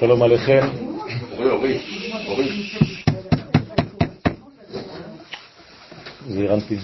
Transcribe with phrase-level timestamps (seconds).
[0.00, 0.66] שלום עליכם.
[6.28, 6.76] זה הרנתי.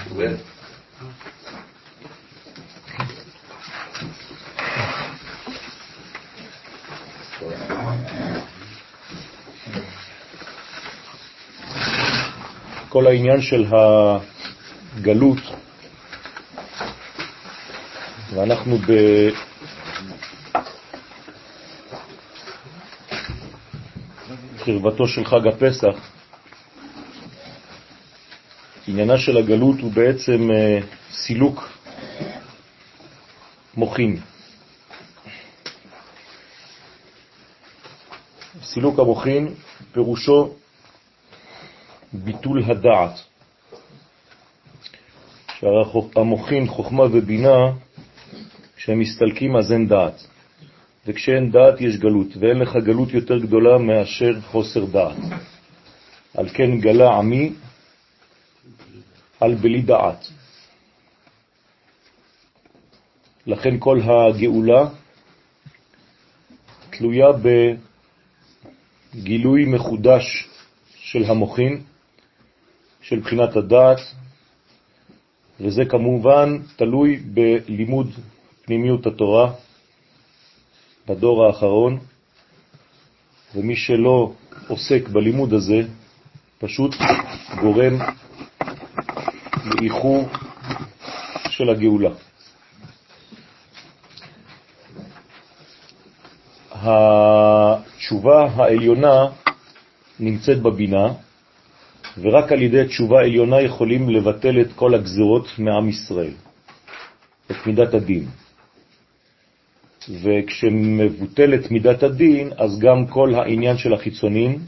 [12.88, 13.65] כל העניין של
[14.99, 15.38] הגלות,
[18.34, 18.79] ואנחנו
[24.64, 25.96] בקרבתו של חג הפסח,
[28.88, 30.78] עניינה של הגלות הוא בעצם אה,
[31.10, 31.68] סילוק
[33.77, 34.20] מוחין.
[38.62, 39.54] סילוק המוחין
[39.92, 40.54] פירושו
[42.12, 43.20] ביטול הדעת.
[45.59, 47.59] שהמוחין, חוכמה ובינה,
[48.76, 50.34] כשהם מסתלקים אז אין דעת.
[51.06, 55.16] וכשאין דעת יש גלות, ואין לך גלות יותר גדולה מאשר חוסר דעת.
[56.37, 57.52] על כן גלה עמי
[59.40, 60.26] על בלי דעת.
[63.46, 64.89] לכן כל הגאולה
[66.91, 67.27] תלויה
[69.14, 70.48] בגילוי מחודש
[70.97, 71.83] של המוחין,
[73.03, 73.98] של בחינת הדעת,
[75.61, 78.11] וזה כמובן תלוי בלימוד
[78.64, 79.53] פנימיות התורה
[81.09, 81.99] בדור האחרון,
[83.55, 84.33] ומי שלא
[84.69, 85.83] עוסק בלימוד הזה
[86.59, 86.95] פשוט
[87.61, 87.99] גורם
[89.65, 90.29] לאיחור
[91.49, 92.11] של הגאולה.
[96.73, 99.27] התשובה העליונה
[100.21, 101.13] נמצאת בבינה,
[102.19, 106.35] ורק על ידי תשובה עליונה יכולים לבטל את כל הגזרות מעם ישראל,
[107.51, 108.29] את מידת הדין.
[110.09, 114.59] וכשמבוטלת מידת הדין, אז גם כל העניין של החיצונים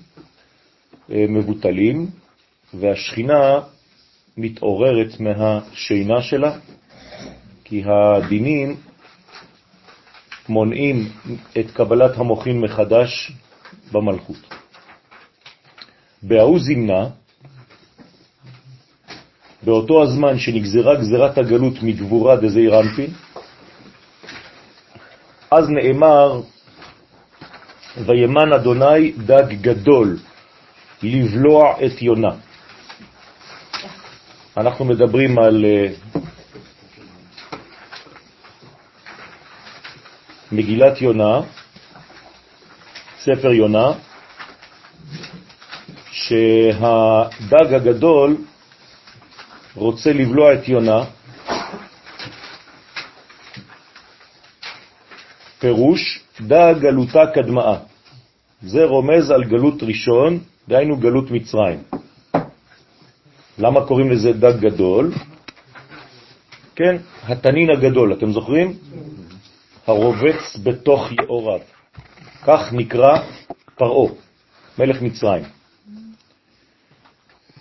[1.11, 2.07] אה, מבוטלים,
[2.75, 3.61] והשכינה
[4.37, 6.59] מתעוררת מהשינה שלה,
[7.65, 8.77] כי הדינים
[10.49, 11.09] מונעים
[11.59, 13.33] את קבלת המוחין מחדש
[13.93, 14.55] במלכות.
[16.23, 17.09] בהוא זימנה,
[19.63, 23.11] באותו הזמן שנגזרה גזרת הגלות מגבורה דזעיר אנפין,
[25.51, 26.41] אז נאמר,
[27.97, 30.19] וימן אדוני דג גדול
[31.03, 32.31] לבלוע את יונה.
[34.57, 35.87] אנחנו מדברים על אה,
[40.53, 41.41] מגילת יונה,
[43.19, 43.93] ספר יונה,
[46.11, 48.37] שהדג הגדול
[49.75, 51.05] רוצה לבלוע את יונה,
[55.67, 57.77] פירוש דג גלותה קדמאה.
[58.63, 60.39] זה רומז על גלות ראשון,
[60.69, 61.79] דהיינו גלות מצרים.
[63.59, 65.13] למה קוראים לזה דג גדול?
[66.77, 68.75] כן, התנין הגדול, אתם זוכרים?
[69.87, 71.61] הרובץ בתוך יאוריו.
[72.47, 73.19] כך נקרא
[73.75, 74.13] פרעה,
[74.79, 75.45] מלך מצרים.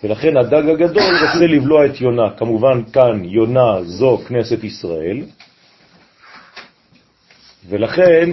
[0.04, 2.30] ולכן הדג הגדול רוצה לבלוע את יונה.
[2.38, 5.24] כמובן כאן יונה זו כנסת ישראל,
[7.68, 8.30] ולכן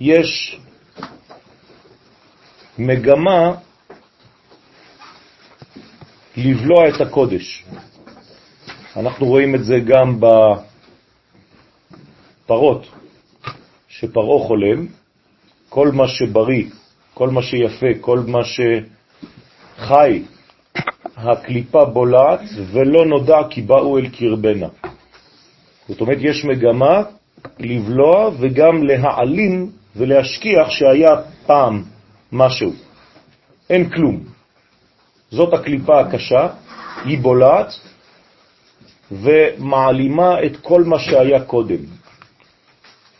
[0.00, 0.60] יש
[2.78, 3.54] מגמה
[6.36, 7.64] לבלוע את הקודש.
[8.96, 10.20] אנחנו רואים את זה גם
[12.44, 12.86] בפרות,
[13.88, 14.86] שפרעה חולם,
[15.68, 16.64] כל מה שבריא,
[17.14, 20.22] כל מה שיפה, כל מה שחי,
[21.16, 22.40] הקליפה בולעת
[22.72, 24.68] ולא נודע כי באו אל קרבנה.
[25.88, 27.02] זאת אומרת, יש מגמה
[27.58, 31.10] לבלוע וגם להעלים ולהשכיח שהיה
[31.46, 31.82] פעם
[32.32, 32.72] משהו.
[33.70, 34.24] אין כלום.
[35.30, 36.48] זאת הקליפה הקשה,
[37.04, 37.72] היא בולעת
[39.12, 41.82] ומעלימה את כל מה שהיה קודם.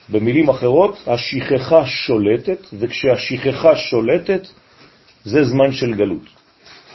[0.09, 4.47] במילים אחרות, השכחה שולטת, וכשהשכחה שולטת,
[5.25, 6.27] זה זמן של גלות.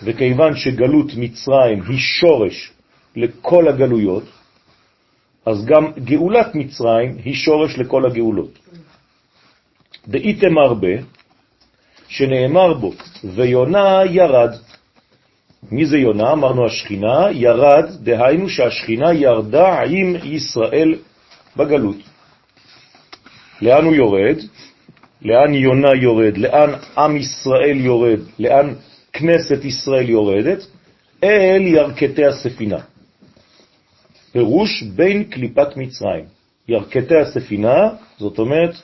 [0.03, 2.71] וכיוון שגלות מצרים היא שורש
[3.15, 4.23] לכל הגלויות,
[5.45, 8.59] אז גם גאולת מצרים היא שורש לכל הגאולות.
[10.07, 10.87] דאיתם הרבה,
[12.07, 12.93] שנאמר בו,
[13.23, 14.51] ויונה ירד.
[15.71, 16.31] מי זה יונה?
[16.31, 20.95] אמרנו השכינה, ירד, דהיינו שהשכינה ירדה עם ישראל
[21.57, 21.97] בגלות.
[23.61, 24.37] לאן הוא יורד?
[25.21, 26.37] לאן יונה יורד?
[26.37, 28.19] לאן עם ישראל יורד?
[28.39, 28.73] לאן
[29.13, 30.67] כנסת ישראל יורדת?
[31.23, 32.79] אל ירכתי הספינה.
[34.31, 36.25] פירוש בין קליפת מצרים.
[36.67, 38.75] ירכתי הספינה, זאת אומרת,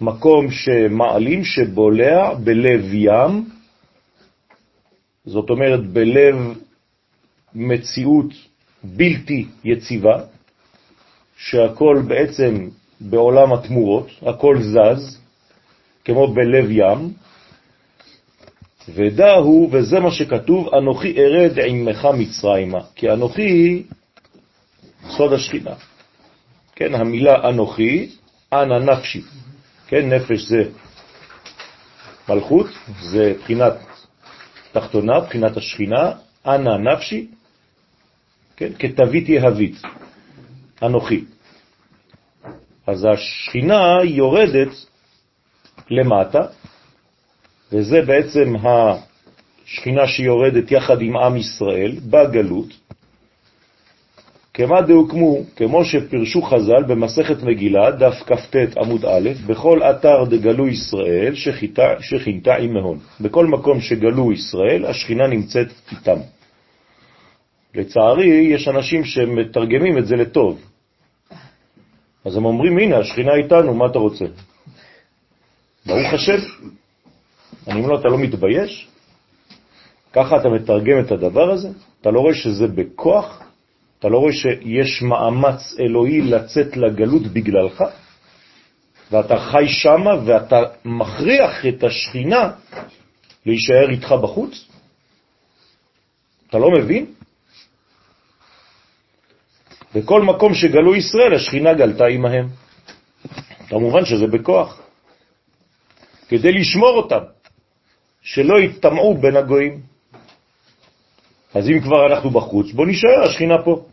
[0.00, 3.48] מקום שמעלים, שבולע בלב ים,
[5.26, 6.36] זאת אומרת בלב
[7.54, 8.32] מציאות
[8.84, 10.22] בלתי יציבה,
[11.36, 12.68] שהכל בעצם
[13.00, 15.18] בעולם התמורות, הכל זז,
[16.04, 17.12] כמו בלב ים,
[18.94, 23.82] ודאו, וזה מה שכתוב, אנוכי ארד עמך מצרימה, כי אנוכי
[25.08, 25.74] סוד השכינה.
[26.76, 28.10] כן, המילה אנוכי,
[28.52, 29.22] אנא נפשי.
[29.86, 30.62] כן, נפש זה
[32.28, 32.66] מלכות,
[33.00, 33.72] זה בחינת
[34.72, 36.12] תחתונה, בחינת השכינה,
[36.46, 37.26] אנא נפשי,
[38.56, 39.82] כן, כתווית יהבית,
[40.82, 41.24] אנוכי.
[42.86, 44.68] אז השכינה יורדת
[45.90, 46.40] למטה,
[47.72, 52.68] וזה בעצם השכינה שיורדת יחד עם עם ישראל בגלות,
[54.56, 61.34] כמה דהוקמו, כמו שפרשו חז"ל במסכת מגילה, דף כ"ט עמוד א', בכל אתר דגלו ישראל
[62.00, 62.98] שכינתה עמהון.
[63.20, 66.18] בכל מקום שגלו ישראל, השכינה נמצאת איתם.
[67.74, 70.60] לצערי, יש אנשים שמתרגמים את זה לטוב.
[72.24, 74.24] אז הם אומרים, הנה, השכינה איתנו, מה אתה רוצה?
[75.86, 76.38] ברוך השם.
[77.68, 78.88] אני אומר לו, אתה לא מתבייש?
[80.12, 81.68] ככה אתה מתרגם את הדבר הזה?
[82.00, 83.45] אתה לא רואה שזה בכוח?
[83.98, 87.84] אתה לא רואה שיש מאמץ אלוהי לצאת לגלות בגללך?
[89.10, 92.50] ואתה חי שמה ואתה מכריח את השכינה
[93.46, 94.68] להישאר איתך בחוץ?
[96.48, 97.06] אתה לא מבין?
[99.94, 102.48] בכל מקום שגלו ישראל, השכינה גלתה עמהם.
[103.68, 104.80] כמובן שזה בכוח,
[106.28, 107.24] כדי לשמור אותם,
[108.22, 109.95] שלא יתטמעו בין הגויים.
[111.54, 113.84] אז אם כבר אנחנו בחוץ, בוא נשאר, השכינה פה.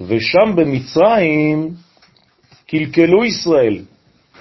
[0.00, 1.70] ושם במצרים
[2.66, 3.84] קלקלו ישראל,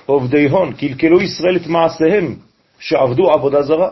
[0.05, 2.35] עובדי הון, קלקלו ישראל את מעשיהם,
[2.79, 3.89] שעבדו עבודה זרה.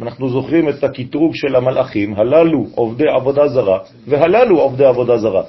[0.00, 5.42] אנחנו זוכרים את הקטרוג של המלאכים, הללו עובדי עבודה זרה, והללו עובדי עבודה זרה.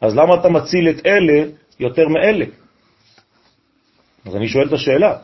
[0.00, 1.50] אז למה אתה מציל את אלה
[1.80, 2.44] יותר מאלה?
[4.26, 5.18] אז אני שואל את השאלה,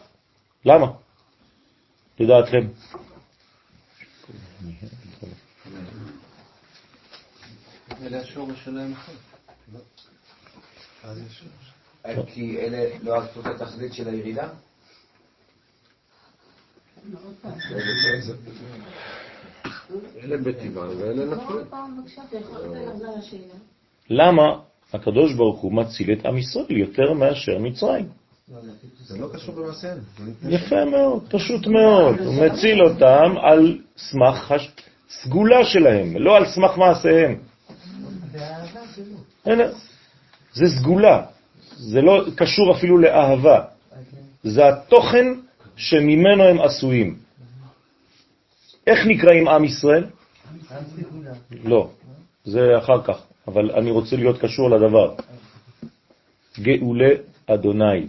[0.65, 0.87] למה?
[2.21, 2.67] לדעתכם.
[8.03, 8.93] אלה השורש שלהם
[12.27, 14.49] כי אלה לא עשו את התכלית של הירידה?
[20.23, 21.61] אלה בטבעם ואלה נפלו.
[24.11, 24.43] למה
[24.93, 28.09] הקדוש ברוך הוא מציל את עם ישראל יותר מאשר מצרים?
[29.01, 29.99] זה לא קשור במעשיהם.
[30.49, 32.19] יפה מאוד, פשוט מאוד.
[32.19, 34.55] הוא מציל אותם על סמך
[35.11, 37.39] הסגולה שלהם, לא על סמך מעשיהם.
[40.53, 41.23] זה סגולה,
[41.77, 43.61] זה לא קשור אפילו לאהבה.
[44.43, 45.27] זה התוכן
[45.77, 47.17] שממנו הם עשויים.
[48.87, 50.05] איך נקראים עם ישראל?
[51.65, 51.91] לא,
[52.45, 53.19] זה אחר כך,
[53.49, 55.15] אבל אני רוצה להיות קשור לדבר.
[56.59, 57.15] גאולי
[57.47, 58.07] אדוני.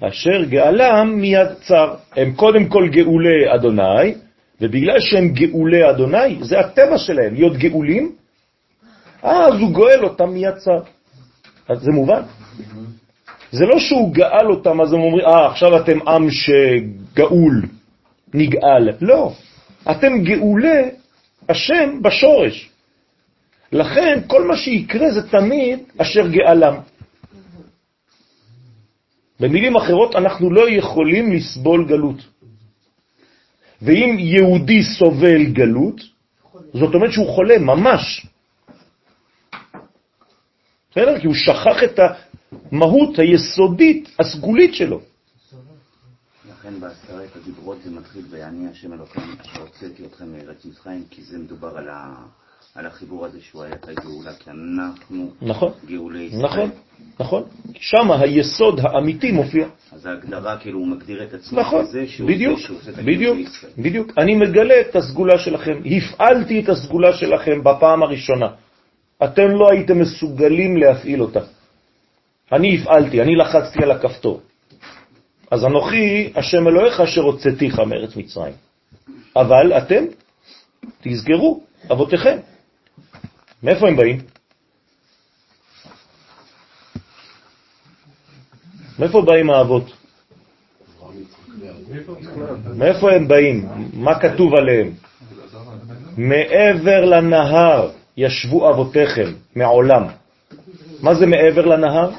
[0.00, 1.94] אשר גאלם מיד צר.
[2.16, 4.14] הם קודם כל גאולי אדוני,
[4.60, 8.12] ובגלל שהם גאולי אדוני, זה הטבע שלהם, להיות גאולים,
[9.22, 10.80] אז הוא גואל אותם מיד צר.
[11.68, 12.22] אז זה מובן.
[13.52, 17.62] זה לא שהוא גאל אותם, אז הם אומרים, אה, עכשיו אתם עם שגאול,
[18.34, 18.88] נגאל.
[19.00, 19.32] לא,
[19.90, 20.90] אתם גאולי
[21.48, 22.70] השם בשורש.
[23.72, 26.74] לכן כל מה שיקרה זה תמיד אשר גאלם.
[29.40, 32.37] במילים אחרות, אנחנו לא יכולים לסבול גלות.
[33.82, 36.00] ואם יהודי סובל גלות,
[36.74, 38.26] זאת אומרת שהוא חולה ממש.
[40.90, 41.20] בסדר?
[41.20, 42.00] כי הוא שכח את
[42.72, 45.00] המהות היסודית, הסגולית שלו.
[46.50, 51.38] לכן בעשרת הדיברות זה מתחיל ב"אני השם אלוהיכם אשר הוצאתי אתכם מארץ מצרים", כי זה
[51.38, 52.14] מדובר על, ה...
[52.78, 56.42] על החיבור הזה שהוא היה את הגאולה, כי אנחנו נכון, גאולי ישראל.
[56.42, 56.70] נכון,
[57.20, 57.42] נכון.
[57.74, 59.66] שם היסוד האמיתי מופיע.
[59.92, 63.16] אז ההגדרה כאילו הוא מגדיר את עצמו נכון, כזה שהוא בדיוק, זה שעושה את הגאולה
[63.16, 63.72] בדיוק, לישראל.
[63.78, 64.12] בדיוק.
[64.18, 68.48] אני מגלה את הסגולה שלכם, הפעלתי את הסגולה שלכם בפעם הראשונה.
[69.24, 71.40] אתם לא הייתם מסוגלים להפעיל אותה.
[72.52, 74.40] אני הפעלתי, אני לחצתי על הכפתור.
[75.50, 78.54] אז אנוכי, השם אלוהיך אשר הוצאתיך מארץ מצרים.
[79.36, 80.04] אבל אתם,
[81.02, 82.38] תזכרו, אבותיכם.
[83.62, 84.18] מאיפה הם באים?
[88.98, 89.92] מאיפה באים האבות?
[92.74, 93.68] מאיפה הם באים?
[93.92, 94.94] מה כתוב עליהם?
[96.16, 100.06] מעבר לנהר ישבו אבותיכם, מעולם.
[101.00, 102.10] מה זה מעבר לנהר?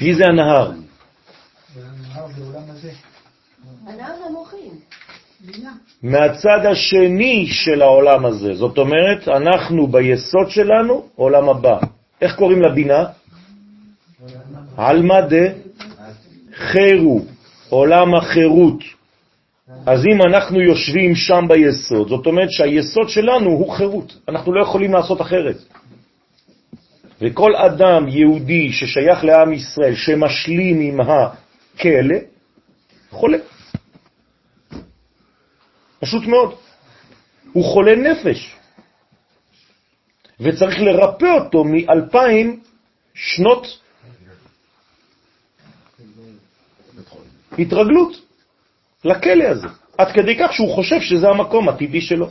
[0.00, 0.72] מי זה הנהר?
[3.86, 4.80] הנהר זה המוחים.
[6.02, 8.54] מהצד השני של העולם הזה.
[8.54, 11.78] זאת אומרת, אנחנו ביסוד שלנו, עולם הבא.
[12.22, 13.04] איך קוראים לבינה?
[14.76, 15.46] עלמא דה
[16.54, 17.20] חירו,
[17.68, 18.84] עולם החירות.
[19.86, 24.92] אז אם אנחנו יושבים שם ביסוד, זאת אומרת שהיסוד שלנו הוא חירות, אנחנו לא יכולים
[24.92, 25.56] לעשות אחרת.
[27.20, 32.16] וכל אדם יהודי ששייך לעם ישראל, שמשלים עם הכלא,
[33.10, 33.38] חולה.
[36.00, 36.54] פשוט מאוד.
[37.52, 38.56] הוא חולה נפש,
[40.40, 42.60] וצריך לרפא אותו מאלפיים
[43.14, 43.66] שנות
[47.58, 48.12] התרגלות
[49.04, 52.30] לכלא הזה, עד כדי כך שהוא חושב שזה המקום הטבעי שלו.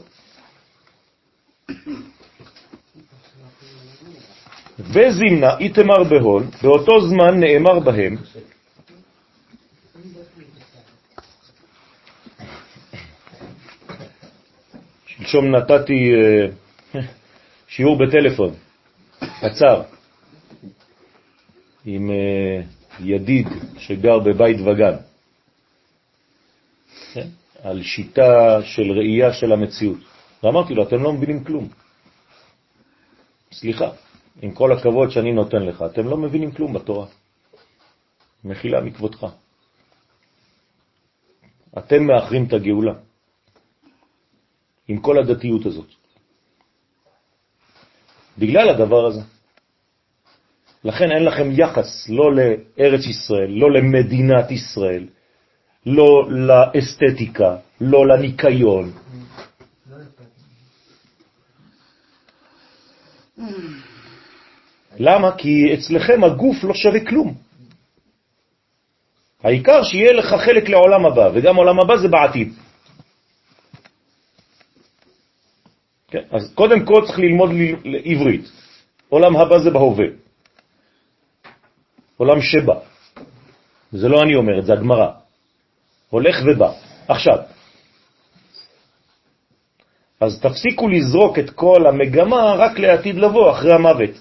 [4.79, 8.15] וזימנה איתמר בהון, באותו זמן נאמר בהם,
[15.19, 17.01] שלשום נתתי אה,
[17.67, 18.53] שיעור בטלפון,
[19.19, 19.81] קצר,
[21.85, 22.61] עם אה,
[22.99, 23.47] ידיד
[23.77, 24.95] שגר בבית וגן,
[27.13, 27.27] כן?
[27.63, 29.97] על שיטה של ראייה של המציאות.
[30.43, 31.67] ואמרתי לו, אתם לא מבינים כלום.
[33.51, 33.89] סליחה,
[34.41, 37.07] עם כל הכבוד שאני נותן לך, אתם לא מבינים כלום בתורה.
[38.43, 39.25] מחילה מכבודך.
[41.77, 43.08] אתם מאחרים את הגאולה.
[44.89, 45.87] עם כל הדתיות הזאת.
[48.37, 49.21] בגלל הדבר הזה.
[50.83, 55.07] לכן אין לכם יחס לא לארץ ישראל, לא למדינת ישראל,
[55.85, 58.91] לא לאסתטיקה, לא לניקיון.
[64.97, 65.37] למה?
[65.37, 67.33] כי אצלכם הגוף לא שווה כלום.
[69.43, 72.53] העיקר שיהיה לך חלק לעולם הבא, וגם עולם הבא זה בעתיד.
[76.09, 76.23] כן?
[76.31, 77.49] אז קודם כל צריך ללמוד
[78.05, 78.45] עברית.
[79.09, 80.05] עולם הבא זה בהווה.
[82.17, 82.73] עולם שבא.
[83.91, 85.09] זה לא אני אומר זה, הגמרא.
[86.09, 86.71] הולך ובא.
[87.07, 87.37] עכשיו,
[90.19, 94.15] אז תפסיקו לזרוק את כל המגמה רק לעתיד לבוא, אחרי המוות.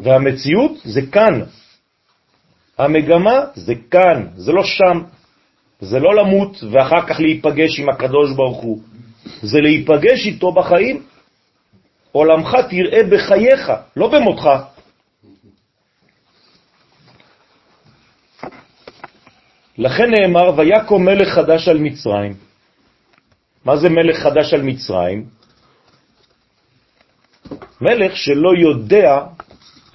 [0.00, 1.42] והמציאות זה כאן.
[2.78, 5.02] המגמה זה כאן, זה לא שם.
[5.80, 8.80] זה לא למות ואחר כך להיפגש עם הקדוש ברוך הוא,
[9.42, 11.02] זה להיפגש איתו בחיים.
[12.12, 14.48] עולמך תראה בחייך, לא במותך.
[19.78, 22.34] לכן נאמר, ויקום מלך חדש על מצרים.
[23.64, 25.24] מה זה מלך חדש על מצרים?
[27.80, 29.20] מלך שלא יודע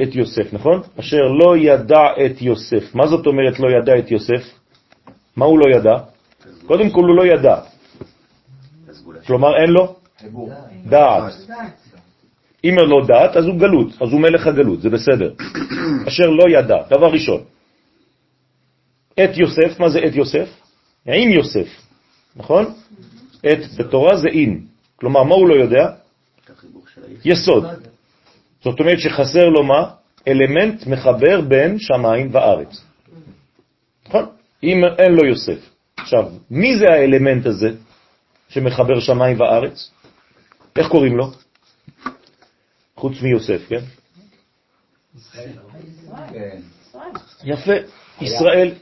[0.01, 0.81] את יוסף, נכון?
[0.99, 2.95] אשר לא ידע את יוסף.
[2.95, 4.60] מה זאת אומרת לא ידע את יוסף?
[5.35, 5.97] מה הוא לא ידע?
[6.65, 7.55] קודם כל הוא לא ידע.
[9.27, 9.95] כלומר אין לו
[10.85, 11.33] דעת.
[12.63, 15.33] אם אין לו דעת, אז הוא גלות, אז הוא מלך הגלות, זה בסדר.
[16.07, 17.41] אשר לא ידע, דבר ראשון.
[19.13, 20.49] את יוסף, מה זה את יוסף?
[21.05, 21.67] עם יוסף,
[22.35, 22.65] נכון?
[23.39, 24.65] את בתורה זה אין.
[24.95, 25.87] כלומר, מה הוא לא יודע?
[27.25, 27.65] יסוד.
[28.63, 29.89] זאת אומרת שחסר לו מה?
[30.27, 32.83] אלמנט מחבר בין שמיים וארץ.
[34.63, 35.69] אם אין לו יוסף.
[35.97, 37.69] עכשיו, מי זה האלמנט הזה
[38.49, 39.91] שמחבר שמיים וארץ?
[40.75, 41.31] איך קוראים לו?
[42.95, 43.81] חוץ מיוסף, כן?
[47.43, 47.73] יפה,
[48.21, 48.73] ישראל.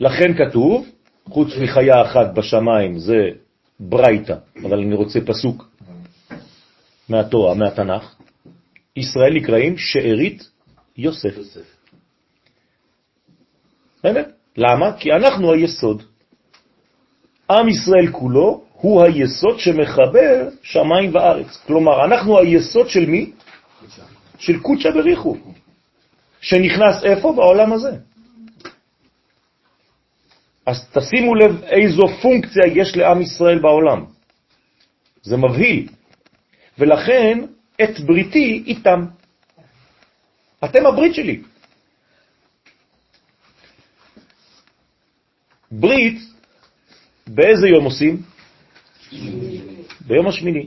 [0.00, 0.86] לכן כתוב,
[1.28, 3.18] חוץ מחיה אחת בשמיים זה
[3.80, 5.68] ברייתא, אבל אני רוצה פסוק
[7.08, 8.14] מהתורה, מהתנ"ך,
[8.96, 10.48] ישראל נקראים שארית
[10.96, 11.36] יוסף.
[11.36, 11.75] יוסף.
[14.56, 14.92] למה?
[14.92, 16.02] כי אנחנו היסוד.
[17.50, 21.58] עם ישראל כולו הוא היסוד שמחבר שמיים וארץ.
[21.66, 23.30] כלומר, אנחנו היסוד של מי?
[24.38, 25.36] של קודשא בריחו,
[26.40, 27.32] שנכנס איפה?
[27.32, 27.90] בעולם הזה.
[30.66, 34.04] אז תשימו לב איזו פונקציה יש לעם ישראל בעולם.
[35.22, 35.88] זה מבהיל.
[36.78, 37.38] ולכן
[37.82, 39.04] את בריתי איתם.
[40.64, 41.42] אתם הברית שלי.
[45.72, 46.18] ברית,
[47.26, 48.16] באיזה יום עושים?
[50.06, 50.66] ביום השמיני.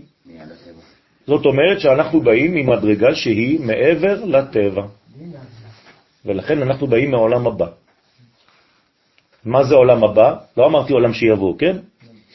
[1.28, 4.84] זאת אומרת שאנחנו באים ממדרגה שהיא מעבר לטבע,
[6.26, 7.68] ולכן אנחנו באים מהעולם הבא.
[9.46, 10.36] מה זה עולם הבא?
[10.58, 11.78] לא אמרתי עולם שיבוא, כן?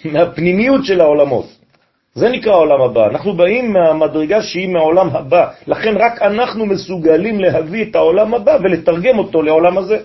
[0.05, 1.47] מהפנימיות של העולמות.
[2.15, 3.07] זה נקרא העולם הבא.
[3.07, 5.51] אנחנו באים מהמדרגה שהיא מהעולם הבא.
[5.67, 9.99] לכן רק אנחנו מסוגלים להביא את העולם הבא ולתרגם אותו לעולם הזה.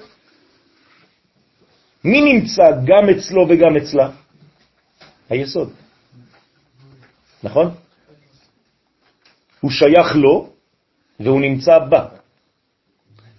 [2.04, 4.10] מי נמצא גם אצלו וגם אצלה?
[5.30, 5.74] היסוד.
[7.44, 7.72] נכון?
[9.60, 10.50] הוא שייך לו
[11.20, 12.06] והוא נמצא בה.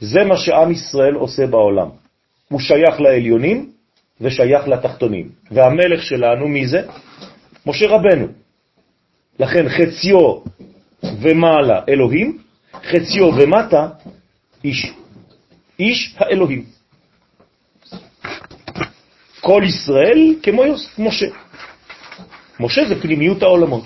[0.00, 1.88] זה מה שעם ישראל עושה בעולם.
[2.48, 3.72] הוא שייך לעליונים
[4.20, 5.28] ושייך לתחתונים.
[5.50, 6.82] והמלך שלנו, מי זה?
[7.66, 8.26] משה רבנו.
[9.38, 10.40] לכן חציו
[11.02, 12.38] ומעלה אלוהים,
[12.72, 13.88] חציו ומטה
[14.64, 14.92] איש.
[15.78, 16.64] איש האלוהים.
[19.50, 21.26] כל ישראל כמו יוס, משה.
[22.60, 23.84] משה זה פנימיות העולמות.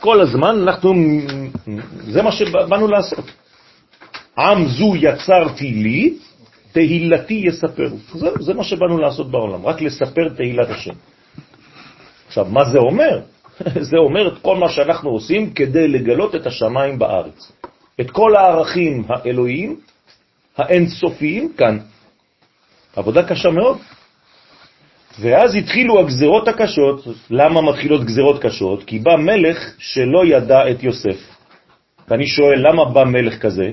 [0.00, 0.94] כל הזמן אנחנו,
[2.00, 3.24] זה מה שבאנו לעשות.
[4.38, 6.14] עם זו יצרתי לי,
[6.72, 7.98] תהילתי יספרו.
[8.14, 10.94] זה, זה מה שבאנו לעשות בעולם, רק לספר תהילת השם.
[12.26, 13.20] עכשיו, מה זה אומר?
[13.90, 17.61] זה אומר את כל מה שאנחנו עושים כדי לגלות את השמיים בארץ.
[18.02, 19.80] את כל הערכים האלוהיים,
[20.56, 21.78] האינסופיים, כאן.
[22.96, 23.78] עבודה קשה מאוד.
[25.20, 27.04] ואז התחילו הגזרות הקשות.
[27.30, 28.84] למה מתחילות גזרות קשות?
[28.84, 31.18] כי בא מלך שלא ידע את יוסף.
[32.08, 33.70] ואני שואל, למה בא מלך כזה?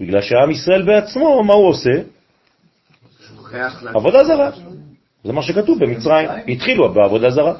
[0.00, 1.90] בגלל שעם ישראל בעצמו, מה הוא עושה?
[3.94, 4.50] עבודה זרה.
[5.24, 6.28] זה מה שכתוב במצרים.
[6.48, 7.54] התחילו בעבודה זרה,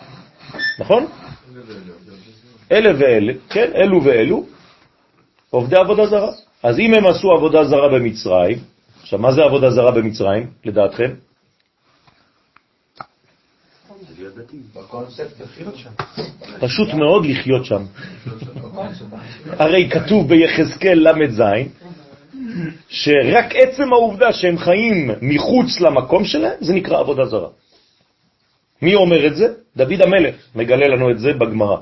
[0.79, 1.07] נכון?
[2.73, 4.47] אלה ואלה, כן, אלו ואלו,
[5.51, 6.33] עובדי עבודה זרה.
[6.63, 8.59] אז אם הם עשו עבודה זרה במצרים,
[9.03, 11.11] עכשיו, מה זה עבודה זרה במצרים, לדעתכם?
[16.61, 17.83] פשוט מאוד לחיות שם.
[19.59, 21.43] הרי כתוב ביחזקאל ל"ז,
[22.89, 27.49] שרק עצם העובדה שהם חיים מחוץ למקום שלהם, זה נקרא עבודה זרה.
[28.83, 29.47] מי אומר את זה?
[29.77, 31.77] דוד המלך מגלה לנו את זה בגמרא.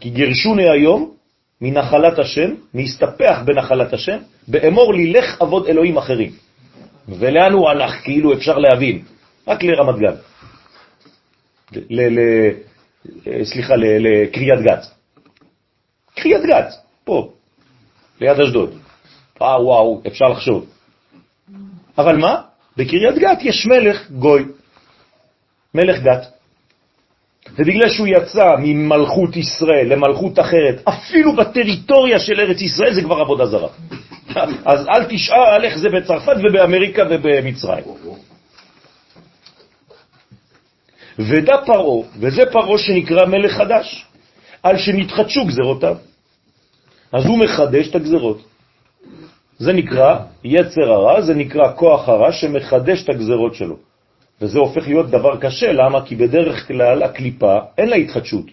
[0.00, 1.17] כי גירשוני היום
[1.60, 4.18] מנחלת השם, מהסתפח בנחלת השם,
[4.48, 6.30] באמור לי לך עבוד אלוהים אחרים.
[7.08, 7.92] ולאן הוא הלך?
[8.04, 9.02] כאילו אפשר להבין.
[9.48, 10.14] רק לרמת גן.
[11.72, 12.20] ל, ל,
[13.44, 14.86] סליחה, לקריית גת.
[16.14, 17.32] קריית גת, פה,
[18.20, 18.78] ליד אשדוד.
[19.42, 20.66] אה, וואו, אפשר לחשוב.
[21.98, 22.42] אבל מה?
[22.76, 24.44] בקריית גת יש מלך גוי,
[25.74, 26.37] מלך גת.
[27.58, 33.46] ובגלל שהוא יצא ממלכות ישראל למלכות אחרת, אפילו בטריטוריה של ארץ ישראל זה כבר עבודה
[33.46, 33.68] זרה.
[34.64, 37.84] אז אל תשאל איך זה בצרפת ובאמריקה ובמצרים.
[41.18, 44.06] ודע פרעה, וזה פרעה שנקרא מלך חדש,
[44.62, 45.96] על שנתחדשו גזרותיו.
[47.12, 48.44] אז הוא מחדש את הגזרות.
[49.58, 53.76] זה נקרא יצר הרע, זה נקרא כוח הרע שמחדש את הגזרות שלו.
[54.40, 56.06] וזה הופך להיות דבר קשה, למה?
[56.06, 58.46] כי בדרך כלל הקליפה אין לה התחדשות.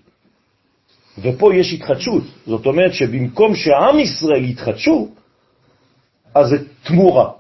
[1.18, 5.10] ופה יש התחדשות, זאת אומרת שבמקום שעם ישראל יתחדשו,
[6.36, 7.32] אז זה תמורה.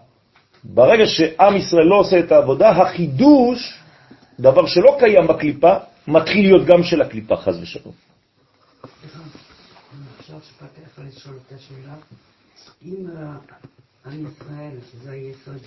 [0.64, 3.80] ברגע שעם ישראל לא עושה את העבודה, החידוש,
[4.40, 5.74] דבר שלא קיים בקליפה,
[6.08, 7.94] מתחיל להיות גם של הקליפה, חז ושלום.
[12.86, 13.06] אם
[14.06, 15.62] עם ישראל, שזה היסוד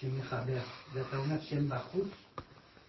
[0.00, 0.58] שמחבר,
[0.94, 2.08] ואתה אומר שהם בחוץ,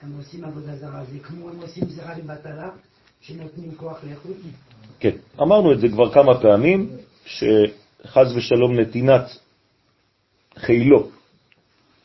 [0.02, 2.70] הם עושים עבודה זרה, זה כמו הם עושים זרה לבטלה,
[3.22, 4.36] שנותנים כוח לאיכות?
[5.00, 6.90] כן, אמרנו את זה כבר כמה פעמים,
[7.26, 9.24] שחז ושלום נתינת
[10.58, 11.10] חילו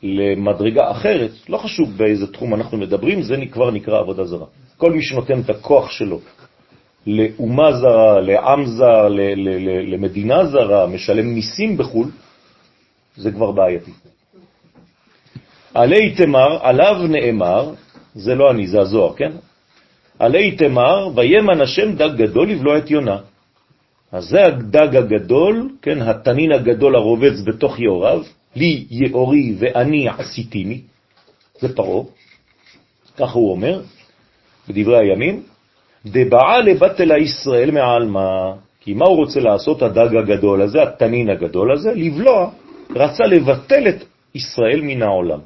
[0.03, 4.45] למדרגה אחרת, לא חשוב באיזה תחום אנחנו מדברים, זה כבר נקרא עבודה זרה.
[4.77, 6.19] כל מי שנותן את הכוח שלו
[7.07, 9.07] לאומה זרה, לעם זר,
[9.87, 12.07] למדינה זרה, משלם מיסים בחו"ל,
[13.17, 13.91] זה כבר בעייתי.
[15.73, 17.73] עלי תמר, עליו נאמר,
[18.15, 19.31] זה לא אני, זה הזוהר, כן?
[20.19, 23.17] עלי תמר, וימן השם דג גדול לבלוע את יונה.
[24.11, 28.21] אז זה הדג הגדול, כן, התנין הגדול הרובץ בתוך יאוריו,
[28.55, 30.81] לי יאורי ואני עשיתיני,
[31.59, 32.07] זה פרו,
[33.17, 33.81] ככה הוא אומר,
[34.69, 35.43] בדברי הימים,
[36.05, 41.71] דבעה לבטל הישראל מעל מה, כי מה הוא רוצה לעשות, הדג הגדול הזה, התנין הגדול
[41.71, 41.91] הזה?
[41.95, 42.51] לבלוע,
[42.95, 44.03] רצה לבטל את
[44.35, 45.39] ישראל מן העולם.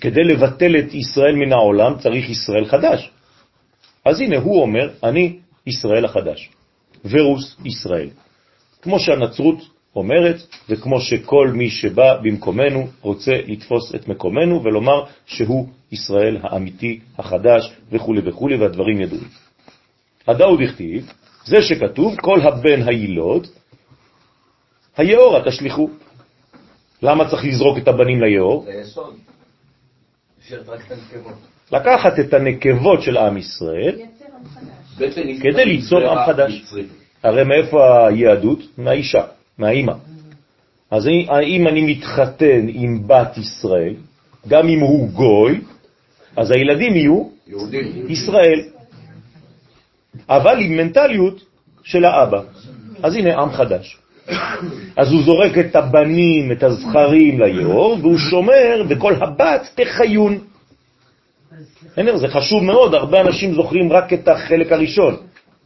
[0.00, 3.10] כדי לבטל את ישראל מן העולם צריך ישראל חדש.
[4.04, 6.50] אז הנה הוא אומר, אני ישראל החדש,
[7.04, 8.08] ורוס ישראל.
[8.82, 9.58] כמו שהנצרות
[9.96, 10.36] אומרת,
[10.68, 18.14] וכמו שכל מי שבא במקומנו רוצה לתפוס את מקומנו ולומר שהוא ישראל האמיתי, החדש וכו'
[18.24, 19.28] וכו', והדברים ידועים.
[20.28, 21.12] הדאו דכתיב,
[21.44, 23.46] זה שכתוב, כל הבן הילוד,
[24.98, 25.90] היאורה תשליחו.
[27.02, 28.64] למה צריך לזרוק את הבנים ליאור?
[28.64, 29.14] זה יסוד.
[31.72, 35.42] לקחת את הנקבות של עם ישראל, לייצר עם חדש.
[35.42, 36.74] כדי ליצור עם חדש.
[37.22, 38.58] הרי מאיפה היהדות?
[38.78, 39.24] מהאישה,
[39.58, 39.92] מהאימא.
[40.90, 41.08] אז
[41.42, 43.94] אם אני מתחתן עם בת ישראל,
[44.48, 45.60] גם אם הוא גוי,
[46.36, 48.06] אז הילדים יהיו יהודים.
[48.08, 48.60] ישראל,
[50.28, 51.44] אבל עם מנטליות
[51.82, 52.42] של האבא.
[53.02, 53.98] אז הנה עם חדש.
[54.96, 60.38] אז הוא זורק את הבנים, את הזכרים ליאור, והוא שומר, וכל הבת תחיון.
[62.14, 65.16] זה חשוב מאוד, הרבה אנשים זוכרים רק את החלק הראשון.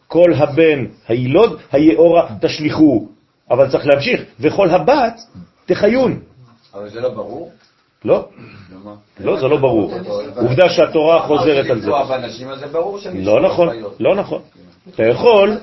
[0.09, 3.09] כל הבן הילוד, היאורה תשליכו.
[3.51, 5.21] אבל צריך להמשיך, וכל הבת
[5.67, 6.21] תחיון.
[6.75, 7.53] אבל זה לא ברור.
[8.05, 8.29] לא,
[8.73, 8.95] למה?
[9.21, 9.95] לא, זה לא ברור.
[10.37, 11.91] עובדה שהתורה חוזרת על זה.
[12.73, 13.69] ברור שהם לא נכון,
[14.01, 14.43] לא נכון.
[14.89, 15.59] אתה יכול,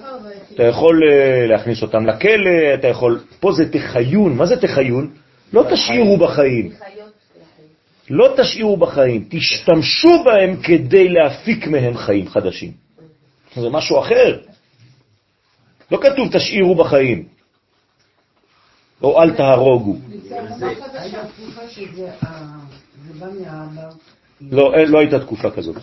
[0.53, 5.12] אתה יכול אה, להכניס אותם לכלא, אתה יכול, פה זה תחיון, מה זה תחיון?
[5.53, 6.71] לא תשאירו בחיים.
[8.10, 12.71] לא תשאירו בחיים, תשתמשו בהם כדי להפיק מהם חיים חדשים.
[13.55, 14.38] זה משהו אחר.
[15.91, 17.25] לא כתוב תשאירו בחיים,
[19.03, 19.97] או אל תהרוגו.
[22.23, 23.89] אה.
[24.51, 25.75] לא, אין- לא הייתה תקופה כזאת.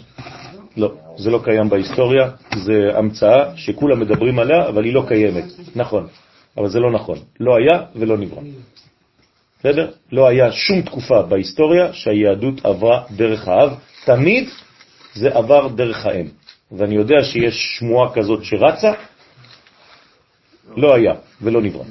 [0.76, 2.30] לא, זה לא קיים בהיסטוריה,
[2.64, 5.44] זה המצאה שכולם מדברים עליה, אבל היא לא קיימת.
[5.76, 6.06] נכון,
[6.56, 7.18] אבל זה לא נכון.
[7.40, 8.42] לא היה ולא נברא.
[9.58, 9.90] בסדר?
[10.12, 14.48] לא היה שום תקופה בהיסטוריה שהיהדות עברה דרך האב, תמיד
[15.14, 16.26] זה עבר דרך האם.
[16.72, 18.92] ואני יודע שיש שמועה כזאת שרצה,
[20.76, 21.84] לא היה ולא נברא.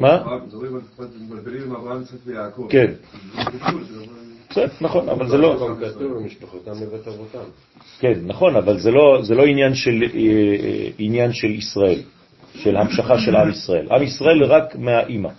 [0.00, 0.22] מה?
[2.68, 2.92] כן,
[4.50, 5.56] בסדר, נכון, אבל זה לא...
[8.00, 12.00] כן, נכון, אבל זה לא, זה לא עניין של, אה, אה, עניין של ישראל,
[12.54, 13.86] של המשכה של עם ישראל.
[13.90, 15.30] עם ישראל רק מהאימא.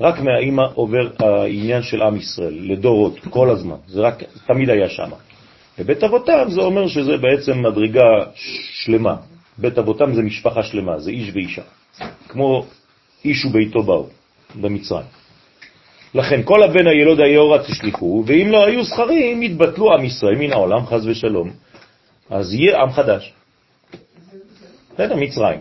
[0.00, 3.76] רק מהאימא עובר העניין של עם ישראל, לדורות, כל הזמן.
[3.88, 5.10] זה רק, תמיד היה שם.
[5.78, 8.24] בבית אבותם זה אומר שזה בעצם מדרגה
[8.84, 9.16] שלמה.
[9.58, 11.62] בית אבותם זה משפחה שלמה, זה איש ואישה.
[12.28, 12.66] כמו
[13.24, 14.06] איש וביתו באו,
[14.60, 15.19] במצרים.
[16.14, 20.86] לכן כל הבן הילוד היאורה תשליחו, ואם לא היו זכרים, יתבטלו עם ישראל מן העולם,
[20.86, 21.50] חז ושלום.
[22.30, 23.32] אז יהיה עם חדש.
[24.94, 25.60] בסדר, מצרים.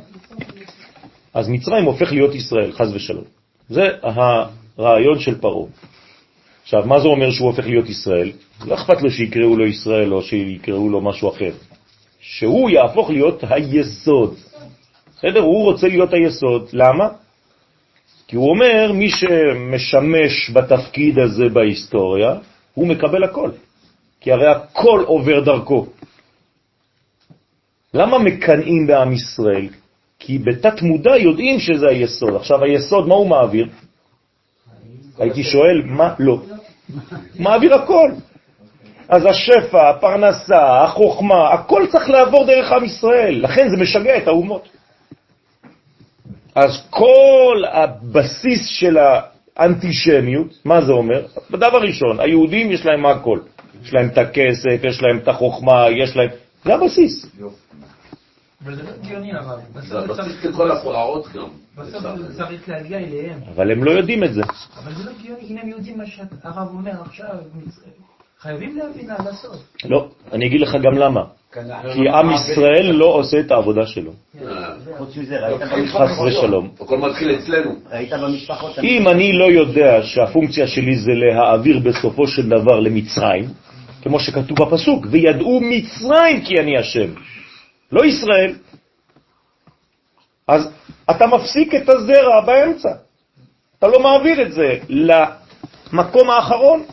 [1.34, 3.24] אז מצרים הופך להיות ישראל, חז ושלום.
[3.70, 5.68] זה הרעיון של פרעה.
[6.64, 8.32] עכשיו, מה זה אומר שהוא הופך להיות ישראל?
[8.66, 11.52] לא אכפת לו שיקראו לו ישראל או שיקראו לו משהו אחר.
[12.22, 14.36] שהוא יהפוך להיות היסוד.
[15.18, 15.40] בסדר?
[15.40, 16.70] הוא רוצה להיות היסוד.
[16.74, 17.08] למה?
[18.30, 22.36] כי הוא אומר, מי שמשמש בתפקיד הזה בהיסטוריה,
[22.74, 23.50] הוא מקבל הכל.
[24.22, 25.86] כי הרי הכל עובר דרכו.
[27.94, 29.68] למה מקנאים בעם ישראל?
[30.20, 32.36] כי בתת מודע יודעים שזה היסוד.
[32.36, 33.68] עכשיו היסוד, מה הוא מעביר?
[35.18, 36.14] הייתי שואל, מה?
[36.20, 36.42] לא.
[37.40, 38.12] מעביר הכל.
[39.08, 43.44] אז השפע, הפרנסה, החוכמה, הכל צריך לעבור דרך עם ישראל.
[43.44, 44.79] לכן זה משגע את האומות.
[46.56, 48.98] אז כל הבסיס של
[49.56, 51.26] האנטישמיות, מה זה אומר?
[51.52, 53.40] בדבר ראשון, היהודים יש להם הכל.
[53.84, 56.30] יש להם את הכסף, יש להם את החוכמה, יש להם...
[56.66, 57.26] זה הבסיס.
[58.66, 59.60] אבל זה לא הגיוני הרב.
[59.74, 61.48] זה בסוף הפרעות גם.
[61.78, 62.04] בסוף
[62.38, 63.40] צריך להגיע אליהם.
[63.56, 64.42] אבל הם לא יודעים את זה.
[64.84, 67.36] אבל זה לא הגיוני, אם הם יודעים מה שהרב אומר עכשיו,
[68.40, 69.56] חייבים להבין עד הסוף.
[69.86, 71.24] לא, אני אגיד לך גם למה.
[71.52, 74.12] כן, כי עם ישראל לא עושה את העבודה שלו.
[74.98, 76.20] חוץ מזה, ראית חס?
[76.28, 76.70] ושלום.
[76.82, 77.76] הכל מתחיל אצלנו.
[77.92, 78.80] ראית במשפחות?
[78.80, 83.46] אם אני לא יודע שהפונקציה שלי זה להעביר בסופו של דבר למצרים,
[84.02, 87.10] כמו שכתוב בפסוק, וידעו מצרים כי אני השם,
[87.92, 88.54] לא ישראל.
[90.48, 90.70] אז
[91.10, 92.90] אתה מפסיק את הזרע באמצע.
[93.80, 96.84] אתה לא מעביר את זה למקום האחרון.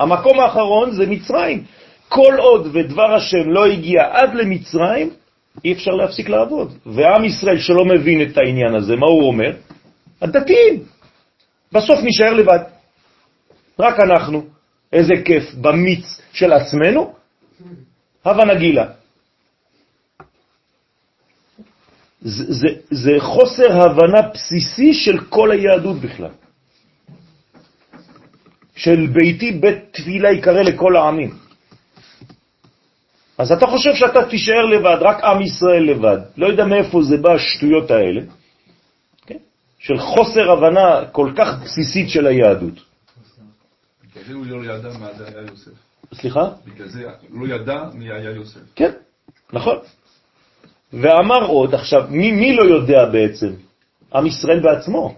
[0.00, 1.64] המקום האחרון זה מצרים.
[2.08, 5.10] כל עוד ודבר השם לא הגיע עד למצרים,
[5.64, 6.78] אי אפשר להפסיק לעבוד.
[6.86, 9.52] ועם ישראל שלא מבין את העניין הזה, מה הוא אומר?
[10.22, 10.82] הדתיים.
[11.72, 12.58] בסוף נשאר לבד.
[13.78, 14.46] רק אנחנו.
[14.92, 17.14] איזה כיף במיץ של עצמנו,
[18.22, 18.86] הווה נגילה.
[22.20, 26.30] זה, זה, זה חוסר הבנה בסיסי של כל היהדות בכלל.
[28.76, 31.45] של ביתי בית תפילה יקרא לכל העמים.
[33.38, 36.18] אז אתה חושב שאתה תישאר לבד, רק עם ישראל לבד.
[36.36, 38.20] לא יודע מאיפה זה בא השטויות האלה,
[39.26, 39.36] כן?
[39.78, 42.74] של חוסר הבנה כל כך בסיסית של היהדות.
[44.04, 45.70] בגלל זה הוא לא ידע מה זה היה יוסף.
[46.14, 46.48] סליחה?
[46.66, 48.60] בגלל זה לא ידע מי היה יוסף.
[48.74, 48.90] כן,
[49.52, 49.78] נכון.
[50.92, 53.52] ואמר עוד, עכשיו, מי, מי לא יודע בעצם?
[54.14, 55.14] עם ישראל בעצמו.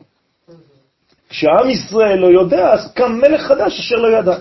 [1.28, 4.38] כשעם ישראל לא יודע, אז קם מלך חדש אשר לא ידע.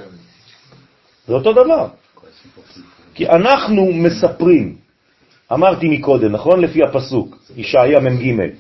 [1.27, 1.87] זה אותו דבר.
[3.17, 4.75] כי אנחנו מספרים,
[5.53, 6.61] אמרתי מקודם, נכון?
[6.61, 8.53] לפי הפסוק, ישעיה מ"ג,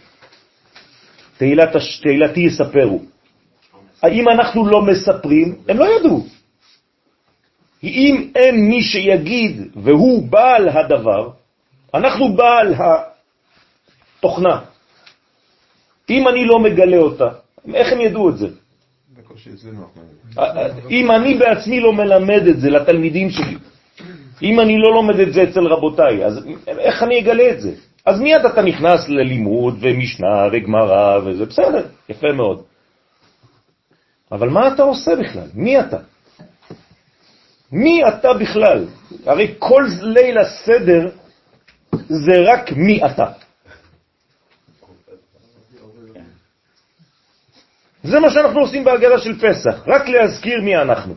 [1.37, 3.01] תהילת, תהילתי יספרו.
[4.03, 5.55] האם אנחנו לא מספרים?
[5.69, 6.25] הם לא ידעו.
[7.83, 11.29] אם אין מי שיגיד והוא בעל הדבר,
[11.93, 14.61] אנחנו בעל התוכנה.
[16.09, 17.29] אם אני לא מגלה אותה,
[17.73, 18.47] איך הם ידעו את זה?
[20.89, 23.57] אם אני בעצמי לא מלמד את זה לתלמידים שלי,
[24.41, 27.71] אם אני לא לומד את זה אצל רבותיי, אז איך אני אגלה את זה?
[28.05, 32.63] אז מיד אתה נכנס ללימוד ומשנה וגמרא וזה בסדר, יפה מאוד.
[34.31, 35.47] אבל מה אתה עושה בכלל?
[35.53, 35.97] מי אתה?
[37.71, 38.85] מי אתה בכלל?
[39.25, 41.09] הרי כל ליל הסדר
[41.91, 43.31] זה רק מי אתה.
[48.03, 51.13] זה מה שאנחנו עושים בהגדה של פסח, רק להזכיר מי אנחנו.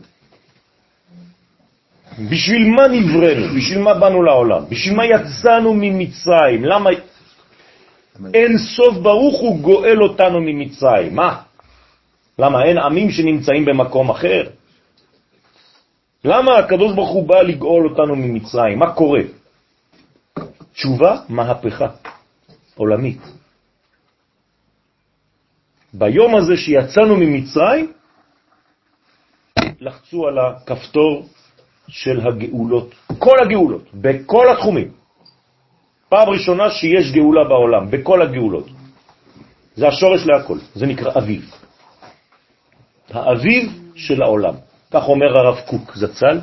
[2.28, 3.54] בשביל מה נבראנו?
[3.56, 4.62] בשביל מה באנו לעולם?
[4.68, 6.64] בשביל מה יצאנו ממצרים?
[6.64, 6.90] למה
[8.34, 11.14] אין סוף ברוך הוא גואל אותנו ממצרים?
[11.14, 11.42] מה?
[12.38, 14.42] למה אין עמים שנמצאים במקום אחר?
[16.24, 18.78] למה הקדוש ברוך הוא בא לגאול אותנו ממצרים?
[18.78, 19.20] מה קורה?
[20.72, 21.88] תשובה, מהפכה
[22.76, 23.20] עולמית.
[25.94, 27.92] ביום הזה שיצאנו ממצרים,
[29.80, 31.28] לחצו על הכפתור
[31.90, 34.90] של הגאולות, כל הגאולות, בכל התחומים.
[36.08, 38.68] פעם ראשונה שיש גאולה בעולם, בכל הגאולות.
[39.76, 41.50] זה השורש להכל, זה נקרא אביב.
[43.10, 44.54] האביב של העולם.
[44.90, 46.40] כך אומר הרב קוק זצ"ל,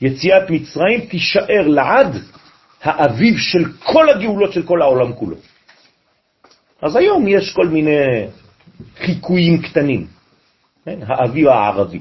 [0.00, 2.16] יציאת מצרים תישאר לעד
[2.82, 5.36] האביב של כל הגאולות של כל העולם כולו.
[6.82, 8.26] אז היום יש כל מיני
[8.96, 10.06] חיקויים קטנים,
[10.84, 10.98] כן?
[11.06, 12.00] האביב הערבי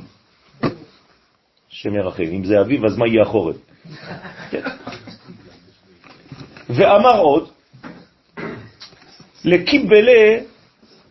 [1.82, 2.24] שמרחם.
[2.24, 3.56] אם זה אביב, אז מה יהיה החורף?
[4.50, 4.62] כן.
[6.70, 7.50] ואמר עוד,
[9.46, 10.40] לקיבלה,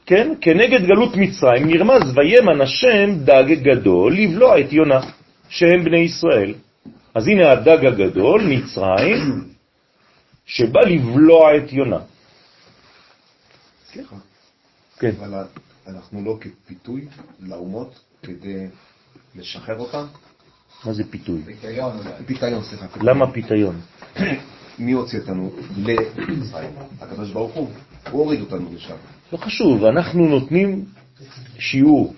[0.06, 5.00] כן, כנגד גלות מצרים, נרמז וימן השם דג גדול לבלוע את יונה,
[5.48, 6.54] שהם בני ישראל.
[7.14, 9.44] אז הנה הדג הגדול, מצרים,
[10.46, 12.00] שבא לבלוע את יונה.
[13.92, 14.16] סליחה.
[14.98, 15.11] כן.
[15.18, 15.44] אבל
[15.87, 17.09] אנחנו לא כפיתוי
[17.40, 18.66] לאומות כדי
[19.35, 20.06] לשחרר אותם?
[20.85, 21.42] מה זה פיתוי?
[21.44, 21.92] פיתיון.
[22.26, 22.87] פיתיון, סליחה.
[23.02, 23.80] למה פיתיון?
[24.78, 26.70] מי הוציא אותנו למצרים?
[27.00, 27.68] הקדוש ברוך הוא.
[28.11, 28.94] הוא הוריד אותנו לשם.
[29.33, 30.85] לא חשוב, אנחנו נותנים
[31.59, 32.14] שיעור.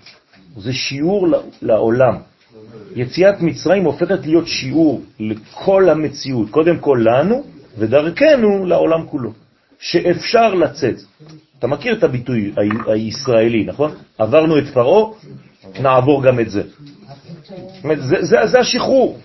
[0.57, 1.27] זה שיעור
[1.61, 2.15] לעולם.
[2.95, 7.43] יציאת מצרים הופכת להיות שיעור לכל המציאות, קודם כל לנו,
[7.77, 9.31] ודרכנו לעולם כולו,
[9.79, 10.95] שאפשר לצאת.
[11.59, 12.53] אתה מכיר את הביטוי
[12.87, 13.91] הישראלי, נכון?
[14.17, 15.11] עברנו את פרעה,
[15.81, 16.63] נעבור גם את זה.
[17.83, 19.19] זה, זה, זה השחרור.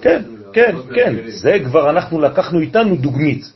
[0.00, 3.52] כן, כן, כן, זה כבר אנחנו לקחנו איתנו דוגמית.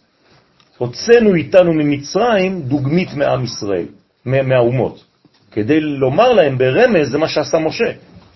[0.78, 3.87] הוצאנו איתנו ממצרים דוגמית מעם ישראל,
[4.24, 5.04] מהאומות,
[5.52, 7.92] כדי לומר להם ברמז זה מה שעשה משה.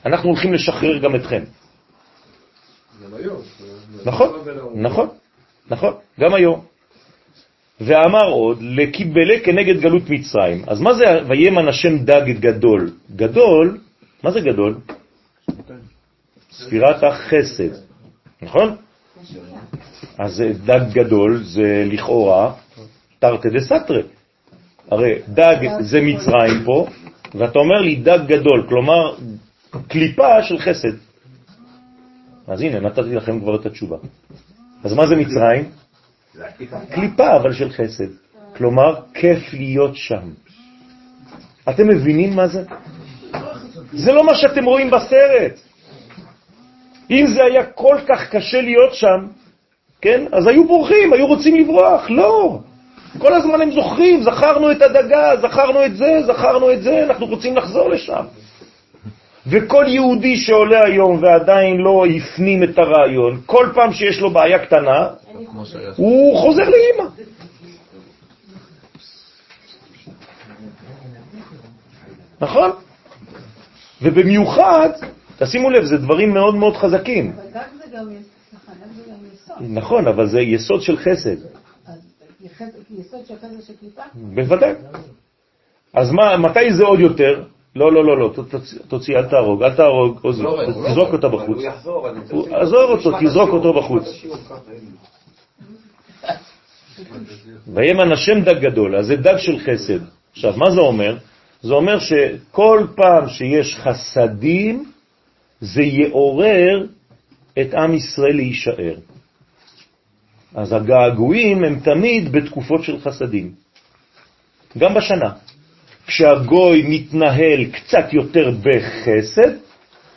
[0.07, 1.42] אנחנו הולכים לשחרר גם אתכם.
[4.05, 4.29] נכון,
[4.75, 5.09] נכון,
[5.70, 6.70] נכון, גם היום.
[7.81, 10.64] ואמר עוד, לקיבלה כנגד גלות מצרים.
[10.66, 12.90] אז מה זה וימן השם דג גדול?
[13.16, 13.79] גדול,
[14.23, 14.75] מה זה גדול?
[16.51, 17.71] ספירת החסד,
[18.43, 18.77] נכון?
[20.19, 22.53] אז דג גדול זה לכאורה
[23.19, 24.03] תרתי דסתרי.
[24.90, 26.87] הרי דג זה מצרים פה,
[27.35, 29.14] ואתה אומר לי דג גדול, כלומר
[29.88, 30.97] קליפה של חסד.
[32.47, 33.97] אז הנה, נתתי לכם כבר את התשובה.
[34.85, 35.64] אז מה זה מצרים?
[36.90, 38.09] קליפה אבל של חסד.
[38.57, 40.31] כלומר, כיף להיות שם.
[41.69, 42.62] אתם מבינים מה זה?
[43.93, 45.61] זה לא מה שאתם רואים בסרט.
[47.11, 49.27] אם זה היה כל כך קשה להיות שם,
[50.01, 52.11] כן, אז היו בורחים, היו רוצים לברוח.
[52.11, 52.59] לא.
[53.19, 57.57] כל הזמן הם זוכרים, זכרנו את הדגה, זכרנו את זה, זכרנו את זה, אנחנו רוצים
[57.57, 58.25] לחזור לשם.
[59.46, 65.09] וכל יהודי שעולה היום ועדיין לא הפנים את הרעיון, כל פעם שיש לו בעיה קטנה,
[65.96, 67.11] הוא חוזר לאימא.
[72.40, 72.70] נכון?
[74.03, 74.90] ובמיוחד,
[75.38, 77.33] תשימו לב, זה דברים מאוד מאוד חזקים.
[77.33, 78.07] אבל דג זה גם
[79.35, 79.57] יסוד.
[79.61, 81.37] נכון, אבל זה יסוד של חסד.
[82.90, 84.03] יסוד של חסד של קליפה?
[84.14, 84.72] בוודאי.
[85.94, 87.44] אז מתי זה עוד יותר?
[87.77, 88.33] לא, לא, לא, לא,
[88.89, 90.19] תוציא, אל תהרוג, אל תהרוג,
[90.89, 91.59] תזרוק אותה בחוץ.
[92.51, 94.05] עזוב אותו, תזרוק אותו בחוץ.
[97.67, 100.01] וימן השם דג גדול, אז זה דג של חסד.
[100.33, 101.17] עכשיו, מה זה אומר?
[101.63, 104.91] זה אומר שכל פעם שיש חסדים,
[105.61, 106.87] זה יעורר
[107.61, 108.95] את עם ישראל להישאר.
[110.55, 113.53] אז הגעגועים הם תמיד בתקופות של חסדים,
[114.79, 115.33] גם בשנה.
[116.07, 119.53] כשהגוי מתנהל קצת יותר בחסד,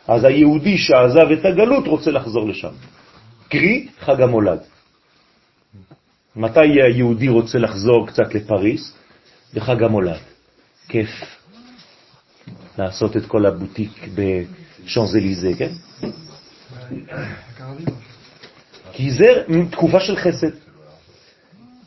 [0.08, 2.74] אז היהודי שעזב את הגלות רוצה לחזור לשם.
[3.50, 4.60] קרי, חג המולד.
[6.36, 8.93] מתי היהודי רוצה לחזור קצת לפריס?
[9.54, 10.19] בחג המולד.
[10.88, 11.10] כיף.
[12.78, 15.72] לעשות את כל הבוטיק בשאנזליזה, כן?
[18.93, 19.26] כי זה
[19.72, 20.52] תקופה של חסד.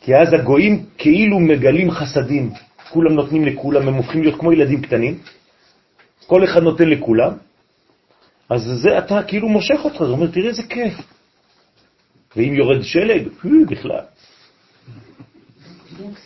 [0.01, 2.53] כי אז הגויים כאילו מגלים חסדים.
[2.91, 5.19] כולם נותנים לכולם, הם הופכים להיות כמו ילדים קטנים.
[6.27, 7.33] כל אחד נותן לכולם.
[8.51, 10.95] אז זה אתה כאילו מושך אותך, זה אומר, תראה איזה כיף.
[12.37, 13.29] ואם יורד שלג,
[13.69, 14.05] בכלל.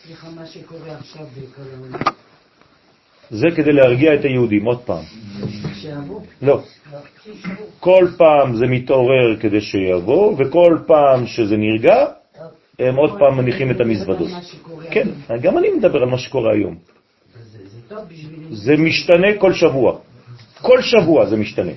[0.03, 1.27] סליחה, מה שקורה עכשיו.
[3.31, 5.05] זה כדי להרגיע את היהודים, עוד פעם.
[5.75, 6.21] שיבוא?
[6.43, 6.63] לא.
[7.81, 12.07] כל פעם זה מתעורר כדי שיבוא, וכל פעם שזה נרגע,
[12.81, 14.29] הם עוד פעם מניחים את המזוודות.
[14.91, 15.09] כן,
[15.43, 16.77] גם אני מדבר על מה שקורה היום.
[18.51, 19.99] זה משתנה כל שבוע.
[20.61, 21.73] כל שבוע זה משתנה.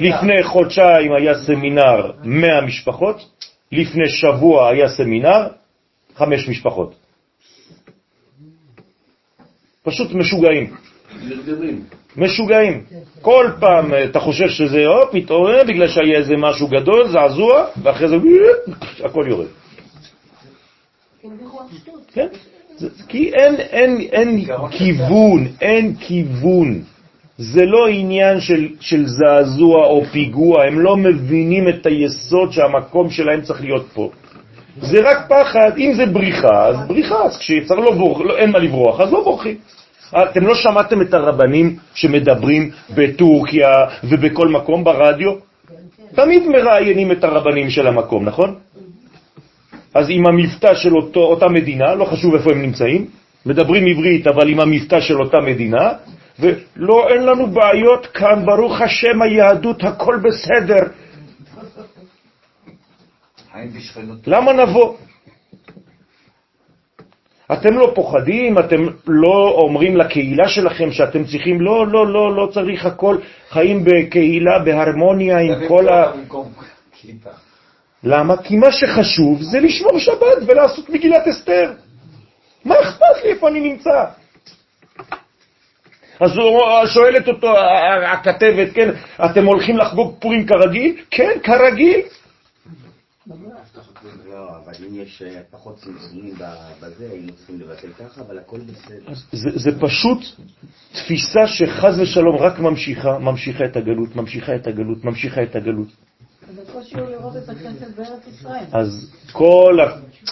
[0.00, 3.16] לפני חודשיים היה סמינר 100 משפחות,
[3.72, 5.48] לפני שבוע היה סמינר
[6.16, 6.94] 5 משפחות.
[9.82, 10.74] פשוט משוגעים.
[12.16, 12.84] משוגעים.
[13.20, 18.16] כל פעם אתה חושב שזה, הופ, מתעורר בגלל שהיה איזה משהו גדול, זעזוע, ואחרי זה
[19.06, 19.46] הכל יורד.
[22.12, 22.26] כן?
[23.08, 26.82] כי אין, אין, אין כיוון, אין כיוון.
[27.38, 33.40] זה לא עניין של, של זעזוע או פיגוע, הם לא מבינים את היסוד שהמקום שלהם
[33.40, 34.10] צריך להיות פה.
[34.80, 38.58] זה רק פחד, אם זה בריחה, אז בריחה, אז כשצריך לא ברוח, לא, אין מה
[38.58, 39.56] לברוח, אז לא בורחים.
[40.22, 43.72] אתם לא שמעתם את הרבנים שמדברים בטורקיה
[44.04, 45.32] ובכל מקום ברדיו?
[46.14, 48.54] תמיד מראיינים את הרבנים של המקום, נכון?
[49.94, 53.06] אז עם המבטא של אותו, אותה מדינה, לא חשוב איפה הם נמצאים,
[53.46, 55.92] מדברים עברית, אבל עם המבטא של אותה מדינה,
[56.40, 60.82] ולא, אין לנו בעיות כאן, ברוך השם היהדות, הכל בסדר.
[64.26, 64.94] למה נבוא?
[67.52, 72.86] אתם לא פוחדים, אתם לא אומרים לקהילה שלכם שאתם צריכים, לא, לא, לא, לא צריך
[72.86, 73.16] הכל,
[73.50, 76.12] חיים בקהילה, בהרמוניה עם כל ה...
[78.04, 78.36] למה?
[78.36, 81.72] כי מה שחשוב זה לשמור שבת ולעשות מגילת אסתר.
[82.64, 84.04] מה אכפת לי איפה אני נמצא?
[86.20, 86.30] אז
[86.94, 87.58] שואלת אותו
[88.06, 88.90] הכתבת, כן,
[89.24, 90.96] אתם הולכים לחגוג פורים כרגיל?
[91.10, 92.00] כן, כרגיל.
[94.64, 96.34] אבל אם יש פחות צמצומים
[96.80, 99.12] בזה, היינו צריכים לבטל ככה, אבל הכל בסדר.
[99.32, 100.18] זה פשוט
[100.92, 105.88] תפיסה שחז ושלום רק ממשיכה, ממשיכה את הגלות, ממשיכה את הגלות, ממשיכה את הגלות.
[108.72, 109.78] אז כל,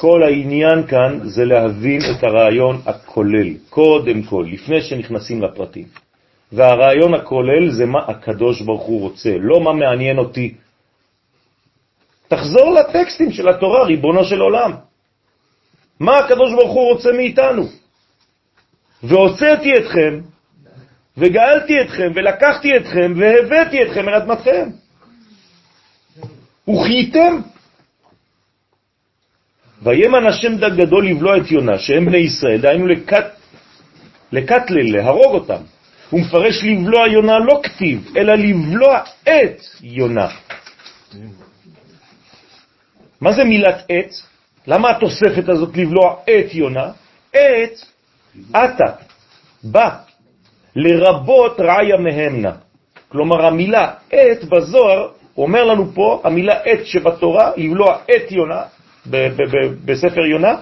[0.00, 5.86] כל העניין כאן זה להבין את הרעיון הכולל, קודם כל, לפני שנכנסים לפרטים.
[6.52, 10.54] והרעיון הכולל זה מה הקדוש ברוך הוא רוצה, לא מה מעניין אותי.
[12.28, 14.72] תחזור לטקסטים של התורה, ריבונו של עולם.
[16.00, 17.64] מה הקדוש ברוך הוא רוצה מאיתנו?
[19.02, 20.20] והוצאתי אתכם,
[21.18, 24.70] וגאלתי אתכם, ולקחתי אתכם, והבאתי אתכם אל אדמתכם.
[26.68, 27.40] וחייתם.
[29.82, 33.26] וימן השם דג גדול לבלוע את יונה, שהם בני ישראל, דהיינו לקט,
[34.32, 35.62] לקטלל, להרוג אותם.
[36.10, 40.28] הוא מפרש לבלוע יונה לא כתיב, אלא לבלוע את יונה.
[43.20, 44.10] מה זה מילת את?
[44.66, 46.90] למה התוספת הזאת לבלוע את יונה?
[47.30, 47.74] את,
[48.50, 48.92] אתה,
[49.64, 49.96] בא,
[50.76, 52.52] לרבות רעיה מהמנה.
[53.08, 58.62] כלומר, המילה את בזוהר אומר לנו פה, המילה עת שבתורה, לבלוע עת יונה,
[59.84, 60.54] בספר יונה,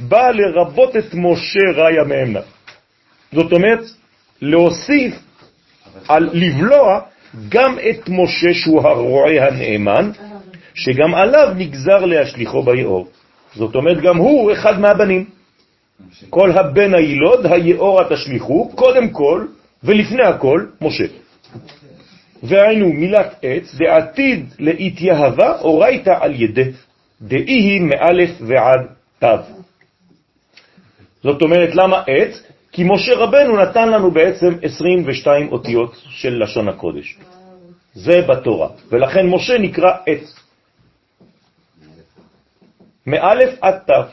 [0.00, 2.40] באה לרבות את משה ראיה מאמנה.
[3.32, 3.80] זאת אומרת,
[4.42, 5.14] להוסיף
[6.08, 7.00] על לבלוע
[7.48, 10.10] גם את משה שהוא הרועה הנאמן,
[10.74, 13.08] שגם עליו נגזר להשליחו ביאור.
[13.54, 15.24] זאת אומרת, גם הוא אחד מהבנים.
[16.30, 19.46] כל הבן הילוד, היאור התשליחו, קודם כל
[19.84, 21.04] ולפני הכל, משה.
[22.42, 26.70] והיינו מילת עץ, דעתיד להתייהבה, אורייתא על ידי,
[27.22, 28.80] דאי היא מאלף ועד
[29.18, 29.42] תו.
[31.22, 32.42] זאת אומרת, למה עץ?
[32.72, 37.18] כי משה רבנו נתן לנו בעצם 22 אותיות של לשון הקודש.
[37.94, 40.34] זה בתורה, ולכן משה נקרא עץ.
[43.06, 44.12] מאלף עד תף.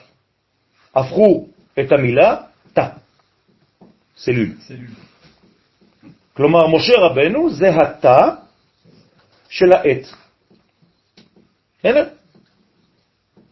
[0.95, 1.47] הפכו
[1.79, 2.35] את המילה
[2.73, 2.87] תא,
[4.17, 4.49] סלול.
[6.35, 8.29] כלומר, משה רבנו זה התא
[9.49, 10.05] של העט.
[11.79, 12.07] בסדר?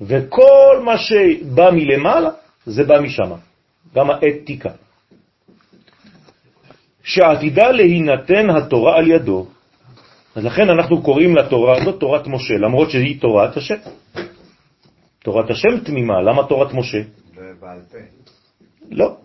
[0.02, 2.30] וכל מה שבא מלמעלה,
[2.66, 3.32] זה בא משם.
[3.96, 4.70] גם האתיקה.
[7.04, 9.48] שעתידה להינתן התורה על ידו.
[10.36, 13.76] אז לכן אנחנו קוראים לתורה הזאת תורת משה, למרות שהיא תורת השם.
[15.24, 17.02] תורת השם תמימה, למה תורת משה?
[17.60, 17.98] בעל פה.
[18.92, 19.23] לא.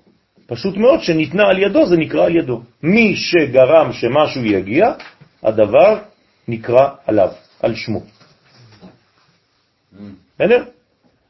[0.49, 2.63] פשוט מאוד שניתנה על ידו, זה נקרא על ידו.
[2.83, 4.93] מי שגרם שמשהו יגיע,
[5.43, 5.99] הדבר
[6.49, 7.29] נקרא עליו,
[7.63, 8.01] על שמו.
[10.35, 10.65] בסדר?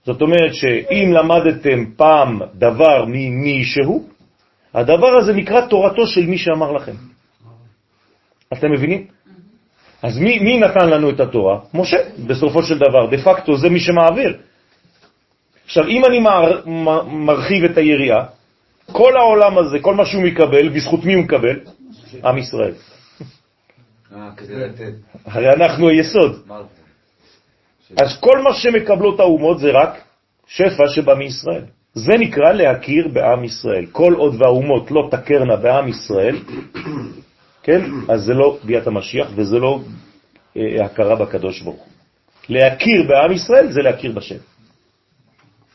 [0.04, 4.08] זאת אומרת שאם למדתם פעם דבר ממישהו,
[4.74, 6.94] הדבר הזה נקרא תורתו של מי שאמר לכם.
[8.52, 9.06] אתם מבינים?
[10.02, 11.58] אז מי, מי נתן לנו את התורה?
[11.74, 11.96] משה,
[12.26, 13.06] בסופו של דבר.
[13.10, 14.36] דה פקטו זה מי שמעביר.
[15.64, 18.37] עכשיו, אם אני מר, מר, מרחיב את היריעה,
[18.92, 21.60] כל העולם הזה, כל מה שהוא מקבל, בזכות מי הוא מקבל?
[22.24, 22.72] עם ישראל.
[24.12, 24.30] אה.
[25.24, 26.42] הרי אנחנו היסוד.
[27.96, 30.00] אז כל מה שמקבלות האומות זה רק
[30.46, 31.64] שפע שבא מישראל.
[31.94, 33.86] זה נקרא להכיר בעם ישראל.
[33.92, 36.36] כל עוד והאומות לא תכרנה בעם ישראל,
[37.62, 39.80] כן, אז זה לא ביאת המשיח וזה לא
[40.56, 41.92] אה, הכרה בקדוש ברוך הוא.
[42.48, 44.36] להכיר בעם ישראל זה להכיר בשם.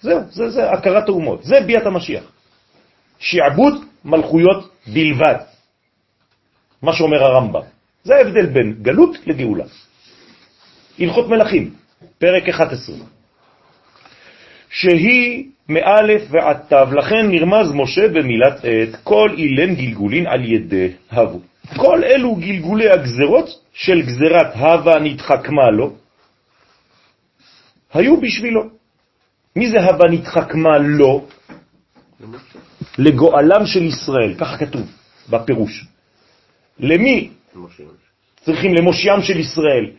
[0.02, 2.33] זהו, זה, זה הכרת האומות, זה ביאת המשיח.
[3.24, 3.74] שעבוד
[4.06, 5.36] מלכויות בלבד,
[6.82, 7.62] מה שאומר הרמב"ם.
[8.04, 9.66] זה ההבדל בין גלות לגאולה.
[11.00, 11.74] הלכות מלכים,
[12.18, 12.96] פרק 11.
[14.70, 21.40] שהיא מאלף ועד תו, לכן נרמז משה במילת עת, כל אילן גלגולין על ידי הבו.
[21.76, 25.94] כל אלו גלגולי הגזרות של גזרת הווה נתחכמה לו,
[27.94, 28.62] היו בשבילו.
[29.56, 31.26] מי זה הווה נתחכמה לו?
[32.98, 34.82] לגואלם של ישראל, ככה כתוב
[35.30, 35.86] בפירוש.
[36.80, 37.30] למי
[38.46, 38.74] צריכים?
[38.74, 39.92] למושיעם של ישראל.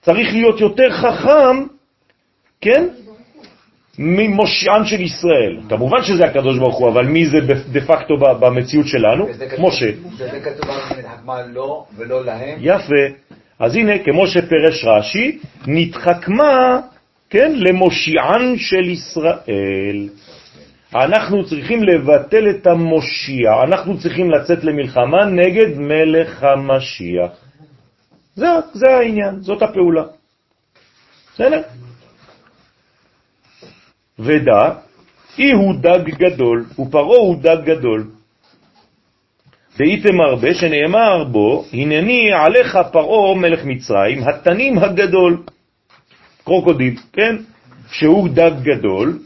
[0.00, 1.66] צריך להיות יותר חכם,
[2.60, 2.88] כן?
[3.98, 5.60] ממושיען של ישראל.
[5.68, 7.38] כמובן שזה הקדוש ברוך הוא, אבל מי זה
[7.72, 9.28] דה פקטו במציאות שלנו?
[9.58, 9.90] משה.
[10.18, 12.58] וזה כתוב על נתחכמה לא ולא להם.
[12.60, 13.04] יפה.
[13.58, 16.80] אז הנה, כמו שפרש רש"י, נתחכמה,
[17.30, 20.08] כן, למושיען של ישראל.
[20.94, 27.30] אנחנו צריכים לבטל את המושיע, אנחנו צריכים לצאת למלחמה נגד מלך המשיח.
[28.34, 30.04] זה, זה העניין, זאת הפעולה.
[31.34, 31.62] בסדר?
[34.18, 34.74] ודא
[35.38, 38.10] איהו דג גדול, ופרעה הוא דג גדול.
[39.76, 45.42] ואתמר ביה שנאמר בו, הנני עליך פרעה מלך מצרים, התנים הגדול,
[46.44, 47.36] קרוקודיל, כן?
[47.90, 49.18] שהוא דג גדול,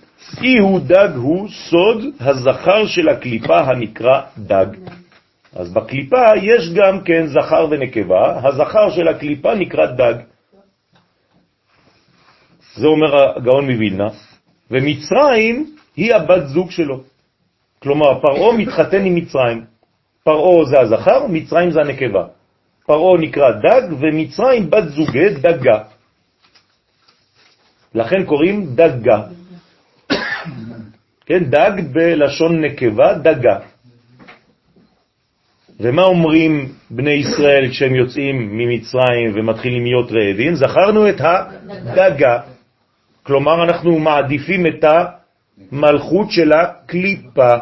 [0.42, 4.66] איהו דג הוא סוד הזכר של הקליפה הנקרא דג.
[5.56, 10.14] אז בקליפה יש גם כן זכר ונקבה, הזכר של הקליפה נקרא דג.
[12.76, 14.08] זה אומר הגאון מווילנה,
[14.70, 17.00] ומצרים היא הבת זוג שלו.
[17.82, 19.64] כלומר, פרעה מתחתן עם מצרים.
[20.24, 22.26] פרעה זה הזכר, מצרים זה הנקבה.
[22.86, 25.78] פרעה נקרא דג, ומצרים בת זוגי דגה.
[27.94, 29.41] לכן קוראים דגה.
[31.26, 33.58] כן, דג בלשון נקבה, דגה.
[35.80, 40.54] ומה אומרים בני ישראל כשהם יוצאים ממצרים ומתחילים להיות רעבים?
[40.54, 42.40] זכרנו את הדגה.
[43.22, 47.54] כלומר, אנחנו מעדיפים את המלכות של הקליפה,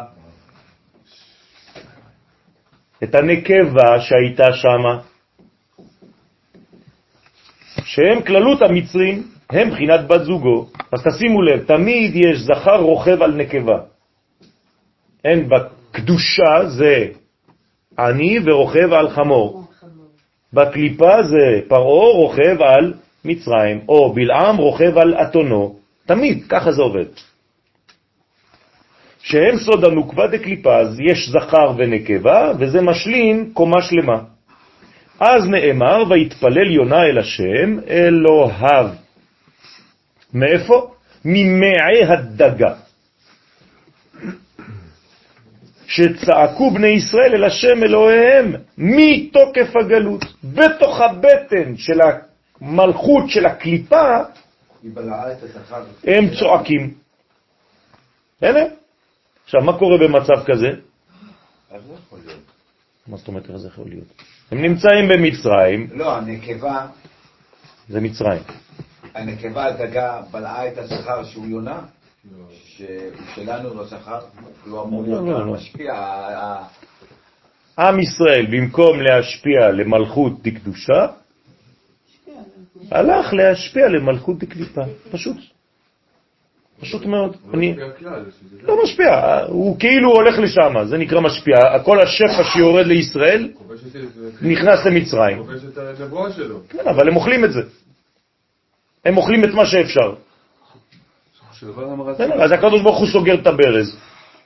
[3.03, 4.83] את הנקבה שהייתה שם,
[7.83, 10.65] שהם כללות המצרים, הם בחינת בת זוגו.
[10.91, 13.79] אז תשימו לב, תמיד יש זכר רוכב על נקבה.
[15.25, 17.05] אין בקדושה זה
[17.99, 19.63] עני ורוכב על חמור.
[20.53, 22.93] בקליפה זה פרעה רוכב על
[23.25, 25.75] מצרים, או בלעם רוכב על אתונו.
[26.05, 27.05] תמיד, ככה זה עובד.
[29.19, 34.19] שהם סוד הנוקבה דקליפה, אז יש זכר ונקבה, וזה משלים קומה שלמה.
[35.19, 39.00] אז נאמר, ויתפלל יונה אל השם, אלוהיו.
[40.33, 40.91] מאיפה?
[41.25, 42.73] ממעי הדגה.
[45.87, 51.99] שצעקו בני ישראל אל השם אלוהיהם מתוקף הגלות, בתוך הבטן של
[52.61, 54.17] המלכות של הקליפה.
[56.03, 56.93] הם צועקים.
[58.41, 58.59] הנה.
[59.43, 60.67] עכשיו, מה קורה במצב כזה?
[63.07, 64.07] מה זאת אומרת, איך זה יכול להיות?
[64.51, 66.87] הם נמצאים במצרים, לא, הנקבה,
[67.89, 68.41] זה מצרים.
[69.13, 71.79] הנקבה הדגה בלעה את הזכר שהוא יונה?
[72.65, 72.87] שהוא
[73.35, 74.19] שלנו לא זכר?
[74.65, 75.53] הוא אמור להיות לא, לא, לא.
[75.53, 75.93] משפיע.
[77.79, 81.07] עם ישראל, במקום להשפיע למלכות דקדושה,
[82.91, 84.81] הלך להשפיע למלכות דקליפה.
[85.11, 85.37] פשוט.
[86.79, 87.37] פשוט מאוד.
[87.53, 87.75] אני
[88.61, 91.55] לא משפיע, הוא כאילו הולך לשם, זה נקרא משפיע.
[91.83, 93.51] כל השפע שיורד לישראל
[94.41, 95.37] נכנס למצרים.
[95.37, 96.59] כובש את הנבואה שלו.
[96.69, 97.61] כן, אבל הם אוכלים את זה.
[99.05, 100.13] הם אוכלים את מה שאפשר.
[102.43, 103.97] אז הקדוש ברוך הוא סוגר את הברז,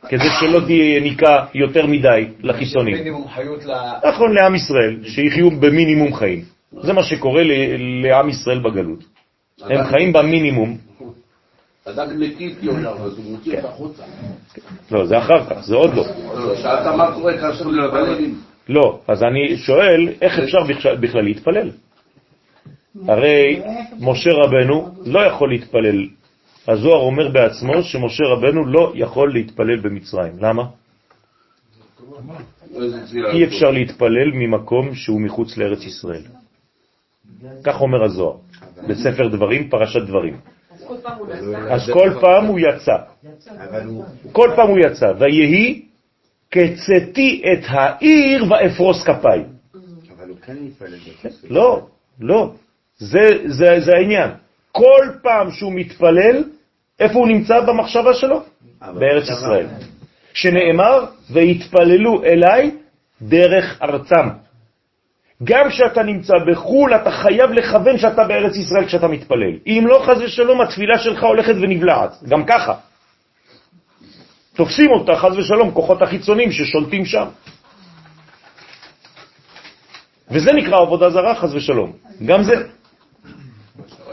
[0.10, 2.94] כדי שלא תהיה יניקה יותר מדי לחיצונים.
[2.94, 3.72] מינימום חיות ל...
[4.08, 6.42] נכון, לעם ישראל, שיחיו במינימום חיים.
[6.82, 7.42] זה מה שקורה
[8.04, 9.04] לעם ישראל בגלות.
[9.62, 10.78] הם חיים במינימום.
[11.86, 14.04] הדג נקי יונה, אז הוא מוציא אותה החוצה.
[14.92, 16.04] לא, זה אחר כך, זה עוד לא.
[16.56, 18.42] שאלת מה קורה כאשר מתפללים.
[18.70, 20.64] לא, אז אני שואל, איך אפשר
[21.00, 21.72] בכלל להתפלל?
[23.08, 23.62] הרי
[24.00, 26.08] משה רבנו לא יכול להתפלל.
[26.68, 30.34] הזוהר אומר בעצמו שמשה רבנו לא יכול להתפלל במצרים.
[30.40, 30.64] למה?
[33.34, 36.22] אי אפשר להתפלל ממקום שהוא מחוץ לארץ ישראל.
[37.64, 38.38] כך אומר הזוהר,
[38.88, 40.38] בספר דברים, פרשת דברים.
[41.70, 42.98] אז כל פעם הוא יצא.
[44.32, 45.86] כל פעם הוא יצא, ויהי
[46.50, 49.44] קצתי את העיר ואפרוס כפיי.
[50.18, 50.98] אבל הוא כן מתפלל.
[51.50, 51.88] לא,
[52.20, 52.54] לא,
[52.98, 54.30] זה, זה, זה העניין.
[54.72, 56.44] כל פעם שהוא מתפלל,
[57.00, 58.44] איפה הוא נמצא במחשבה שלו?
[58.82, 59.68] בארץ ישראל.
[60.34, 62.72] שנאמר, והתפללו אליי
[63.22, 64.28] דרך ארצם.
[65.44, 69.58] גם כשאתה נמצא בחו"ל, אתה חייב לכוון שאתה בארץ ישראל כשאתה מתפלל.
[69.68, 72.24] אם לא, חז ושלום, התפילה שלך הולכת ונבלעת.
[72.30, 72.74] גם ככה.
[74.56, 77.28] תופסים אותה, חז ושלום, כוחות החיצונים ששולטים שם.
[80.32, 81.94] וזה נקרא עבודה זרה, חז ושלום.
[82.26, 82.75] גם זה.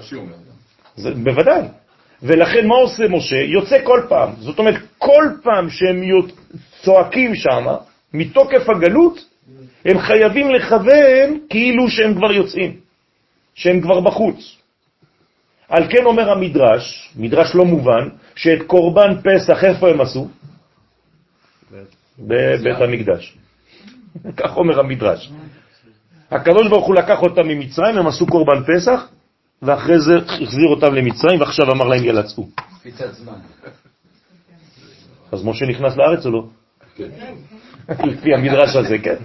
[0.02, 0.34] רש"י אומר.
[0.96, 1.62] זה בוודאי.
[2.22, 3.36] ולכן מה עושה משה?
[3.36, 4.30] יוצא כל פעם.
[4.38, 6.02] זאת אומרת, כל פעם שהם
[6.82, 7.66] צועקים שם,
[8.14, 9.18] מתוקף הגלות,
[9.84, 12.76] הם חייבים לכוון כאילו שהם כבר יוצאים,
[13.54, 14.56] שהם כבר בחוץ.
[15.68, 20.28] על כן אומר המדרש, מדרש לא מובן, שאת קורבן פסח איפה הם עשו?
[22.18, 23.36] בבית המקדש.
[24.38, 25.30] כך אומר המדרש.
[26.30, 29.08] הקדוש ברוך הוא לקח אותם ממצרים, הם עשו קורבן פסח,
[29.62, 32.46] ואחרי זה החזיר אותם למצרים, ועכשיו אמר להם יאללה צאו.
[32.80, 33.38] קפיצת זמן.
[35.32, 36.44] אז משה נכנס לארץ או לא?
[38.04, 39.16] לפי המדרש הזה, כן.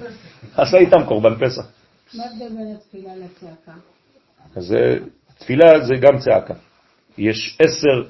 [0.56, 1.62] עשה איתם קורבן פסח.
[2.14, 3.72] מה ההבדל בין התפילה לצעקה?
[4.56, 4.98] אז זה-
[5.40, 6.54] תפילה זה גם צעקה.
[7.18, 8.10] יש עשר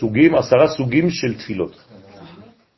[0.00, 1.72] סוגים, עשרה סוגים של תפילות.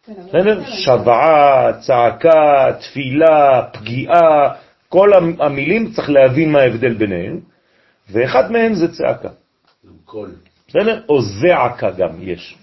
[0.06, 0.62] כן, בסדר?
[0.66, 4.54] שבעה, צעקה, תפילה, פגיעה,
[4.88, 7.40] כל המ- המילים צריך להבין מה ההבדל ביניהם,
[8.12, 9.28] ואחד מהם זה צעקה.
[10.68, 11.00] בסדר?
[11.08, 12.56] או זעקה גם יש.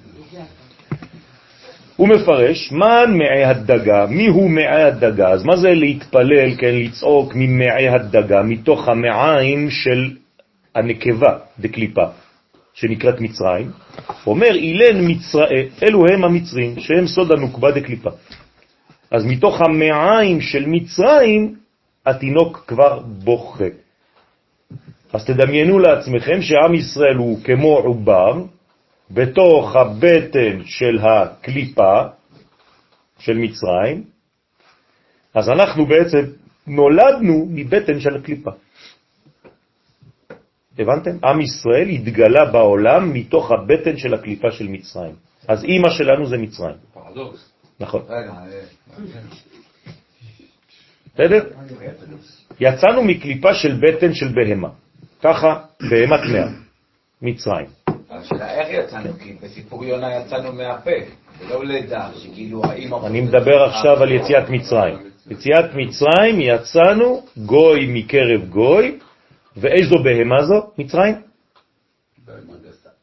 [1.95, 5.29] הוא מפרש, מן מעי הדגה, מי הוא מעי הדגה?
[5.29, 10.11] אז מה זה להתפלל, כן, לצעוק ממעי הדגה, מתוך המעיים של
[10.75, 12.05] הנקבה דקליפה,
[12.73, 13.71] שנקראת מצרים?
[14.27, 18.09] אומר, אילן מצראי, אלו הם המצרים, שהם סוד הנוקבה דקליפה.
[19.11, 21.55] אז מתוך המעיים של מצרים,
[22.05, 23.86] התינוק כבר בוכה.
[25.13, 28.43] אז תדמיינו לעצמכם שעם ישראל הוא כמו עובר,
[29.11, 32.01] בתוך הבטן של הקליפה
[33.19, 34.03] של מצרים,
[35.33, 36.23] אז אנחנו בעצם
[36.67, 38.51] נולדנו מבטן של הקליפה.
[40.79, 41.17] הבנתם?
[41.23, 45.15] עם ישראל התגלה בעולם מתוך הבטן של הקליפה של מצרים.
[45.47, 46.75] אז אימא שלנו זה מצרים.
[46.93, 47.51] פרדוקס.
[47.79, 48.01] נכון.
[48.09, 48.15] אה,
[51.13, 51.49] בסדר?
[52.59, 54.69] יצאנו מקליפה של בטן של בהמה.
[55.23, 55.59] ככה
[55.89, 56.47] בהמה טמאה,
[57.21, 57.65] מצרים.
[58.09, 59.13] השאלה איך יצאנו?
[59.13, 60.91] כי בסיפור יונה יצאנו מהפה,
[61.39, 63.07] ולא לידה, שכאילו האמא...
[63.07, 64.97] אני מדבר עכשיו על יציאת מצרים.
[65.29, 68.99] יציאת מצרים יצאנו גוי מקרב גוי,
[69.57, 70.71] ואיזו בהמה זו?
[70.77, 71.15] מצרים?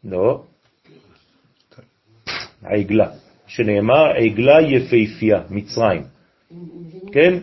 [0.04, 0.42] לא.
[2.62, 3.08] העגלה,
[3.46, 6.02] שנאמר עגלה יפהפייה, מצרים.
[7.12, 7.38] כן?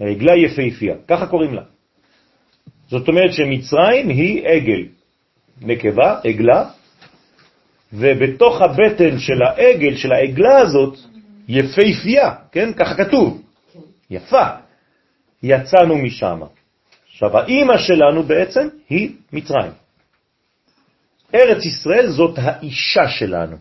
[0.00, 1.62] העגלה יפהפייה, ככה קוראים לה.
[2.88, 4.82] זאת אומרת שמצרים היא עגל,
[5.60, 6.64] נקבה, עגלה,
[7.92, 10.98] ובתוך הבטן של העגל, של העגלה הזאת,
[11.48, 12.72] יפהפייה, כן?
[12.72, 13.42] ככה כתוב.
[14.10, 14.46] יפה.
[15.42, 16.40] יצאנו משם.
[17.10, 19.72] עכשיו, האימא שלנו בעצם היא מצרים.
[21.34, 23.56] ארץ ישראל זאת האישה שלנו,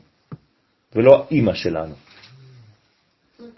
[0.96, 1.96] ולא האימא שלנו.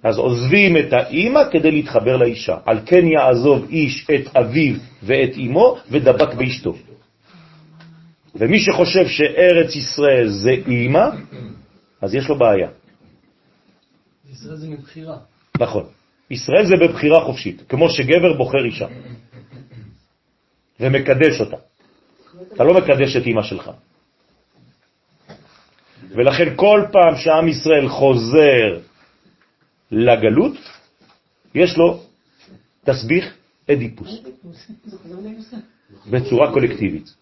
[0.04, 2.58] אז עוזבים את האימא כדי להתחבר לאישה.
[2.66, 6.76] על כן יעזוב איש את אביו ואת אמו ודבק באשתו.
[8.36, 11.06] ומי שחושב שארץ ישראל זה אימא,
[12.02, 12.70] אז יש לו בעיה.
[14.32, 15.18] ישראל זה מבחירה.
[15.60, 15.84] נכון.
[16.32, 18.88] ישראל זה בבחירה חופשית, כמו שגבר בוחר אישה
[20.80, 21.58] ומקדש אותה.
[22.54, 23.72] אתה לא מקדש את אמא שלך.
[26.12, 28.89] ולכן כל פעם שעם ישראל חוזר
[29.92, 30.58] לגלות,
[31.56, 32.04] יש לו
[32.86, 33.34] תסביך
[33.72, 34.24] אדיפוס,
[36.12, 37.16] בצורה קולקטיבית.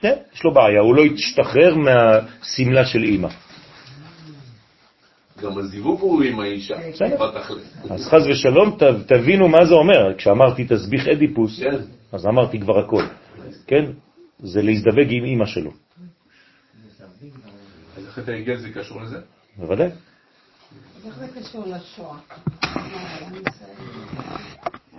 [0.00, 3.28] כן, יש לו בעיה, הוא לא ישתחרר מהסמלה של אמא.
[5.42, 6.74] גם הזיווג הוא עם האישה.
[7.90, 10.14] אז חז ושלום, תבינו מה זה אומר.
[10.18, 11.76] כשאמרתי תסביך אדיפוס, כן.
[12.12, 13.02] אז אמרתי כבר הכל,
[13.66, 13.84] כן?
[14.38, 15.70] זה להזדווג עם אמא שלו,
[17.96, 19.16] אז החטא העגל זה קשור לזה?
[19.56, 19.86] בוודאי.
[19.86, 19.98] איך זה קשור לשואה?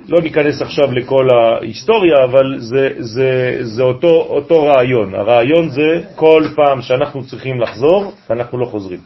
[0.07, 5.15] לא ניכנס עכשיו לכל ההיסטוריה, אבל זה, זה, זה אותו, אותו רעיון.
[5.15, 8.99] הרעיון זה כל פעם שאנחנו צריכים לחזור, אנחנו לא חוזרים.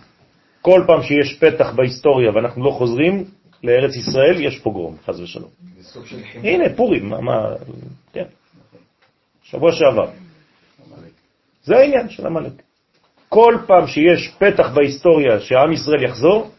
[0.62, 3.24] כל פעם שיש פתח בהיסטוריה ואנחנו לא חוזרים
[3.64, 5.50] לארץ ישראל, יש פוגרום, חז ושלום.
[6.44, 7.42] הנה, פורים, מה, מה,
[8.14, 8.26] כן.
[9.44, 10.10] שבוע שעבר.
[11.64, 12.62] זה העניין של המלאק.
[13.30, 16.52] כל פעם שיש פתח בהיסטוריה שעם ישראל יחזור,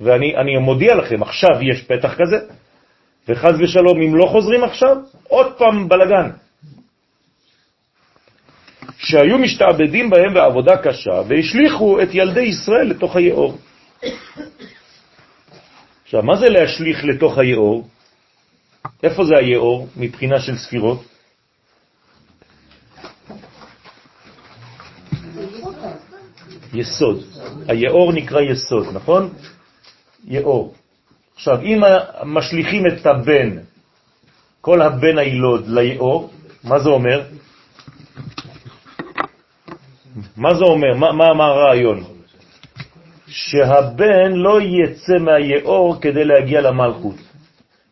[0.00, 2.38] ואני אני מודיע לכם, עכשיו יש פתח כזה,
[3.28, 4.96] וחז ושלום, אם לא חוזרים עכשיו,
[5.28, 6.30] עוד פעם בלגן.
[8.98, 13.58] שהיו משתעבדים בהם בעבודה קשה, והשליחו את ילדי ישראל לתוך היאור.
[16.04, 17.88] עכשיו, מה זה להשליך לתוך היאור?
[19.02, 21.04] איפה זה היאור מבחינה של ספירות?
[26.74, 27.24] יסוד.
[27.68, 29.32] היאור נקרא יסוד, נכון?
[30.28, 30.74] יאור.
[31.34, 31.80] עכשיו, אם
[32.24, 33.50] משליכים את הבן,
[34.60, 36.30] כל הבן הילוד ליאור,
[36.64, 37.22] מה זה אומר?
[40.36, 40.94] מה זה אומר?
[40.96, 42.04] מה, מה, מה הרעיון?
[43.26, 47.16] שהבן לא יצא מהיאור כדי להגיע למלכות.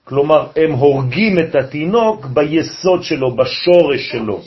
[0.05, 4.41] כלומר, הם הורגים את התינוק ביסוד שלו, בשורש שלו.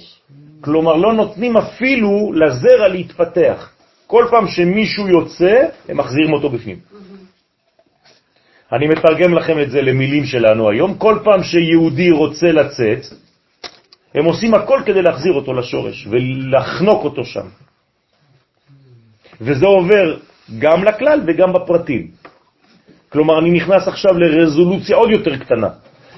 [0.61, 3.71] כלומר, לא נותנים אפילו לזרע להתפתח.
[4.07, 5.55] כל פעם שמישהו יוצא,
[5.89, 6.77] הם מחזירים אותו בפנים.
[8.73, 10.97] אני מתרגם לכם את זה למילים שלנו היום.
[10.97, 13.05] כל פעם שיהודי רוצה לצאת,
[14.15, 17.47] הם עושים הכל כדי להחזיר אותו לשורש ולחנוק אותו שם.
[19.41, 20.17] וזה עובר
[20.59, 22.07] גם לכלל וגם בפרטים.
[23.09, 25.69] כלומר, אני נכנס עכשיו לרזולוציה עוד יותר קטנה.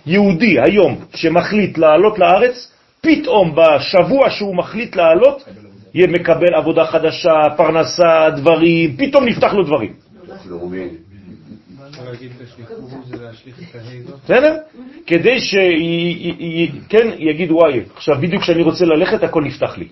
[0.05, 2.71] יהודי היום שמחליט לעלות לארץ,
[3.01, 5.43] פתאום בשבוע שהוא מחליט לעלות,
[5.93, 9.93] יהיה מקבל עבודה חדשה, פרנסה, דברים, פתאום נפתח לו דברים.
[14.23, 14.55] בסדר?
[15.07, 19.87] כדי שכן יגיד וואי, עכשיו בדיוק כשאני רוצה ללכת הכל נפתח לי.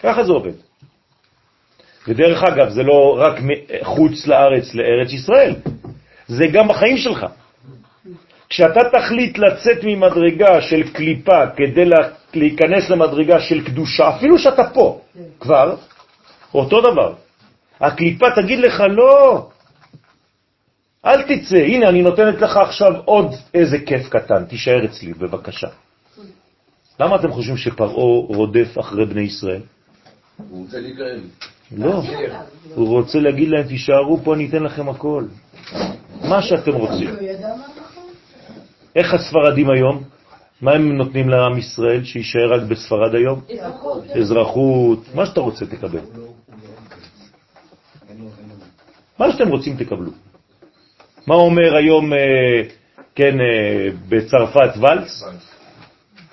[0.00, 0.52] ככה זה עובד.
[2.08, 5.54] ודרך אגב, זה לא רק מחוץ לארץ לארץ ישראל,
[6.26, 7.26] זה גם בחיים שלך.
[8.48, 15.00] כשאתה תחליט לצאת ממדרגה של קליפה כדי לה- להיכנס למדרגה של קדושה, אפילו שאתה פה
[15.40, 15.76] כבר,
[16.54, 17.14] אותו דבר.
[17.82, 19.48] הקליפה תגיד לך, לא,
[21.06, 25.68] אל תצא, הנה אני נותנת לך עכשיו עוד איזה כיף קטן, תישאר אצלי בבקשה.
[27.00, 29.60] למה אתם חושבים שפרעה רודף אחרי בני ישראל?
[30.50, 31.20] הוא רוצה להיגאל.
[31.76, 32.02] לא,
[32.74, 35.24] הוא רוצה להגיד להם, תישארו פה, אני אתן לכם הכל.
[36.28, 37.10] מה שאתם רוצים.
[38.96, 40.02] איך הספרדים היום?
[40.60, 43.40] מה הם נותנים לעם ישראל שישאר רק בספרד היום?
[43.50, 44.04] אזרחות.
[44.06, 46.00] אזרחות, מה שאתה רוצה תקבל.
[49.22, 50.10] מה שאתם רוצים תקבלו.
[51.26, 52.18] מה אומר היום, אה,
[53.14, 55.24] כן, אה, בצרפת ולס?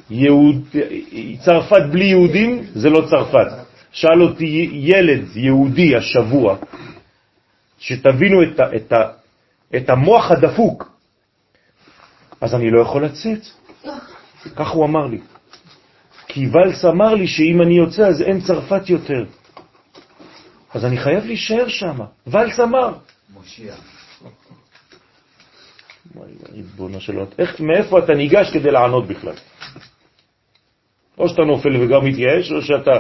[0.10, 0.56] יהוד,
[1.40, 3.48] צרפת בלי יהודים זה לא צרפת.
[3.92, 6.58] שאל אותי ילד יהודי השבוע,
[7.80, 9.10] שתבינו את, ה, את, ה,
[9.76, 10.92] את המוח הדפוק,
[12.42, 13.42] אז אני לא יכול לצאת.
[14.56, 15.20] כך הוא אמר לי.
[16.28, 19.26] כי ולס אמר לי שאם אני יוצא אז אין צרפת יותר.
[20.74, 21.98] אז אני חייב להישאר שם.
[22.28, 22.94] ולס אמר.
[23.34, 23.74] מושיע.
[26.54, 27.28] ריבונו של עולם.
[27.40, 29.34] איך, מאיפה אתה ניגש כדי לענות בכלל?
[31.18, 32.92] או שאתה נופל וגם מתייאש, או שאתה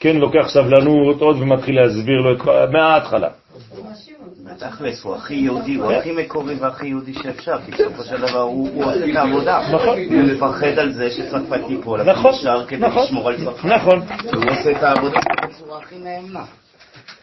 [0.00, 2.66] כן לוקח סבלנות עוד ומתחיל להסביר לו את כל...
[2.72, 3.28] מההתחלה.
[4.44, 8.68] בתכלס, הוא הכי יהודי, הוא הכי מקורי והכי יהודי שאפשר, כי בסופו של דבר הוא
[8.74, 9.60] הוא עושה את העבודה.
[9.72, 9.98] נכון.
[9.98, 12.34] הוא מפחד על זה שצרפת תיפול, הוא נכון,
[12.78, 13.04] נכון.
[13.64, 14.00] נכון.
[14.32, 16.44] והוא עושה את העבודה בצורה הכי נאמנה.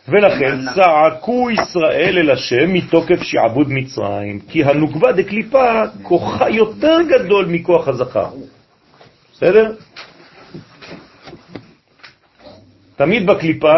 [0.07, 7.87] ולכן צעקו ישראל אל השם מתוקף שעבוד מצרים, כי הנוקבה דקליפה כוחה יותר גדול מכוח
[7.87, 8.29] הזכר.
[9.33, 9.75] בסדר?
[12.95, 13.75] תמיד בקליפה,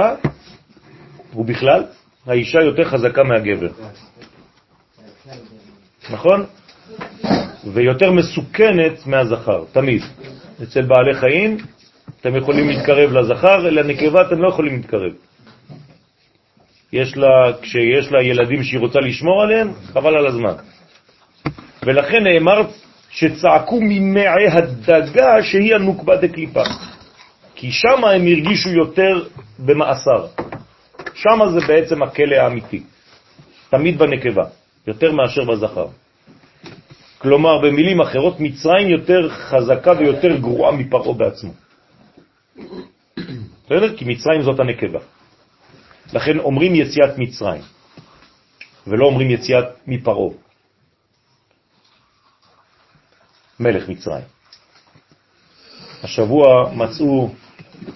[1.35, 1.83] ובכלל,
[2.27, 3.69] האישה יותר חזקה מהגבר.
[6.09, 6.45] נכון?
[7.73, 10.01] ויותר מסוכנת מהזכר, תמיד.
[10.63, 11.57] אצל בעלי חיים
[12.21, 15.26] אתם יכולים להתקרב לזכר, לנקבה אתם לא יכולים להתקרב.
[16.93, 20.53] יש לה, כשיש לה ילדים שהיא רוצה לשמור עליהם, חבל על הזמן.
[21.83, 22.61] ולכן נאמר
[23.09, 26.63] שצעקו ממעי הדגה שהיא הנוקבה דקליפה.
[27.55, 29.23] כי שם הם הרגישו יותר
[29.59, 30.25] במאסר.
[31.13, 32.83] שם זה בעצם הכלא האמיתי.
[33.69, 34.43] תמיד בנקבה,
[34.87, 35.87] יותר מאשר בזכר.
[37.17, 41.51] כלומר, במילים אחרות, מצרים יותר חזקה ויותר גרועה מפרעה בעצמו.
[43.65, 43.97] בסדר?
[43.97, 44.99] כי מצרים זאת הנקבה.
[46.13, 47.61] לכן אומרים יציאת מצרים,
[48.87, 50.33] ולא אומרים יציאת מפרעה.
[53.59, 54.23] מלך מצרים.
[56.03, 57.29] השבוע מצאו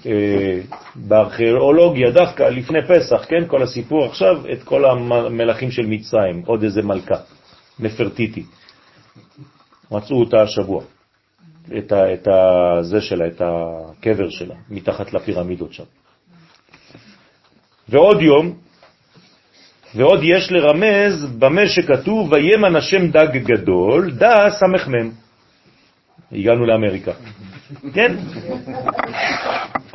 [0.05, 0.59] אה,
[0.95, 6.81] בארכיאולוגיה דווקא לפני פסח, כן, כל הסיפור עכשיו, את כל המלכים של מצרים, עוד איזה
[6.81, 7.15] מלכה,
[7.79, 8.43] נפרטיטי.
[9.91, 10.83] מצאו אותה השבוע,
[11.77, 15.83] את, ה, את ה, זה שלה, את הקבר שלה, מתחת לפירמידות שם.
[17.89, 18.53] ועוד יום,
[19.95, 25.11] ועוד יש לרמז במה שכתוב, וימן השם דג גדול, דה סמ"ם.
[26.31, 27.11] הגענו לאמריקה.
[27.93, 28.15] כן?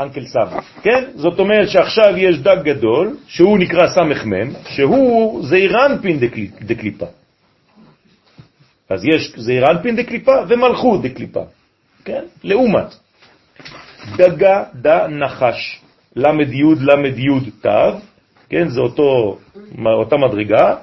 [0.00, 0.46] אנקל סם.
[0.82, 1.04] כן?
[1.14, 6.18] זאת אומרת שעכשיו יש דג גדול, שהוא נקרא סמ"ם, שהוא זעירנפין
[6.60, 7.06] דקליפה.
[8.90, 11.44] אז יש זעירנפין דקליפה ומלכות דקליפה.
[12.04, 12.24] כן?
[12.44, 12.94] לעומת.
[14.16, 15.80] דגה דה נחש.
[16.16, 16.52] למד
[17.18, 17.98] יוד תו,
[18.48, 18.68] כן?
[18.68, 19.38] זה אותו,
[19.86, 20.76] אותה מדרגה,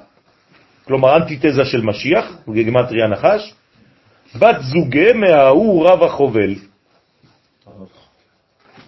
[0.84, 3.54] כלומר אנטיתזה של משיח, בגמטריה נחש,
[4.38, 6.54] בת זוגה מההוא רב החובל.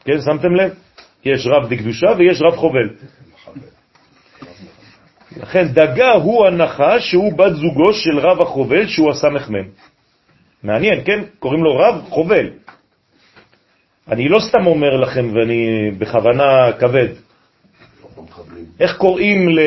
[0.04, 0.74] כן, שמתם לב?
[1.24, 2.90] יש רב דקדושה ויש רב חובל.
[5.36, 9.68] לכן דגה הוא הנחש שהוא בת זוגו של רב החובל שהוא הסמ"ם.
[10.62, 11.24] מעניין, כן?
[11.38, 12.50] קוראים לו רב חובל.
[14.08, 17.08] אני לא סתם אומר לכם ואני בכוונה כבד.
[18.80, 19.60] איך קוראים ל...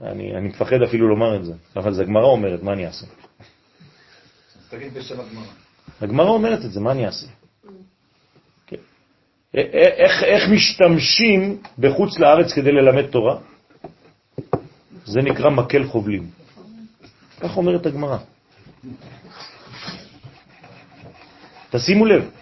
[0.00, 3.06] אני, אני מפחד אפילו לומר את זה, אבל זה הגמרא אומרת, מה אני אעשה?
[4.70, 5.44] תגיד בשם הגמרא.
[6.00, 7.26] הגמרא אומרת את זה, מה אני אעשה?
[8.66, 8.76] כן.
[9.54, 13.36] איך, איך משתמשים בחוץ לארץ כדי ללמד תורה?
[15.04, 16.30] זה נקרא מקל חובלים.
[17.40, 18.18] כך אומרת הגמרא.
[21.70, 22.41] תשימו לב.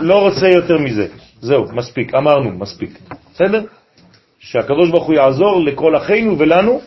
[0.00, 1.06] לא רוצה יותר מזה.
[1.40, 2.98] זהו, מספיק, אמרנו, מספיק.
[3.34, 3.64] בסדר?
[4.38, 6.80] שהקדוש ברוך הוא יעזור לכל אחינו ולנו,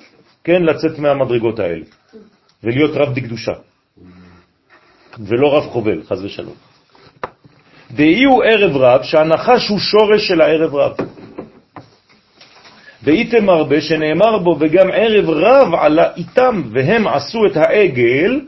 [0.43, 1.83] כן, לצאת מהמדרגות האלה,
[2.63, 3.51] ולהיות רב דקדושה,
[5.19, 6.55] ולא רב חובל, חז ושלום.
[7.91, 10.93] דאי הוא ערב רב, שהנחש הוא שורש של הערב רב.
[13.03, 18.41] ואיתם הרבה שנאמר בו, וגם ערב רב עלה איתם, והם עשו את העגל,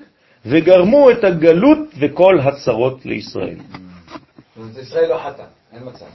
[0.45, 3.57] וגרמו את הגלות וכל הצרות לישראל.
[4.81, 6.05] ישראל לא חטא, אין מצב.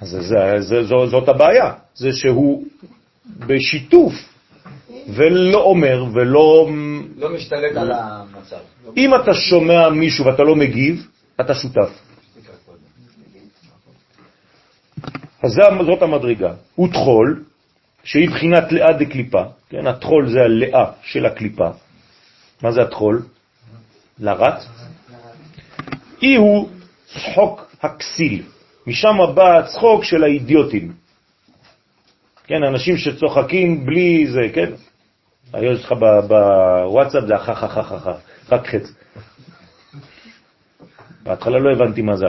[0.00, 0.74] אז
[1.10, 2.64] זאת הבעיה, זה שהוא
[3.38, 4.12] בשיתוף
[5.08, 6.68] ולא אומר ולא...
[7.16, 8.56] לא משתלט על המצב.
[8.96, 11.06] אם אתה שומע מישהו ואתה לא מגיב,
[11.40, 11.90] אתה שותף.
[15.42, 15.52] אז
[15.86, 16.52] זאת המדרגה.
[16.74, 17.44] הוא תחול,
[18.04, 21.68] שהיא בחינת לאה דקליפה, כן, התחול זה הלאה של הקליפה.
[22.62, 23.22] מה זה התחול?
[24.18, 24.62] לרט.
[26.22, 26.68] אי הוא
[27.06, 28.42] צחוק הכסיל,
[28.86, 30.92] משם בא הצחוק של האידיוטים.
[32.44, 34.72] כן, אנשים שצוחקים בלי זה, כן?
[35.52, 35.92] היום יש לך
[36.28, 38.14] בוואטסאפ זה אחר,
[38.52, 38.92] רק חץ.
[41.22, 42.26] בהתחלה לא הבנתי מה זה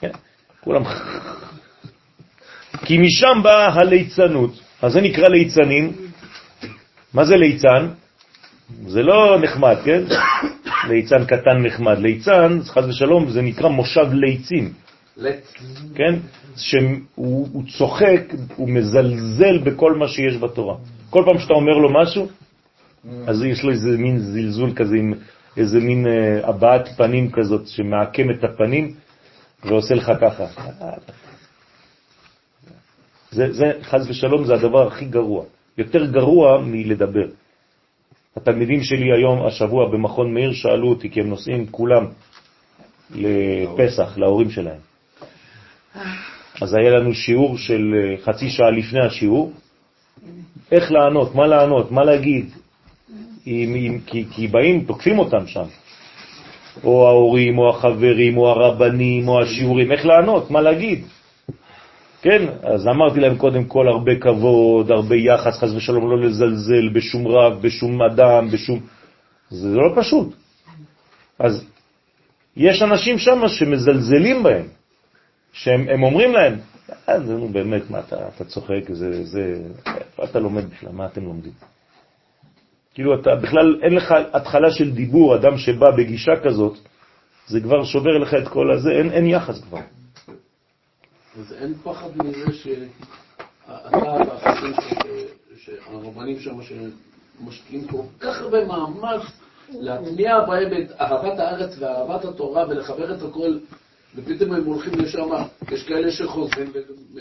[0.00, 0.10] כן,
[0.60, 0.82] כולם
[2.84, 4.50] כי משם באה הליצנות,
[4.82, 5.92] אז זה נקרא ליצנים.
[7.14, 7.88] מה זה ליצן?
[8.86, 10.02] זה לא נחמד, כן?
[10.88, 11.98] ליצן קטן נחמד.
[11.98, 14.72] ליצן, חז ושלום, זה נקרא מושב ליצים.
[15.94, 16.14] כן?
[16.56, 18.22] שהוא צוחק,
[18.56, 20.76] הוא מזלזל בכל מה שיש בתורה.
[21.10, 22.28] כל פעם שאתה אומר לו משהו,
[23.26, 25.14] אז יש לו איזה מין זלזול כזה, עם
[25.56, 28.94] איזה מין אה, הבעת פנים כזאת שמעקם את הפנים
[29.64, 30.46] ועושה לך ככה.
[33.30, 35.44] זה, זה, חז ושלום, זה הדבר הכי גרוע.
[35.78, 37.26] יותר גרוע מלדבר.
[38.36, 42.06] התלמידים שלי היום, השבוע במכון מאיר, שאלו אותי, כי הם נוסעים כולם
[43.14, 44.80] לפסח, להורים שלהם.
[46.60, 49.52] אז היה לנו שיעור של אה, חצי שעה לפני השיעור,
[50.72, 52.50] איך לענות, מה לענות, מה להגיד,
[53.46, 55.66] אם, אם, כי, כי באים, תוקפים אותם שם,
[56.84, 61.04] או ההורים, או החברים, או הרבנים, או השיעורים, איך לענות, מה להגיד.
[62.22, 67.28] כן, אז אמרתי להם קודם כל הרבה כבוד, הרבה יחס, חס ושלום, לא לזלזל בשום
[67.28, 68.80] רב, בשום אדם, בשום...
[69.50, 70.34] זה לא פשוט.
[71.38, 71.64] אז
[72.56, 74.66] יש אנשים שם שמזלזלים בהם,
[75.52, 76.58] שהם אומרים להם,
[77.08, 79.62] אה, זה נו באמת, מה אתה, אתה צוחק, זה, זה,
[80.24, 81.52] אתה לומד בכלל, מה אתם לומדים?
[82.94, 86.78] כאילו אתה בכלל, אין לך התחלה של דיבור, אדם שבא בגישה כזאת,
[87.46, 89.80] זה כבר שובר לך את כל הזה, אין, אין יחס כבר.
[91.38, 94.74] אז אין פחד מזה שאתה והחברים
[95.56, 99.22] שהרבנים שם שמשקיעים כל כך הרבה מאמץ
[99.68, 103.58] להטמיע בהם את אהבת הארץ ואהבת התורה ולחבר את הכל,
[104.14, 105.28] ופתאום הם הולכים לשם,
[105.70, 106.72] יש כאלה שחוזרים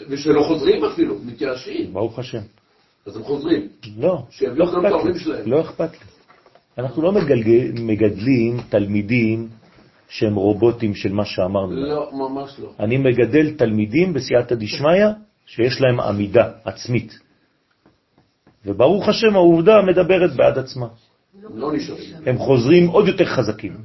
[0.10, 1.94] ושלא חוזרים אפילו, מתייאשים.
[1.94, 2.42] ברוך השם.
[3.06, 3.68] אז הם חוזרים.
[3.98, 4.24] לא,
[4.58, 5.52] לא אכפת לי.
[5.52, 6.06] לא אכפת לי.
[6.78, 7.12] אנחנו לא
[7.74, 9.50] מגדלים תלמידים
[10.10, 11.72] שהם רובוטים של מה שאמרנו.
[11.72, 12.72] לא, ממש לא.
[12.80, 15.06] אני מגדל תלמידים בסייעתא דשמיא
[15.46, 17.20] שיש להם עמידה עצמית.
[18.66, 20.88] וברוך השם העובדה מדברת בעד עצמה.
[21.54, 21.72] לא.
[22.26, 23.74] הם חוזרים עוד יותר חזקים.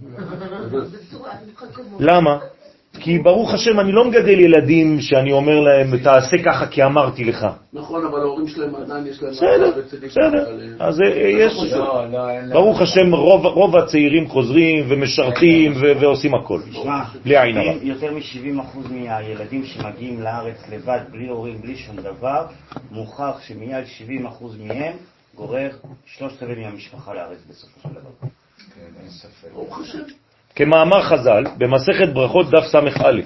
[2.09, 2.39] למה?
[3.01, 7.47] כי ברוך השם אני לא מגדל ילדים שאני אומר להם תעשה ככה כי אמרתי לך.
[7.73, 9.33] נכון, אבל ההורים שלהם עדיין יש להם...
[9.33, 9.73] בסדר,
[10.03, 10.49] בסדר.
[10.49, 12.53] אבל, אז אה, יש, לא, לא.
[12.53, 16.61] ברוך השם רוב, רוב הצעירים חוזרים ומשרתים ועושים הכל.
[17.25, 17.73] בלי עין הרע.
[17.83, 22.47] יותר מ-70% מהילדים שמגיעים לארץ לבד, בלי הורים, בלי שום דבר,
[22.91, 23.85] מוכח שמיד
[24.41, 24.93] 70% מהם
[25.35, 25.71] גורר
[26.07, 28.11] שלושת רבעי מהמשפחה לארץ בסופו של דבר.
[28.75, 29.49] כן, אין ספק.
[29.53, 30.24] ברוך השם.
[30.57, 33.21] כמאמר חז"ל, במסכת ברכות דף ס"א,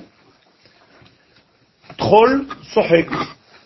[1.97, 3.07] תחול צוחק.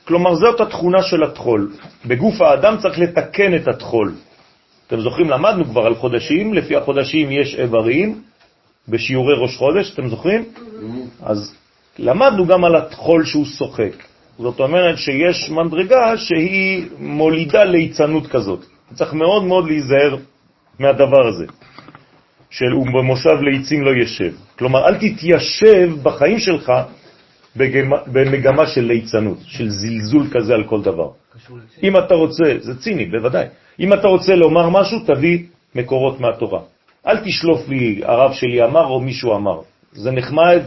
[0.04, 1.72] כלומר, זאת התכונה של התחול.
[2.06, 4.14] בגוף האדם צריך לתקן את התחול.
[4.86, 8.22] אתם זוכרים, למדנו כבר על חודשים, לפי החודשים יש איברים
[8.88, 10.44] בשיעורי ראש חודש, אתם זוכרים?
[11.22, 11.54] אז
[11.98, 13.92] למדנו גם על התחול שהוא שוחק.
[14.38, 18.64] זאת אומרת שיש מדרגה שהיא מולידה ליצנות כזאת.
[18.94, 20.16] צריך מאוד מאוד להיזהר
[20.78, 21.46] מהדבר הזה.
[22.52, 24.32] של ובמושב לעצים לא ישב.
[24.58, 26.72] כלומר, אל תתיישב בחיים שלך
[27.56, 31.10] בגמה, במגמה של ליצנות, של זלזול כזה על כל דבר.
[31.82, 33.46] אם אתה רוצה, זה ציני, בוודאי.
[33.80, 35.38] אם אתה רוצה לומר משהו, תביא
[35.74, 36.60] מקורות מהתורה.
[37.06, 39.60] אל תשלוף לי הרב שלי אמר או מישהו אמר.
[39.92, 40.62] זה נחמד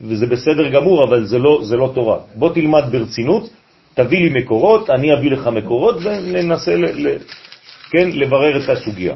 [0.00, 2.18] וזה בסדר גמור, אבל זה לא, זה לא תורה.
[2.34, 3.50] בוא תלמד ברצינות,
[3.94, 7.16] תביא לי מקורות, אני אביא לך מקורות וננסה ל, ל,
[7.90, 9.14] כן, לברר את הסוגיה.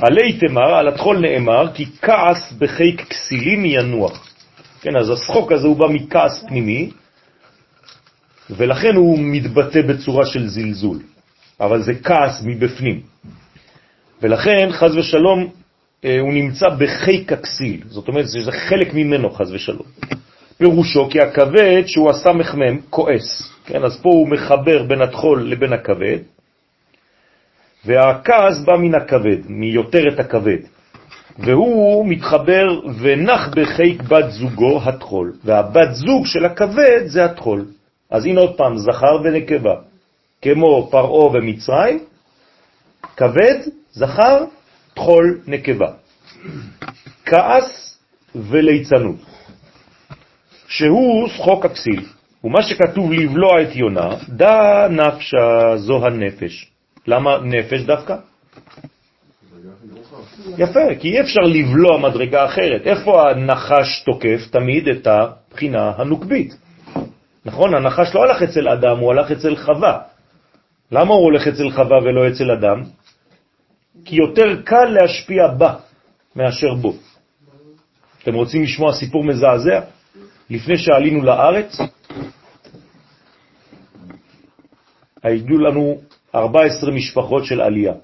[0.00, 4.34] עלי תמר, על התחול נאמר, כי כעס בחיק כסילים ינוח.
[4.80, 6.90] כן, אז השחוק הזה הוא בא מכעס פנימי,
[8.50, 10.98] ולכן הוא מתבטא בצורה של זלזול.
[11.60, 13.00] אבל זה כעס מבפנים.
[14.22, 15.50] ולכן, חז ושלום,
[16.04, 17.80] אה, הוא נמצא בחיק הכסיל.
[17.86, 19.86] זאת אומרת, זה חלק ממנו, חז ושלום.
[20.58, 23.52] פירושו כי הכבד שהוא מחמם כועס.
[23.64, 26.18] כן, אז פה הוא מחבר בין התחול לבין הכבד,
[27.86, 30.58] והכעס בא מן הכבד, מיותרת הכבד,
[31.38, 32.66] והוא מתחבר
[33.00, 37.64] ונח בחיק בת זוגו התחול, והבת זוג של הכבד זה התחול.
[38.10, 39.74] אז הנה עוד פעם, זכר ונקבה,
[40.42, 41.98] כמו פרעו ומצרים,
[43.16, 43.58] כבד,
[43.92, 44.44] זכר,
[44.94, 45.90] תחול, נקבה.
[47.24, 47.98] כעס
[48.34, 49.16] וליצנות,
[50.68, 52.04] שהוא שחוק הכסיל,
[52.44, 56.75] ומה שכתוב לבלוע את יונה, דא נפשה זו הנפש.
[57.06, 58.16] למה נפש דווקא?
[60.58, 62.86] יפה, כי אי אפשר לבלוע מדרגה אחרת.
[62.86, 64.40] איפה הנחש תוקף?
[64.50, 66.54] תמיד את הבחינה הנוקבית.
[67.44, 67.74] נכון?
[67.74, 69.98] הנחש לא הלך אצל אדם, הוא הלך אצל חווה.
[70.92, 72.82] למה הוא הולך אצל חווה ולא אצל אדם?
[74.04, 75.74] כי יותר קל להשפיע בה
[76.36, 76.94] מאשר בו.
[78.22, 79.80] אתם רוצים לשמוע סיפור מזעזע?
[80.50, 81.78] לפני שעלינו לארץ,
[85.22, 86.00] היו לנו
[86.36, 87.94] 14 משפחות של עלייה.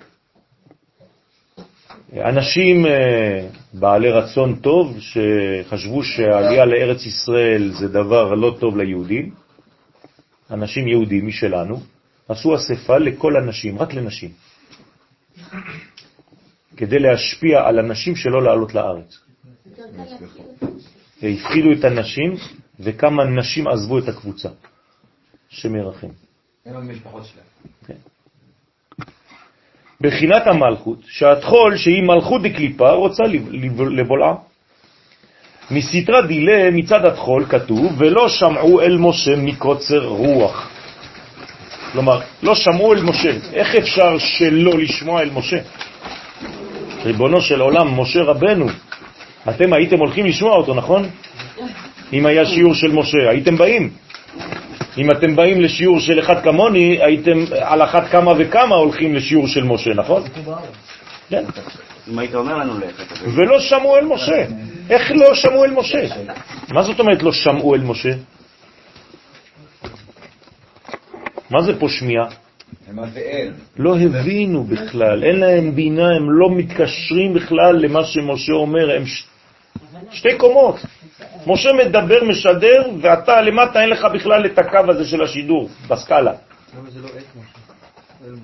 [2.13, 9.35] אנשים אה, בעלי רצון טוב שחשבו שהעלייה לארץ ישראל זה דבר לא טוב ליהודים,
[10.51, 11.81] אנשים יהודים משלנו,
[12.29, 14.31] עשו אספה לכל הנשים, רק לנשים,
[16.77, 19.19] כדי להשפיע על הנשים שלא לעלות לארץ.
[21.23, 22.35] הפחידו את הנשים,
[22.81, 24.49] וכמה נשים עזבו את הקבוצה.
[25.53, 26.09] שמרחם.
[26.67, 28.12] הם המשפחות שלהם.
[30.03, 33.23] בחינת המלכות, שהתחול שהיא מלכות דקליפה רוצה
[33.91, 34.35] לבולעה.
[35.71, 40.71] מסתרה דילה מצד התחול כתוב, ולא שמעו אל משה מקוצר רוח.
[41.93, 43.31] כלומר, לא שמעו אל משה.
[43.53, 45.59] איך אפשר שלא לשמוע אל משה?
[47.05, 48.67] ריבונו של עולם, משה רבנו,
[49.49, 51.09] אתם הייתם הולכים לשמוע אותו, נכון?
[52.13, 53.91] אם היה שיעור של משה, הייתם באים.
[54.99, 59.65] אם אתם באים לשיעור של אחד כמוני, הייתם על אחת כמה וכמה הולכים לשיעור של
[59.65, 60.23] משה, נכון?
[61.29, 61.45] כן.
[62.09, 64.45] אם היית אומר לנו ללכת, ולא שמעו אל משה.
[64.91, 65.99] איך לא שמעו אל משה?
[66.73, 68.11] מה זאת אומרת לא שמעו אל משה?
[71.51, 72.27] מה זה פה שמיעה?
[73.77, 79.25] לא הבינו בכלל, אין להם בינה, הם לא מתקשרים בכלל למה שמשה אומר, הם ש...
[80.11, 80.77] שתי קומות.
[81.47, 86.33] משה מדבר, משדר, ואתה למטה אין לך בכלל את הקו הזה של השידור, בסקאלה.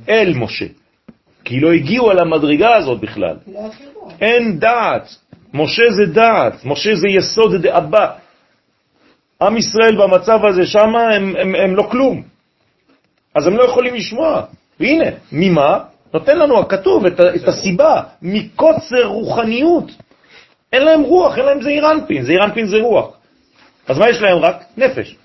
[0.09, 0.67] אל משה.
[1.45, 3.37] כי לא הגיעו על המדרגה הזאת בכלל.
[3.47, 3.61] לא.
[4.21, 5.17] אין דעת.
[5.55, 8.11] משה זה דעת, משה זה יסוד דאבא.
[9.43, 12.23] עם ישראל במצב הזה שם הם, הם, הם לא כלום.
[13.35, 14.43] אז הם לא יכולים לשמוע.
[14.81, 15.79] והנה, ממה?
[16.15, 19.93] נותן לנו הכתוב את, את הסיבה, מקוצר רוחניות.
[20.73, 23.17] אין להם רוח, אין להם זעיר אנפין, זעיר אנפין זה רוח.
[23.87, 24.65] אז מה יש להם רק?
[24.77, 25.17] נפש.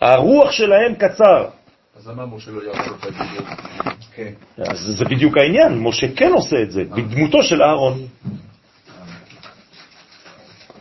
[0.00, 1.48] הרוח שלהם קצר.
[1.96, 3.46] אז למה משה לא יעבור את הדיבור?
[4.14, 4.32] כן.
[4.58, 8.06] אז זה בדיוק העניין, משה כן עושה את זה, בדמותו של אהרון.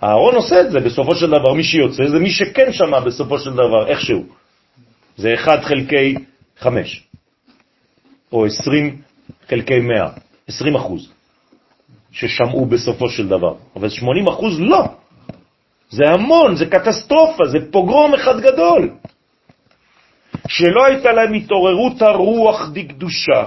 [0.03, 3.53] אהרון עושה את זה בסופו של דבר, מי שיוצא זה מי שכן שמע בסופו של
[3.53, 4.25] דבר, איכשהו.
[5.17, 6.15] זה 1 חלקי
[6.59, 7.07] 5,
[8.31, 9.01] או 20
[9.49, 10.09] חלקי 100,
[10.47, 11.12] 20 אחוז,
[12.13, 13.53] ששמעו בסופו של דבר.
[13.75, 14.83] אבל 80 אחוז לא.
[15.89, 18.89] זה המון, זה קטסטרופה, זה פוגרום אחד גדול.
[20.47, 23.43] שלא הייתה להם התעוררות הרוח דקדושה.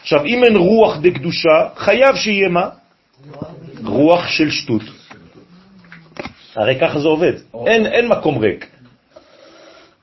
[0.00, 2.68] עכשיו, אם אין רוח דקדושה, חייב שיהיה מה?
[3.84, 4.82] רוח של שטות.
[6.56, 7.32] הרי ככה זה עובד.
[7.66, 8.66] אין, אין מקום ריק.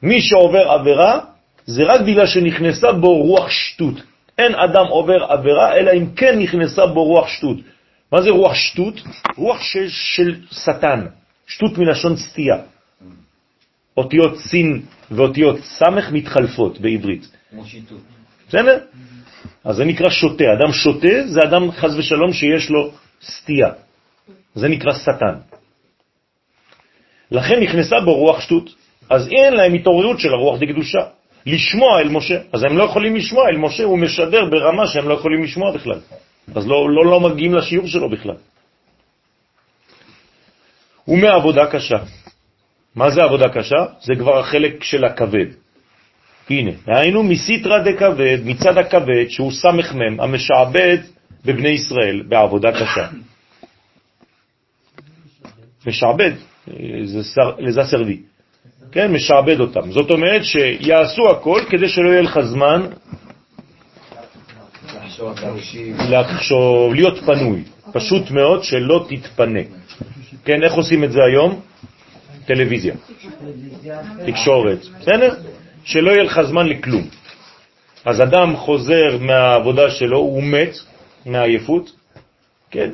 [0.04, 1.20] מי שעובר עבירה,
[1.66, 3.94] זה רק בגלל שנכנסה בו רוח שטות.
[4.38, 7.58] אין אדם עובר עבירה, אלא אם כן נכנסה בו רוח שטות.
[8.12, 9.02] מה זה רוח שטות?
[9.38, 11.06] רוח של, של שטן.
[11.48, 12.58] שטות מלשון סטייה.
[13.98, 14.82] אותיות סין
[15.12, 17.28] ואותיות סמך מתחלפות בעברית.
[17.50, 18.02] כמו שיטוט.
[18.48, 18.80] בסדר?
[19.64, 20.44] אז זה נקרא שוטה.
[20.44, 22.92] אדם שוטה זה אדם חז ושלום שיש לו
[23.22, 23.70] סטייה.
[24.56, 25.36] זה נקרא שטן.
[27.32, 28.76] לכן נכנסה בו רוח שטות.
[29.10, 31.00] אז אין להם התעוררות של הרוח דקדושה.
[31.46, 32.40] לשמוע אל משה.
[32.54, 36.00] אז הם לא יכולים לשמוע אל משה, הוא משדר ברמה שהם לא יכולים לשמוע בכלל.
[36.56, 38.36] אז לא, לא, לא מגיעים לשיעור שלו בכלל.
[41.08, 41.98] ומעבודה קשה.
[42.96, 43.86] מה זה עבודה קשה?
[44.02, 45.46] זה כבר החלק של הכבד.
[46.50, 50.98] הנה, היינו מסיטרא דכבד, מצד הכבד, שהוא סמך מם, המשעבד
[51.46, 53.08] בבני ישראל בעבודה קשה.
[55.88, 56.32] משעבד,
[57.60, 58.22] לזה סרבי.
[58.92, 59.92] כן, משעבד אותם.
[59.92, 62.88] זאת אומרת שיעשו הכל כדי שלא יהיה לך זמן
[66.10, 67.64] לחשוב, להיות פנוי.
[67.94, 69.60] פשוט מאוד שלא תתפנה.
[70.46, 71.62] כן, איך עושים את זה היום?
[72.46, 72.94] טלוויזיה,
[74.26, 75.34] תקשורת, בסדר?
[75.84, 77.08] שלא יהיה לך זמן לכלום.
[78.06, 80.74] אז אדם חוזר מהעבודה שלו, הוא מת
[81.26, 81.92] מעייפות,
[82.72, 82.90] כן?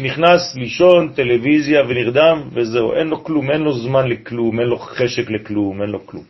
[0.00, 5.30] נכנס לישון, טלוויזיה ונרדם, וזהו, אין לו כלום, אין לו זמן לכלום, אין לו חשק
[5.30, 6.24] לכלום, אין לו כלום.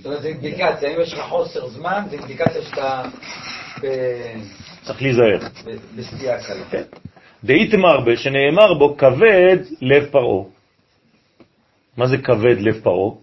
[0.00, 3.02] זאת אומרת, זה אינדיקציה, אם יש לך חוסר זמן, זה אינדיקציה שאתה
[3.82, 4.40] ב-
[4.82, 5.38] צריך להיזהר.
[5.38, 6.64] ב- בסטייה קלה.
[6.70, 6.82] כן.
[7.44, 10.44] דאיתמר בה, שנאמר בו, כבד לב פרעה.
[11.96, 13.14] מה זה כבד לב פרעה?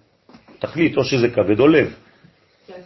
[0.59, 1.93] תחליט, או שזה כבד או לב.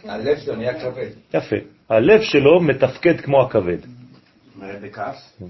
[0.04, 1.10] הלב שלו נהיה כבד.
[1.34, 1.56] יפה.
[1.88, 3.78] הלב שלו מתפקד כמו הכבד.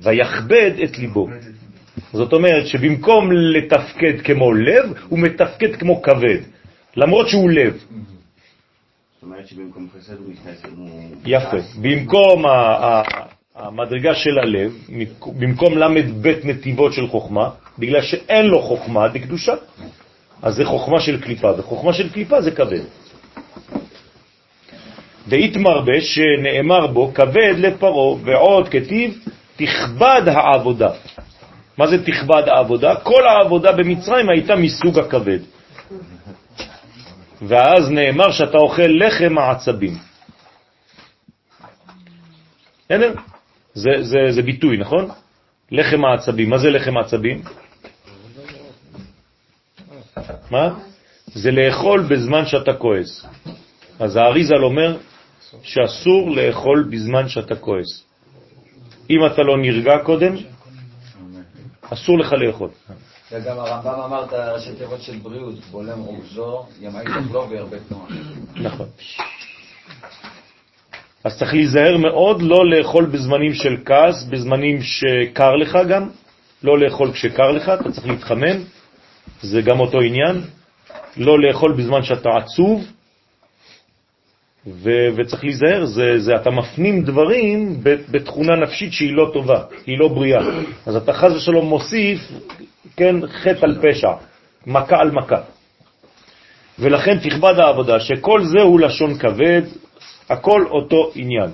[0.03, 1.29] ויכבד את ליבו.
[2.13, 6.39] זאת אומרת שבמקום לתפקד כמו לב, הוא מתפקד כמו כבד.
[6.97, 7.85] למרות שהוא לב.
[9.23, 10.89] זאת אומרת שבמקום חסד הוא מתנצל, הוא...
[11.27, 11.57] יפה.
[11.83, 12.45] במקום
[13.55, 14.73] המדרגה של הלב,
[15.39, 15.75] במקום
[16.23, 19.55] בית נתיבות של חוכמה, בגלל שאין לו חוכמה דקדושה,
[20.43, 22.83] אז זה חוכמה של קליפה, וחוכמה של קליפה זה כבד.
[25.29, 29.19] דאיתמר בה שנאמר בו כבד לפרעה ועוד כתיב
[29.57, 30.91] תכבד העבודה.
[31.79, 32.97] מה זה תכבד העבודה?
[32.97, 35.39] כל העבודה במצרים הייתה מסוג הכבד.
[37.49, 39.95] ואז נאמר שאתה אוכל לחם העצבים.
[42.85, 43.15] בסדר?
[43.75, 45.09] זה, זה, זה ביטוי, נכון?
[45.71, 46.51] לחם העצבים.
[46.51, 47.43] מה זה לחם העצבים?
[50.51, 50.79] מה?
[51.27, 53.27] זה לאכול בזמן שאתה כועס.
[53.99, 54.97] אז האריזל אומר
[55.63, 58.05] שאסור לאכול בזמן שאתה כועס.
[59.11, 60.35] אם אתה לא נרגע קודם,
[61.91, 62.71] אסור לך לאכול.
[63.33, 68.07] וגם הרמב"ם אמר את הראשי תיבות של בריאות, בולם רוגזו, ימאי תחלו וירבה תנועה.
[68.55, 68.87] נכון.
[71.25, 76.09] אז צריך להיזהר מאוד לא לאכול בזמנים של כעס, בזמנים שקר לך גם,
[76.63, 78.63] לא לאכול כשקר לך, אתה צריך להתחמם,
[79.43, 80.41] זה גם אותו עניין,
[81.17, 82.85] לא לאכול בזמן שאתה עצוב,
[84.67, 90.09] ו- וצריך להיזהר, זה, זה, אתה מפנים דברים בתכונה נפשית שהיא לא טובה, היא לא
[90.09, 90.43] בריאה.
[90.87, 92.21] אז אתה חז ושלום מוסיף,
[92.97, 94.13] כן, חטא על פשע,
[94.67, 95.41] מכה על מכה.
[96.79, 99.63] ולכן תכבד העבודה, שכל זה הוא לשון כבד,
[100.29, 101.51] הכל אותו עניין.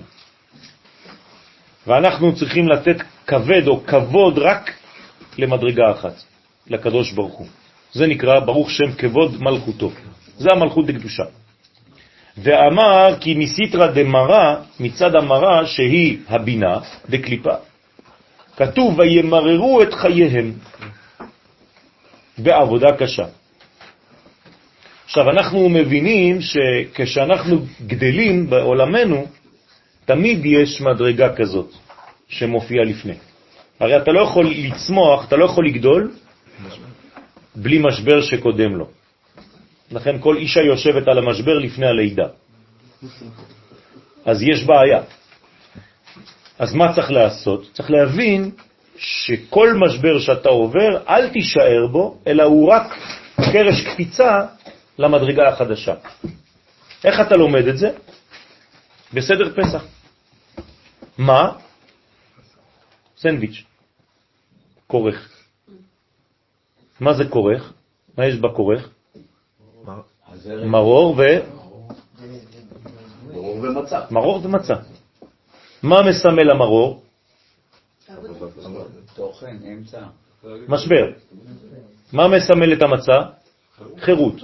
[1.87, 2.97] ואנחנו צריכים לתת
[3.27, 4.71] כבד או כבוד רק
[5.39, 6.15] למדרגה אחת,
[6.67, 7.47] לקדוש ברוך הוא.
[7.93, 9.91] זה נקרא ברוך שם כבוד מלכותו.
[10.39, 11.25] זה המלכות דקדושה.
[12.43, 16.79] ואמר כי מסיתרא דמרא, מצד המרא שהיא הבינה
[17.11, 17.55] דקליפה,
[18.57, 20.53] כתוב וימררו את חייהם
[22.39, 23.27] בעבודה קשה.
[25.05, 29.27] עכשיו, אנחנו מבינים שכשאנחנו גדלים בעולמנו,
[30.05, 31.73] תמיד יש מדרגה כזאת
[32.29, 33.15] שמופיעה לפני.
[33.81, 36.13] הרי אתה לא יכול לצמוח, אתה לא יכול לגדול
[37.57, 38.98] בלי משבר שקודם לו.
[39.91, 42.29] לכן כל אישה יושבת על המשבר לפני הלידה.
[44.25, 45.03] אז יש בעיה.
[46.59, 47.73] אז מה צריך לעשות?
[47.73, 48.51] צריך להבין
[48.97, 52.95] שכל משבר שאתה עובר, אל תישאר בו, אלא הוא רק
[53.53, 54.47] קרש קפיצה
[54.99, 55.95] למדרגה החדשה.
[57.05, 57.91] איך אתה לומד את זה?
[59.13, 59.85] בסדר פסח.
[61.19, 61.53] מה?
[63.17, 63.65] סנדוויץ'.
[64.87, 65.33] כורך.
[67.01, 67.73] מה זה כורך?
[68.19, 68.89] מה יש בכורך?
[70.47, 71.23] מרור ו...
[73.33, 74.01] מרור ומצה.
[74.11, 74.75] מרור ומצה.
[75.83, 77.03] מה מסמל המרור?
[79.15, 80.01] תוכן, אמצע.
[80.69, 81.05] משבר.
[82.13, 83.19] מה מסמל את המצה?
[83.99, 84.35] חירות.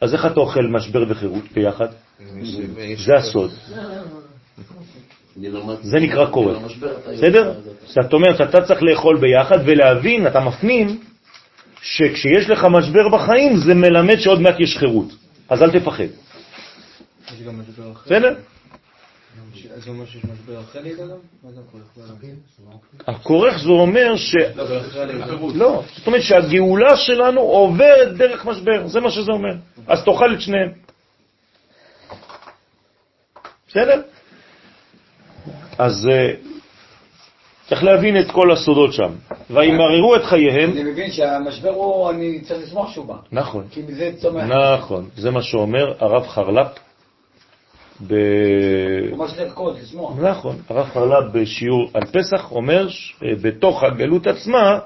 [0.00, 1.88] אז איך אתה אוכל משבר וחירות ביחד?
[2.96, 3.50] זה הסוד.
[5.82, 6.58] זה נקרא כורך.
[7.12, 7.54] בסדר?
[7.86, 11.00] זאת אומרת שאתה צריך לאכול ביחד ולהבין, אתה מפנים,
[11.82, 15.17] שכשיש לך משבר בחיים זה מלמד שעוד מעט יש חירות.
[15.48, 16.04] אז אל תפחד.
[16.04, 18.02] יש גם משבר אחר.
[18.04, 18.36] בסדר?
[19.74, 20.60] אז זה אומר שיש משבר
[21.54, 23.08] זה הכורך?
[23.08, 24.34] הכורך זה אומר ש...
[24.56, 25.50] לא.
[25.54, 29.54] לא, זאת אומרת שהגאולה שלנו עוברת דרך משבר, זה מה שזה אומר.
[29.86, 30.72] אז תאכל את שניהם.
[33.68, 34.02] בסדר?
[35.78, 36.34] אז אה,
[37.68, 39.10] צריך להבין את כל הסודות שם.
[39.50, 40.70] וימררו את חייהם.
[40.70, 43.14] אני מבין שהמשבר הוא, אני צריך לשמוח שהוא בא.
[43.32, 43.64] נכון.
[43.70, 44.44] כי מזה צומח.
[44.44, 46.78] נכון, זה מה שאומר הרב חרל"פ.
[48.06, 48.14] ב...
[49.10, 50.18] הוא ממש לרקוד, לשמוח.
[50.18, 54.78] נכון, הרב חרל"פ בשיעור על פסח אומר שבתוך הגלות עצמה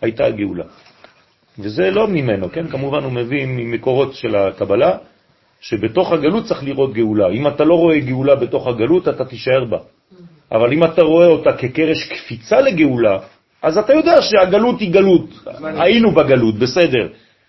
[0.00, 0.64] הייתה הגאולה.
[1.58, 2.66] וזה לא ממנו, כן?
[2.66, 4.96] כמובן הוא מביא ממקורות של הקבלה,
[5.60, 7.28] שבתוך הגלות צריך לראות גאולה.
[7.28, 9.78] אם אתה לא רואה גאולה בתוך הגלות, אתה תישאר בה.
[10.52, 13.18] אבל אם אתה רואה אותה כקרש קפיצה לגאולה,
[13.62, 15.30] אז אתה יודע שהגלות היא גלות.
[15.62, 17.08] היינו בגלות, בסדר.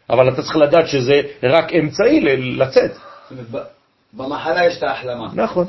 [0.09, 2.91] אבל אתה צריך לדעת שזה רק אמצעי לצאת.
[4.13, 5.27] במחלה יש את ההחלמה.
[5.33, 5.65] נכון.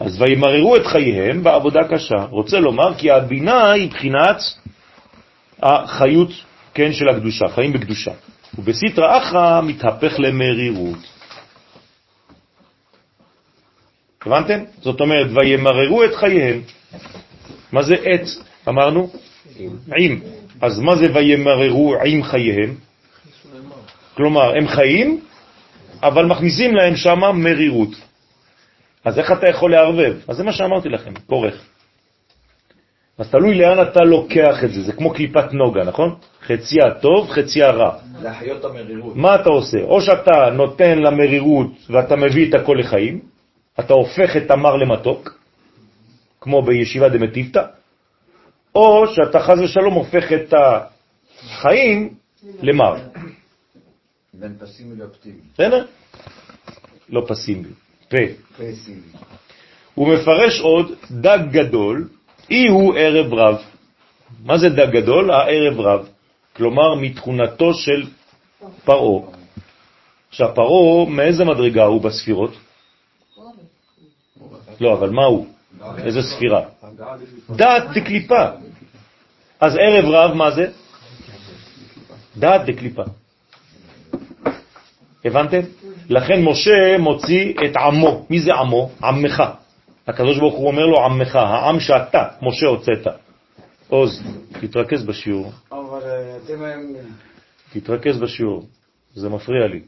[0.00, 2.24] אז וימררו את חייהם בעבודה קשה.
[2.30, 4.36] רוצה לומר כי הבינה היא בחינת
[5.62, 6.30] החיות,
[6.74, 8.12] כן, של הקדושה, חיים בקדושה.
[8.58, 11.17] ובסיטרא אחרא מתהפך למרירות.
[14.28, 14.64] הבנתם?
[14.80, 16.60] זאת אומרת, וימררו את חייהם.
[17.72, 18.42] מה זה עץ?
[18.68, 19.10] אמרנו?
[19.96, 20.20] עם.
[20.60, 22.74] אז מה זה וימררו עם חייהם?
[24.14, 25.20] כלומר, הם חיים,
[26.02, 27.94] אבל מכניסים להם שם מרירות.
[29.04, 30.16] אז איך אתה יכול לערבב?
[30.28, 31.54] אז זה מה שאמרתי לכם, כורך.
[33.18, 36.14] אז תלוי לאן אתה לוקח את זה, זה כמו קליפת נוגה, נכון?
[36.46, 37.92] חציה טוב, חציה רע.
[38.22, 39.16] להחיות המרירות.
[39.16, 39.78] מה אתה עושה?
[39.82, 43.20] או שאתה נותן למרירות ואתה מביא את הכל לחיים,
[43.80, 45.38] אתה הופך את המר למתוק,
[46.40, 47.62] כמו בישיבה דמטיבתא,
[48.74, 52.14] או שאתה חז ושלום הופך את החיים
[52.62, 52.94] למר.
[54.34, 55.40] בין פסימי לאופטימי.
[55.54, 55.84] בסדר?
[57.08, 57.68] לא פסימי,
[58.08, 58.16] פה.
[58.54, 59.00] פסימי.
[59.94, 62.08] הוא מפרש עוד דג גדול,
[62.50, 63.56] אי הוא ערב רב.
[64.44, 65.30] מה זה דג גדול?
[65.30, 66.08] הערב רב.
[66.56, 68.06] כלומר, מתכונתו של
[68.84, 69.22] פרעה.
[70.28, 72.50] עכשיו, פרעה, מאיזה מדרגה הוא בספירות?
[74.80, 75.46] לא, אבל מה הוא?
[75.98, 76.62] איזה ספירה?
[77.50, 78.44] דעת דקליפה.
[79.60, 80.70] אז ערב רב, מה זה?
[82.36, 83.02] דעת דקליפה.
[85.24, 85.60] הבנתם?
[86.08, 88.26] לכן משה מוציא את עמו.
[88.30, 88.90] מי זה עמו?
[89.02, 89.42] עמך.
[90.06, 93.06] הקדוש ברוך הוא אומר לו עמך, העם שאתה, משה הוצאת.
[93.88, 94.22] עוז,
[94.60, 95.52] תתרכז בשיעור.
[95.72, 96.64] אבל אה, אתם...
[96.64, 96.74] אה,
[97.72, 98.66] תתרכז בשיעור,
[99.14, 99.80] זה מפריע לי.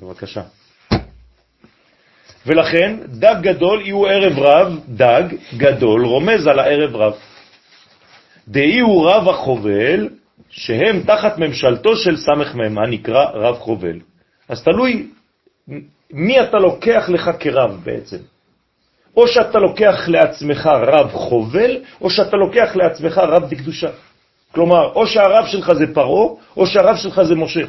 [0.00, 0.42] בבקשה.
[2.46, 5.22] ולכן דג גדול יהיו ערב רב, דג
[5.56, 7.14] גדול רומז על הערב רב.
[8.48, 10.08] דאי הוא רב החובל,
[10.50, 14.00] שהם תחת ממשלתו של סמך ממה נקרא רב חובל.
[14.48, 15.06] אז תלוי
[16.10, 18.16] מי אתה לוקח לך כרב בעצם.
[19.16, 23.88] או שאתה לוקח לעצמך רב חובל, או שאתה לוקח לעצמך רב דקדושה.
[24.52, 27.60] כלומר, או שהרב שלך זה פרעה, או שהרב שלך זה משה.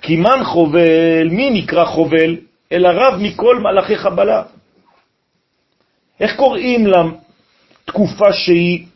[0.00, 2.36] כי מן חובל, מי נקרא חובל?
[2.74, 4.42] אלא רב מכל מלאכי חבלה.
[6.20, 8.86] איך קוראים לתקופה שהיא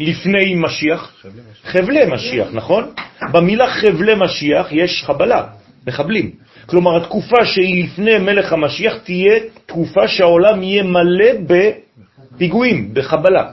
[0.00, 1.24] לפני משיח?
[1.62, 2.94] חבלי משיח, נכון?
[3.32, 5.46] במילה חבלי משיח יש חבלה,
[5.86, 6.30] מחבלים.
[6.66, 13.52] כלומר, התקופה שהיא לפני מלך המשיח תהיה תקופה שהעולם יהיה מלא בפיגועים, בחבלה.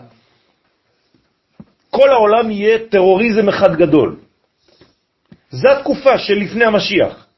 [1.89, 4.15] כל העולם יהיה טרוריזם אחד גדול.
[5.49, 7.30] זו התקופה שלפני המשיח.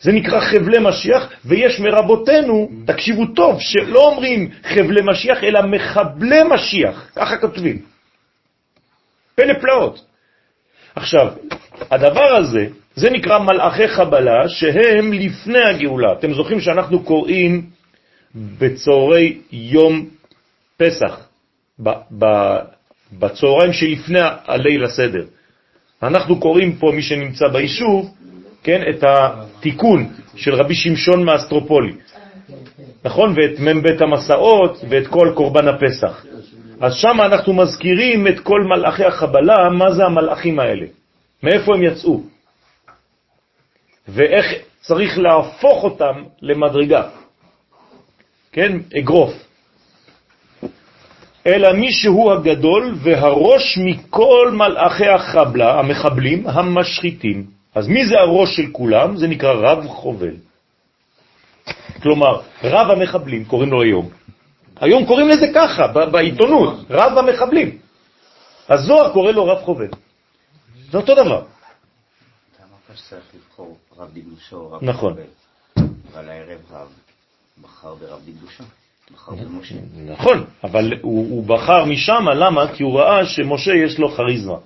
[0.00, 7.10] זה נקרא חבלי משיח, ויש מרבותינו, תקשיבו טוב, שלא אומרים חבלי משיח, אלא מחבלי משיח,
[7.16, 7.82] ככה כותבים.
[9.34, 10.04] פלא פלאות.
[10.96, 11.32] עכשיו,
[11.90, 16.12] הדבר הזה, זה נקרא מלאכי חבלה, שהם לפני הגאולה.
[16.12, 17.66] אתם זוכרים שאנחנו קוראים
[18.34, 20.06] בצהרי יום
[20.76, 21.28] פסח,
[23.12, 25.24] בצהריים שלפני הליל הסדר.
[26.02, 28.14] אנחנו קוראים פה, מי שנמצא ביישוב,
[28.62, 29.04] כן, את
[29.60, 30.06] התיקון
[30.36, 31.92] של רבי שמשון מאסטרופולי,
[33.04, 33.34] נכון?
[33.36, 36.24] ואת מ"ב המסעות ואת כל קורבן הפסח.
[36.80, 40.86] אז שם אנחנו מזכירים את כל מלאכי החבלה, מה זה המלאכים האלה,
[41.42, 42.20] מאיפה הם יצאו,
[44.08, 44.46] ואיך
[44.80, 47.08] צריך להפוך אותם למדרגה,
[48.52, 49.32] כן, אגרוף.
[51.46, 57.59] אלא מי שהוא הגדול והראש מכל מלאכי החבלה, המחבלים, המשחיתים.
[57.74, 59.16] אז מי זה הראש של כולם?
[59.16, 60.34] זה נקרא רב חובל.
[62.02, 64.08] כלומר, רב המחבלים, קוראים לו היום.
[64.80, 67.78] היום קוראים לזה ככה, בעיתונות, רב המחבלים.
[68.68, 69.88] הזוהר קורא לו רב חובל.
[70.90, 71.42] זה אותו דבר.
[74.82, 75.16] נכון.
[76.14, 76.88] אבל הערב רב
[77.62, 78.64] בחר ברב במשה.
[80.06, 82.72] נכון, אבל הוא, הוא בחר משם, למה?
[82.74, 84.56] כי הוא ראה שמשה יש לו חריזמה.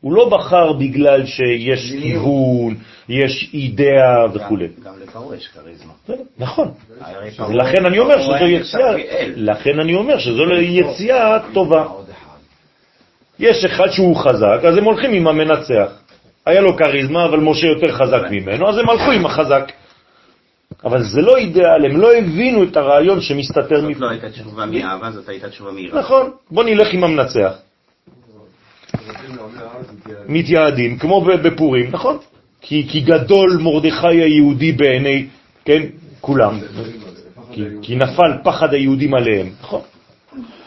[0.00, 2.74] הוא לא בחר בגלל שיש כיוון,
[3.08, 4.56] יש אידאה וכו'.
[4.84, 5.92] גם לפרעה יש כריזמה.
[6.38, 6.70] נכון.
[7.48, 9.32] לכן אני אומר שזו יציאה, אל.
[9.36, 11.86] לכן אני אומר שזו יציאה טובה.
[13.38, 15.92] יש אחד שהוא חזק, אז הם הולכים עם המנצח.
[16.46, 19.72] היה לו כריזמה, אבל משה יותר חזק ממנו, אז הם הלכו עם החזק.
[20.84, 24.00] אבל זה לא אידאל, הם לא הבינו את הרעיון שמסתתר זאת מפה.
[24.00, 25.98] לא הייתה תשובה מאהבה, זאת הייתה תשובה מיראה.
[25.98, 27.52] נכון, בוא נלך עם המנצח.
[30.28, 32.18] מתייעדים, כמו בפורים, נכון?
[32.60, 35.26] כי, כי גדול מרדכי היהודי בעיני,
[35.64, 35.82] כן,
[36.20, 36.60] כולם.
[37.52, 39.80] כי, כי נפל פחד היהודים עליהם, נכון?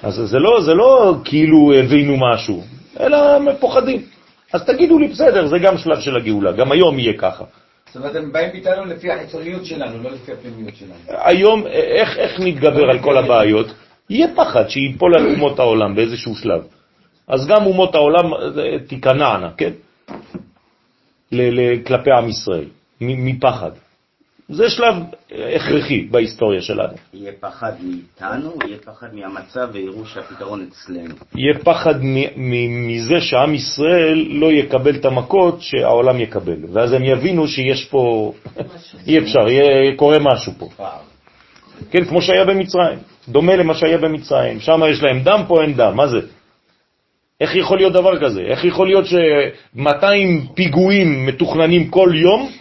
[0.04, 2.64] אז זה לא, זה לא כאילו הבינו משהו,
[3.00, 4.02] אלא הם פוחדים.
[4.54, 7.44] אז תגידו לי, בסדר, זה גם שלב של הגאולה, גם היום יהיה ככה.
[7.88, 10.94] זאת אומרת, הם באים איתנו לפי החיצוניות שלנו, לא לפי הפנימיות שלנו.
[11.08, 13.68] היום, איך, איך נתגבר על כל הבעיות?
[14.10, 16.62] יהיה פחד שיפול על אומות העולם באיזשהו שלב.
[17.30, 18.32] אז גם אומות העולם
[18.88, 19.72] תיכנענה, כן?
[21.88, 22.66] כלפי עם ישראל,
[23.02, 23.72] מפחד.
[24.50, 24.96] זה שלב
[25.56, 26.94] הכרחי בהיסטוריה שלנו.
[27.14, 31.16] יהיה פחד מאיתנו, יהיה פחד מהמצב ויראו שהפתרון אצלנו.
[31.36, 31.96] יהיה פחד
[32.38, 38.34] מזה שעם ישראל לא יקבל את המכות שהעולם יקבל, ואז הם יבינו שיש פה,
[39.08, 40.70] אי אפשר, יהיה, קורה משהו פה.
[41.92, 45.96] כן, כמו שהיה במצרים, דומה למה שהיה במצרים, שם יש להם דם, פה אין דם,
[45.96, 46.20] מה זה?
[47.42, 48.42] איך יכול להיות דבר כזה?
[48.42, 52.52] איך יכול להיות ש-200 פיגועים מתוכננים כל יום,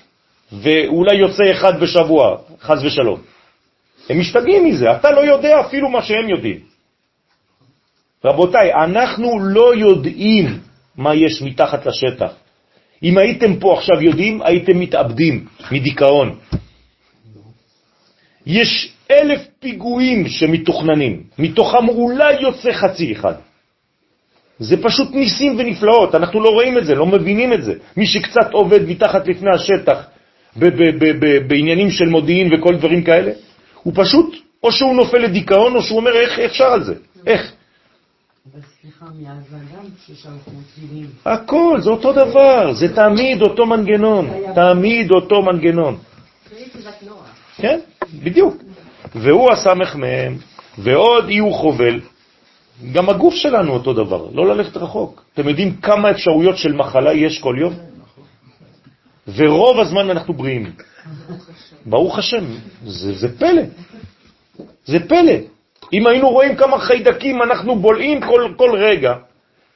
[0.52, 3.20] ואולי יוצא אחד בשבוע, חז ושלום?
[4.08, 6.58] הם משתגעים מזה, אתה לא יודע אפילו מה שהם יודעים.
[8.24, 10.58] רבותיי, אנחנו לא יודעים
[10.96, 12.32] מה יש מתחת לשטח.
[13.02, 16.38] אם הייתם פה עכשיו יודעים, הייתם מתאבדים מדיכאון.
[18.46, 23.34] יש אלף פיגועים שמתוכננים, מתוכם אולי יוצא חצי אחד.
[24.58, 27.72] זה פשוט ניסים ונפלאות, אנחנו לא רואים את זה, לא מבינים את זה.
[27.96, 30.06] מי שקצת עובד מתחת לפני השטח
[31.48, 33.32] בעניינים של מודיעין וכל דברים כאלה,
[33.82, 36.94] הוא פשוט, או שהוא נופל לדיכאון, או שהוא אומר, איך אפשר על זה?
[37.26, 37.52] איך?
[41.24, 45.98] הכל, זה אותו דבר, זה תמיד אותו מנגנון, תמיד אותו מנגנון.
[47.56, 47.78] כן,
[48.22, 48.56] בדיוק.
[49.14, 50.36] והוא הסמך מהם,
[50.78, 52.00] ועוד יהיו חובל,
[52.92, 55.24] גם הגוף שלנו אותו דבר, לא ללכת רחוק.
[55.34, 57.74] אתם יודעים כמה אפשרויות של מחלה יש כל יום?
[59.36, 60.72] ורוב הזמן אנחנו בריאים.
[61.86, 62.44] ברוך השם,
[62.84, 63.62] זה, זה פלא.
[64.84, 65.32] זה פלא.
[65.92, 69.14] אם היינו רואים כמה חיידקים אנחנו בולעים כל, כל רגע,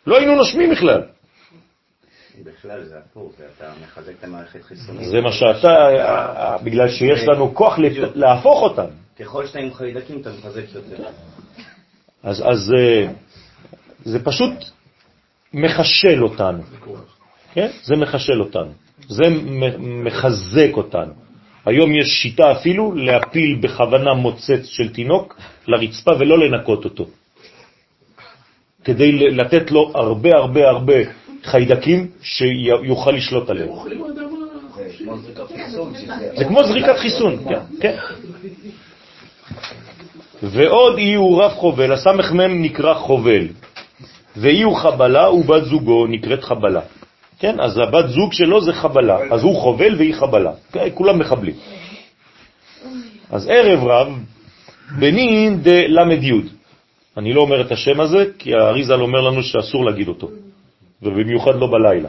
[0.06, 1.02] לא היינו נושמים בכלל.
[2.44, 5.08] בכלל זה הפוך, אתה מחזק את המערכת חיסונית.
[5.08, 7.78] זה מה שאתה, בגלל שיש לנו כוח
[8.14, 8.86] להפוך אותם.
[9.18, 11.04] ככל שאתה עם חיידקים אתה מחזק יותר.
[12.22, 12.72] אז, אז
[14.04, 14.52] זה פשוט
[15.54, 16.62] מחשל אותנו.
[17.54, 17.68] כן?
[17.82, 18.72] זה מחשל אותנו.
[19.08, 19.24] זה
[19.78, 21.12] מחזק אותנו.
[21.66, 25.36] היום יש שיטה אפילו להפיל בכוונה מוצץ של תינוק
[25.66, 27.06] לרצפה ולא לנקות אותו.
[28.84, 30.94] כדי לתת לו הרבה הרבה הרבה
[31.44, 33.68] חיידקים שיוכל לשלוט עליהם.
[36.36, 37.96] זה כמו זריקת חיסון, כן, כן.
[40.42, 43.48] ועוד אי הוא רב חובל, הסמך מם נקרא חובל,
[44.36, 46.80] ואי הוא חבלה ובת זוגו נקראת חבלה.
[47.38, 51.54] כן, אז הבת זוג שלו זה חבלה, אז הוא חובל והיא חבלה, כן, כולם מחבלים.
[53.30, 54.08] אז ערב רב,
[54.98, 56.46] בנין דלמד יוד.
[57.16, 60.28] אני לא אומר את השם הזה, כי האריזל אומר לנו שאסור להגיד אותו,
[61.02, 62.08] ובמיוחד לא בלילה.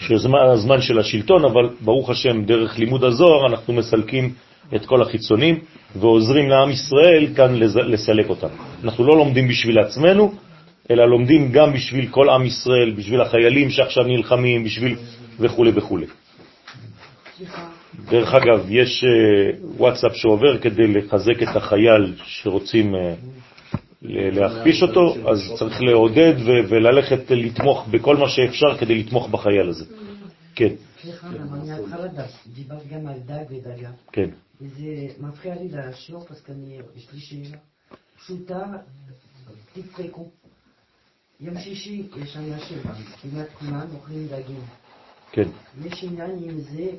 [0.00, 4.32] שזה הזמן של השלטון, אבל ברוך השם, דרך לימוד הזוהר אנחנו מסלקים
[4.76, 5.58] את כל החיצונים
[5.96, 7.54] ועוזרים לעם ישראל כאן
[7.86, 8.48] לסלק אותם.
[8.84, 10.32] אנחנו לא לומדים בשביל עצמנו,
[10.90, 14.96] אלא לומדים גם בשביל כל עם ישראל, בשביל החיילים שעכשיו נלחמים, בשביל
[15.40, 15.98] וכו' וכו'.
[18.10, 19.10] דרך אגב, יש אה,
[19.76, 23.14] וואטסאפ שעובר כדי לחזק את החייל שרוצים אה,
[24.02, 29.84] להכפיש אותו, אז צריך לעודד וללכת לתמוך בכל מה שאפשר כדי לתמוך בחייל הזה.
[30.54, 30.68] כן.
[31.02, 31.28] סליחה,
[31.66, 32.24] מההתחלה
[32.54, 33.88] דיברת גם על דג ודגה.
[34.12, 34.30] כן.
[34.60, 36.42] וזה מפריע לי לשיעור, פס
[36.96, 37.58] יש לי שאלה
[38.16, 38.64] פשוטה,
[39.72, 40.30] תבדקו.
[41.40, 42.78] יום שישי יש אנשים,
[43.22, 44.60] כמעט כולם אוכלים דגים.
[45.32, 45.48] כן.
[45.84, 46.90] יש עניין עם זה,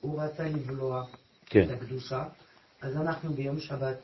[0.00, 1.04] הוא רצה לבלוע
[1.46, 1.64] כן.
[1.64, 2.24] את הקדושה,
[2.82, 3.96] אז אנחנו ביום שבת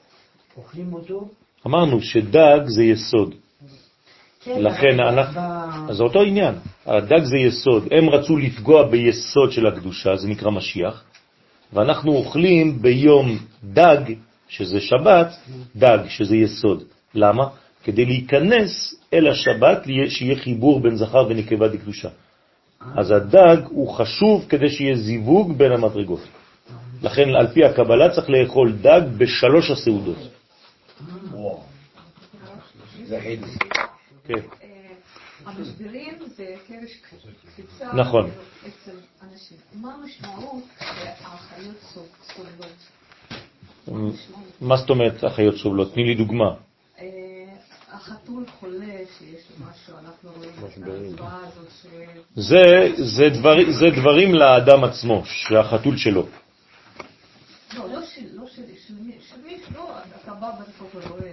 [0.56, 1.28] אוכלים אותו.
[1.66, 3.34] אמרנו שדג זה יסוד.
[4.40, 5.90] כן, לכן אנחנו, ב...
[5.90, 6.54] אז זה אותו עניין,
[6.86, 11.04] הדג זה יסוד, הם רצו לפגוע ביסוד של הקדושה, זה נקרא משיח,
[11.72, 14.00] ואנחנו אוכלים ביום דג,
[14.48, 15.36] שזה שבת,
[15.76, 16.82] דג, שזה יסוד.
[17.14, 17.48] למה?
[17.84, 22.08] כדי להיכנס אל השבת, שיהיה חיבור בין זכר ונקבה דקדושה.
[22.96, 26.20] אז הדג הוא חשוב כדי שיהיה זיווג בין המדרגות.
[27.02, 30.18] לכן על פי הקבלה צריך לאכול דג בשלוש הסעודות.
[34.28, 34.65] כן.
[35.46, 37.00] המשברים זה קרש
[37.46, 38.30] קפיצה נכון.
[38.60, 39.56] אצל אנשים.
[39.74, 41.76] מה המשמעות שהחיות
[42.22, 42.76] סובלות?
[44.60, 45.94] מה זאת אומרת החיות סובלות?
[45.94, 46.54] תני לי דוגמה.
[47.92, 51.86] החתול חולה שיש משהו, אנחנו רואים את ההצבעה הזאת ש...
[52.36, 56.26] זה, זה, דבר, זה דברים לאדם עצמו, שהחתול שלו.
[57.74, 59.90] לא, לא שלי, לא שלי, של מי, של מי, לא,
[60.22, 61.32] אתה בא בסוף ורואה.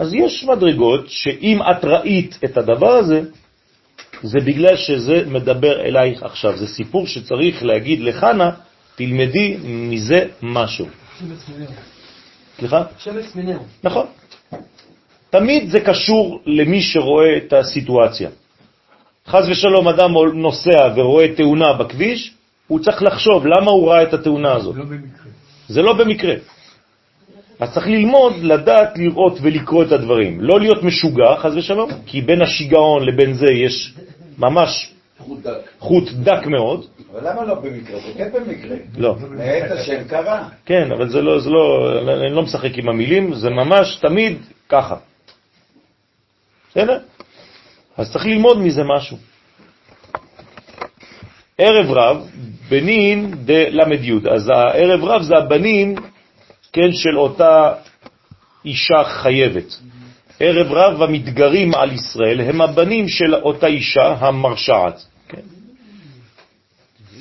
[0.00, 3.20] אז יש מדרגות שאם את ראית את הדבר הזה,
[4.22, 6.56] זה בגלל שזה מדבר אלייך עכשיו.
[6.56, 8.50] זה סיפור שצריך להגיד לחנה,
[8.94, 10.86] תלמדי מזה משהו.
[12.58, 12.82] סליחה?
[12.98, 13.62] שמץ מנהו.
[13.84, 14.06] נכון.
[15.30, 18.30] תמיד זה קשור למי שרואה את הסיטואציה.
[19.26, 22.34] חז ושלום אדם נוסע ורואה תאונה בכביש,
[22.66, 24.76] הוא צריך לחשוב למה הוא ראה את התאונה הזאת.
[24.76, 25.30] לא במקרה.
[25.68, 26.34] זה לא במקרה.
[27.60, 30.40] אז צריך ללמוד, לדעת, לראות ולקרוא את הדברים.
[30.40, 33.94] לא להיות משוגע, חז ושלום, כי בין השיגעון לבין זה יש
[34.38, 35.60] ממש חוט דק.
[35.78, 36.86] חוט דק מאוד.
[37.12, 38.00] אבל למה לא במקרה?
[38.00, 38.76] זה כן במקרה.
[38.98, 39.16] לא.
[39.30, 40.48] מאת השם קרה.
[40.66, 41.92] כן, אבל זה לא, זה לא,
[42.26, 44.38] אני לא משחק עם המילים, זה ממש תמיד
[44.68, 44.96] ככה.
[46.70, 46.98] בסדר?
[47.96, 49.16] אז צריך ללמוד מזה משהו.
[51.58, 52.26] ערב רב,
[52.68, 54.26] בנין דלמד יוד.
[54.26, 55.94] אז הערב רב זה הבנים,
[56.72, 57.72] כן, של אותה
[58.64, 59.76] אישה חייבת.
[60.40, 65.04] ערב רב המתגרים על ישראל הם הבנים של אותה אישה המרשעת.
[65.28, 65.40] כן?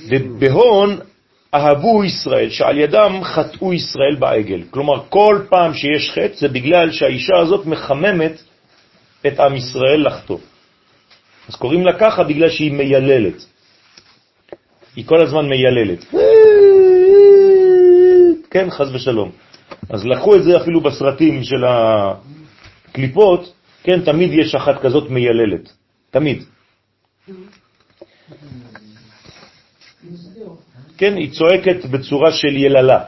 [0.10, 1.00] ובהון
[1.54, 4.62] אהבו ישראל, שעל ידם חטאו ישראל בעגל.
[4.70, 8.42] כלומר, כל פעם שיש חטא זה בגלל שהאישה הזאת מחממת
[9.28, 10.38] את עם ישראל לחטוא.
[11.50, 13.46] אז קוראים לה ככה בגלל שהיא מייללת.
[14.96, 16.06] היא כל הזמן מייללת.
[18.52, 19.32] כן, חז ושלום.
[19.90, 23.54] אז לקחו את זה אפילו בסרטים של הקליפות,
[23.84, 25.74] כן, תמיד יש אחת כזאת מייללת.
[26.12, 26.44] תמיד.
[30.98, 33.04] כן, היא צועקת בצורה של יללה.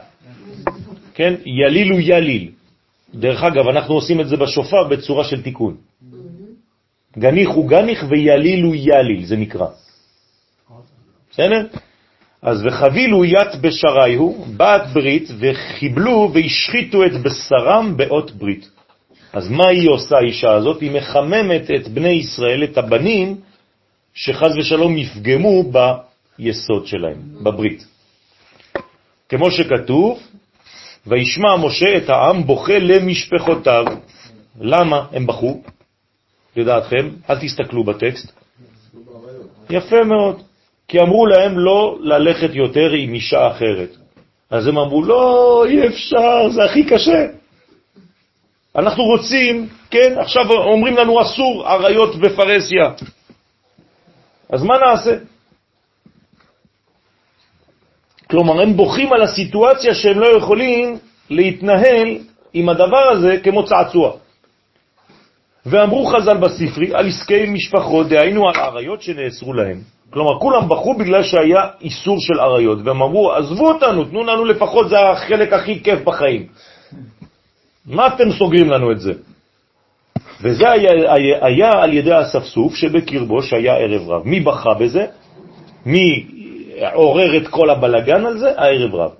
[1.14, 2.50] כן, ילילו יליל.
[3.14, 5.76] דרך אגב, אנחנו עושים את זה בשופר בצורה של תיקון.
[7.18, 9.66] גניך הוא גניך ויליל הוא יליל, זה נקרא.
[11.30, 11.66] בסדר?
[12.42, 18.70] אז וחבילו ית בשריהו, בת ברית, וחיבלו והשחיתו את בשרם באות ברית.
[19.32, 20.80] אז מה היא עושה, האישה הזאת?
[20.80, 23.40] היא מחממת את בני ישראל, את הבנים,
[24.14, 25.64] שחז ושלום יפגמו
[26.38, 27.86] ביסוד שלהם, בברית.
[29.28, 30.20] כמו שכתוב,
[31.06, 33.84] וישמע משה את העם בוכה למשפחותיו.
[34.60, 35.62] למה הם בכו?
[36.56, 38.32] לדעתכם, אל תסתכלו בטקסט.
[39.70, 40.42] יפה מאוד.
[40.92, 43.96] כי אמרו להם לא ללכת יותר עם אישה אחרת.
[44.50, 47.26] אז הם אמרו, לא, אי אפשר, זה הכי קשה.
[48.76, 52.84] אנחנו רוצים, כן, עכשיו אומרים לנו אסור עריות בפרסיה.
[54.52, 55.16] אז מה נעשה?
[58.30, 60.98] כלומר, הם בוכים על הסיטואציה שהם לא יכולים
[61.30, 62.18] להתנהל
[62.52, 64.12] עם הדבר הזה כמו צעצוע.
[65.66, 69.91] ואמרו חז"ל בספרי על עסקי משפחות, דהיינו על עריות שנאסרו להם.
[70.12, 74.88] כלומר, כולם בחרו בגלל שהיה איסור של עריות, והם אמרו, עזבו אותנו, תנו לנו לפחות,
[74.88, 76.46] זה החלק הכי כיף בחיים.
[77.86, 79.12] מה אתם סוגרים לנו את זה?
[80.42, 84.22] וזה היה, היה, היה על ידי הספסוף שבקרבו שהיה ערב רב.
[84.24, 85.06] מי בכה בזה?
[85.86, 86.26] מי
[86.92, 88.60] עורר את כל הבלגן על זה?
[88.60, 89.10] הערב רב.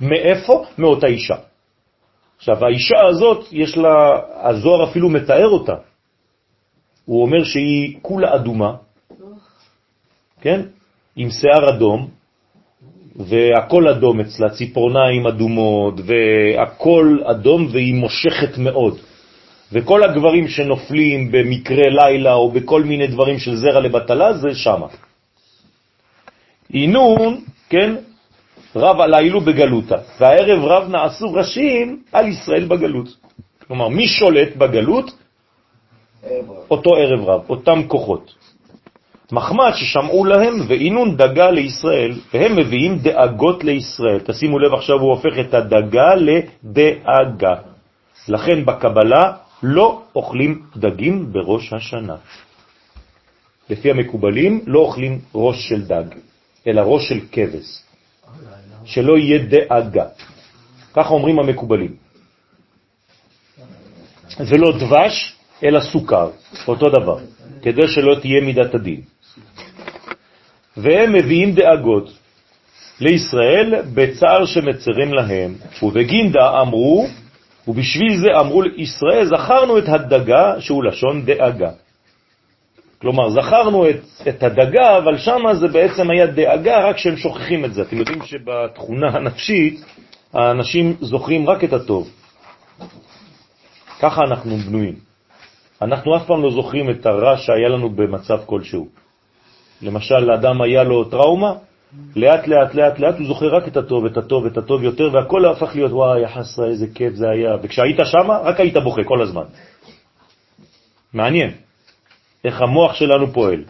[0.00, 0.64] מאיפה?
[0.78, 1.36] מאותה אישה.
[2.36, 5.74] עכשיו, האישה הזאת, יש לה, הזוהר אפילו מתאר אותה.
[7.04, 8.85] הוא אומר שהיא כולה אדומה,
[10.46, 10.60] כן?
[11.16, 12.08] עם שיער אדום,
[13.16, 18.98] והכל אדום אצלה, ציפורניים אדומות, והכל אדום, והיא מושכת מאוד.
[19.72, 24.86] וכל הגברים שנופלים במקרה לילה או בכל מיני דברים של זרע לבטלה, זה שמה.
[26.74, 27.94] אינון, כן,
[28.76, 33.08] רב עלילו בגלותה, והערב רב נעשו ראשים על ישראל בגלות.
[33.66, 35.10] כלומר, מי שולט בגלות?
[36.70, 38.45] אותו ערב רב, אותם כוחות.
[39.32, 44.20] מחמד ששמעו להם ואינון דגה לישראל, והם מביאים דאגות לישראל.
[44.24, 47.54] תשימו לב, עכשיו הוא הופך את הדגה לדאגה.
[48.28, 49.32] לכן בקבלה
[49.62, 52.16] לא אוכלים דגים בראש השנה.
[53.70, 56.04] לפי המקובלים לא אוכלים ראש של דג,
[56.66, 57.82] אלא ראש של כבש,
[58.84, 60.06] שלא יהיה דאגה.
[60.94, 61.94] ככה אומרים המקובלים.
[64.38, 65.34] זה לא דבש,
[65.64, 66.30] אלא סוכר,
[66.68, 67.18] אותו דבר,
[67.62, 69.15] כדי שלא תהיה מידת הדין.
[70.76, 72.10] והם מביאים דאגות
[73.00, 77.06] לישראל בצער שמצרים להם, ובגינדה אמרו,
[77.68, 81.70] ובשביל זה אמרו לישראל, זכרנו את הדגה שהוא לשון דאגה.
[83.00, 87.74] כלומר, זכרנו את, את הדגה, אבל שם זה בעצם היה דאגה, רק שהם שוכחים את
[87.74, 87.82] זה.
[87.82, 89.84] אתם יודעים שבתכונה הנפשית,
[90.32, 92.10] האנשים זוכרים רק את הטוב.
[94.00, 94.94] ככה אנחנו בנויים.
[95.82, 99.05] אנחנו אף פעם לא זוכרים את הרע שהיה לנו במצב כלשהו.
[99.82, 101.52] למשל, לאדם היה לו טראומה,
[102.16, 105.44] לאט לאט לאט לאט הוא זוכר רק את הטוב, את הטוב, את הטוב יותר, והכל
[105.44, 107.56] הפך להיות, וואי, יחסה, איזה כיף זה היה.
[107.62, 109.44] וכשהיית שם, רק היית בוכה כל הזמן.
[111.12, 111.50] מעניין
[112.44, 113.64] איך המוח שלנו פועל.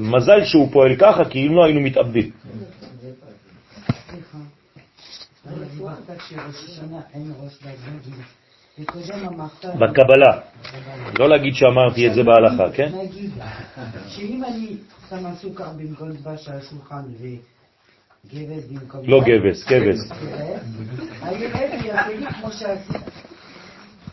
[0.00, 2.30] מזל שהוא פועל ככה, כי אם לא היינו מתאבדים.
[9.78, 10.38] בקבלה.
[11.18, 12.88] לא להגיד שאמרתי את זה בהלכה, כן?
[12.94, 13.30] נגיד,
[14.08, 14.76] שאם אני
[15.10, 19.00] שמה סוכר במקום דבש על השולחן וגבס במקום...
[19.04, 19.96] לא גבס, כבש.
[22.08, 22.96] לי כמו שעשית.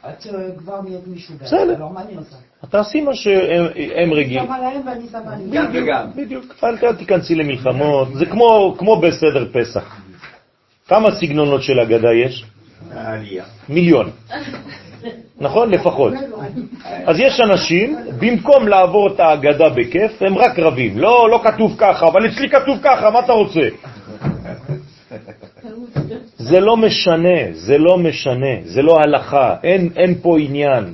[0.09, 0.27] את
[0.57, 1.41] כבר נהיית משוגעת.
[1.41, 1.79] בסדר.
[1.79, 2.35] לא, מה אני עושה?
[2.69, 4.45] תעשי מה שהם רגילים.
[4.45, 5.43] שמה להם ואני שמה לי.
[5.51, 6.11] גם וגם.
[6.15, 9.95] בדיוק, אל תיכנסי למלחמות, זה כמו, כמו בסדר פסח.
[10.87, 12.45] כמה סגנונות של אגדה יש?
[13.69, 14.09] מיליון.
[15.39, 15.69] נכון?
[15.69, 16.13] לפחות.
[17.05, 20.97] אז יש אנשים, במקום לעבור את האגדה בכיף, הם רק רבים.
[20.97, 23.61] לא, לא כתוב ככה, אבל אצלי כתוב ככה, מה אתה רוצה?
[26.37, 30.93] זה לא משנה, זה לא משנה, זה לא הלכה, אין, אין פה עניין.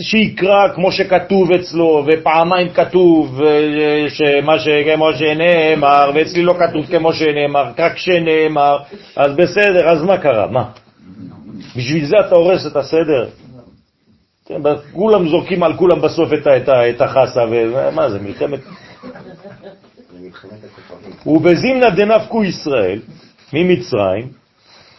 [0.00, 7.72] שיקרא כמו שכתוב אצלו, ופעמיים כתוב אה, שמה שכמו שנאמר, ואצלי לא כתוב כמו שנאמר,
[7.78, 8.78] רק שנאמר,
[9.16, 10.46] אז בסדר, אז מה קרה?
[10.46, 10.64] מה?
[11.76, 13.28] בשביל זה אתה הורס את הסדר?
[14.46, 14.62] כן,
[14.92, 18.60] כולם זורקים על כולם בסוף את, את, את החסה, ומה זה, מלחמת...
[21.26, 23.00] ובזימנה דנפקו ישראל
[23.52, 24.28] ממצרים,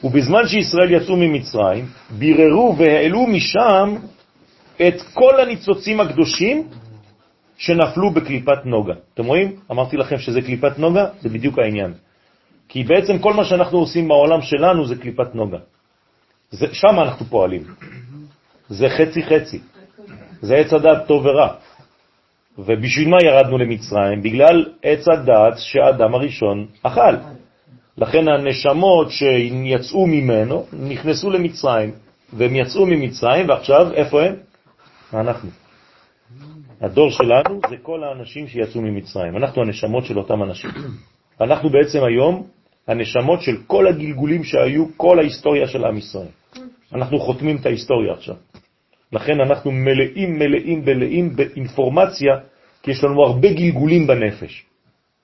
[0.03, 3.95] ובזמן שישראל יצאו ממצרים, ביררו והעלו משם
[4.88, 6.68] את כל הניצוצים הקדושים
[7.57, 8.93] שנפלו בקליפת נוגה.
[9.14, 9.56] אתם רואים?
[9.72, 11.93] אמרתי לכם שזה קליפת נוגה, זה בדיוק העניין.
[12.69, 15.57] כי בעצם כל מה שאנחנו עושים בעולם שלנו זה קליפת נוגה.
[16.51, 17.64] זה, שם אנחנו פועלים.
[18.69, 19.60] זה חצי חצי.
[20.41, 21.53] זה עץ הדעת טוב ורע.
[22.57, 24.22] ובשביל מה ירדנו למצרים?
[24.22, 27.15] בגלל עץ הדעת שהאדם הראשון אכל.
[27.97, 31.91] לכן הנשמות שיצאו ממנו נכנסו למצרים,
[32.34, 34.35] והם יצאו ממצרים, ועכשיו איפה הם?
[35.14, 35.49] אנחנו.
[36.81, 39.38] הדור שלנו זה כל האנשים שיצאו ממצרים.
[39.38, 40.69] אנחנו הנשמות של אותם אנשים.
[41.41, 42.48] אנחנו בעצם היום
[42.88, 46.27] הנשמות של כל הגלגולים שהיו כל ההיסטוריה של עם ישראל.
[46.94, 48.36] אנחנו חותמים את ההיסטוריה עכשיו.
[49.14, 52.34] לכן אנחנו מלאים, מלאים, מלאים באינפורמציה,
[52.84, 54.65] כי יש לנו הרבה גלגולים בנפש.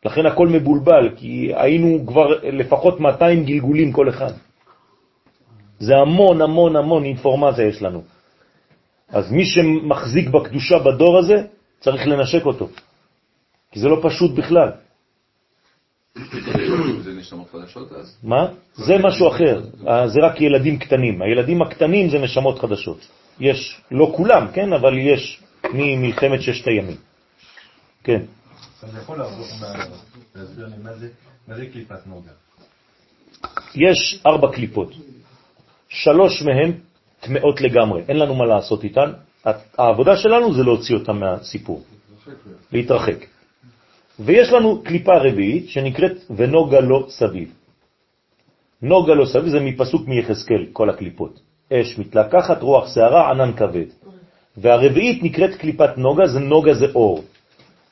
[0.05, 4.31] לכן הכל מבולבל, כי היינו כבר לפחות 200 גלגולים כל אחד.
[5.79, 8.14] זה המון המון המון אינפורמציה יש לנו.
[9.09, 11.35] אז מי שמחזיק בקדושה בדור הזה,
[11.79, 12.69] צריך לנשק אותו,
[13.71, 14.71] כי זה לא פשוט בכלל.
[17.03, 18.17] זה נשמות חדשות אז?
[18.23, 18.47] מה?
[18.73, 21.21] זה משהו אחר, אה, זה רק ילדים קטנים.
[21.21, 23.07] הילדים הקטנים זה נשמות חדשות.
[23.39, 26.97] יש, לא כולם, כן, אבל יש ממלחמת ששת הימים.
[28.03, 28.21] כן.
[28.79, 29.19] אתה יכול
[30.35, 30.75] להסביר לי
[31.47, 32.31] מה זה קליפת נוגה?
[33.75, 34.93] יש ארבע קליפות.
[35.89, 36.71] שלוש מהן
[37.25, 39.11] טמאות לגמרי, אין לנו מה לעשות איתן.
[39.77, 41.83] העבודה שלנו זה להוציא אותן מהסיפור,
[42.71, 43.25] להתרחק.
[44.19, 47.53] ויש לנו קליפה רביעית שנקראת ונוגה לו סביב.
[48.81, 51.39] נוגה לו סביב זה מפסוק מיחזקאל, כל הקליפות.
[51.73, 53.89] אש מתלקחת, רוח שערה, ענן כבד.
[54.57, 57.23] והרביעית נקראת קליפת נוגה, זה נוגה זה אור.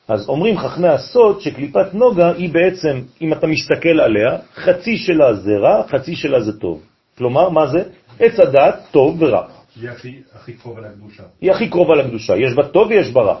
[0.08, 5.56] אז אומרים חכמי הסוד שקליפת נוגה היא בעצם, אם אתה מסתכל עליה, חצי שלה זה
[5.58, 6.82] רע, חצי שלה זה טוב.
[7.18, 7.82] כלומר, מה זה?
[8.20, 9.46] עץ הדעת, טוב ורע.
[9.80, 11.22] היא הכי, הכי קרובה לקדושה.
[11.40, 13.36] היא הכי קרובה לקדושה, יש בה טוב ויש בה רע.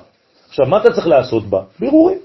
[0.48, 1.60] עכשיו, מה אתה צריך לעשות בה?
[1.78, 2.18] בירורים.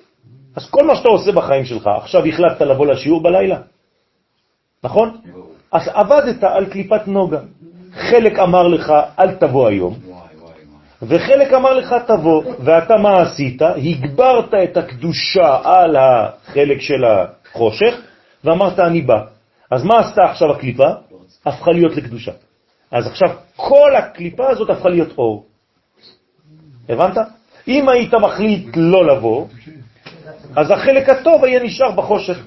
[0.56, 3.58] אז כל מה שאתה עושה בחיים שלך, עכשיו החלטת לבוא לשיעור בלילה,
[4.84, 5.18] נכון?
[5.72, 7.40] אז עבדת על קליפת נוגה.
[7.94, 9.94] חלק אמר לך, אל תבוא היום,
[11.02, 13.62] וחלק אמר לך, תבוא, ואתה מה עשית?
[13.62, 18.02] הגברת את הקדושה על החלק של החושך,
[18.44, 19.24] ואמרת, אני בא.
[19.72, 20.90] אז מה עשתה עכשיו הקליפה?
[21.46, 22.32] הפכה להיות לקדושה.
[22.92, 25.46] אז עכשיו כל הקליפה הזאת הפכה להיות אור.
[26.90, 27.18] הבנת?
[27.68, 29.48] אם היית מחליט לא לבוא,
[30.56, 32.38] אז החלק הטוב היה נשאר בחושך.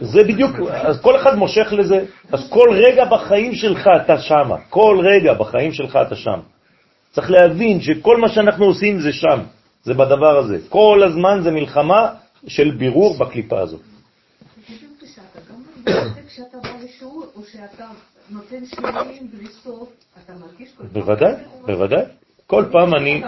[0.00, 2.04] זה בדיוק, אז כל אחד מושך לזה.
[2.32, 6.40] אז כל רגע בחיים שלך אתה שם, כל רגע בחיים שלך אתה שם.
[7.12, 9.40] צריך להבין שכל מה שאנחנו עושים זה שם,
[9.82, 10.58] זה בדבר הזה.
[10.68, 12.08] כל הזמן זה מלחמה
[12.46, 13.93] של בירור בקליפה הזאת.
[16.28, 17.84] כשאתה בא לשיעור, או שאתה
[18.30, 19.88] נותן שיעורים בלי סוף,
[20.24, 21.02] אתה מרגיש כל פעם...
[21.02, 21.34] בוודאי,
[21.66, 22.04] בוודאי.
[22.46, 23.22] כל פעם אני...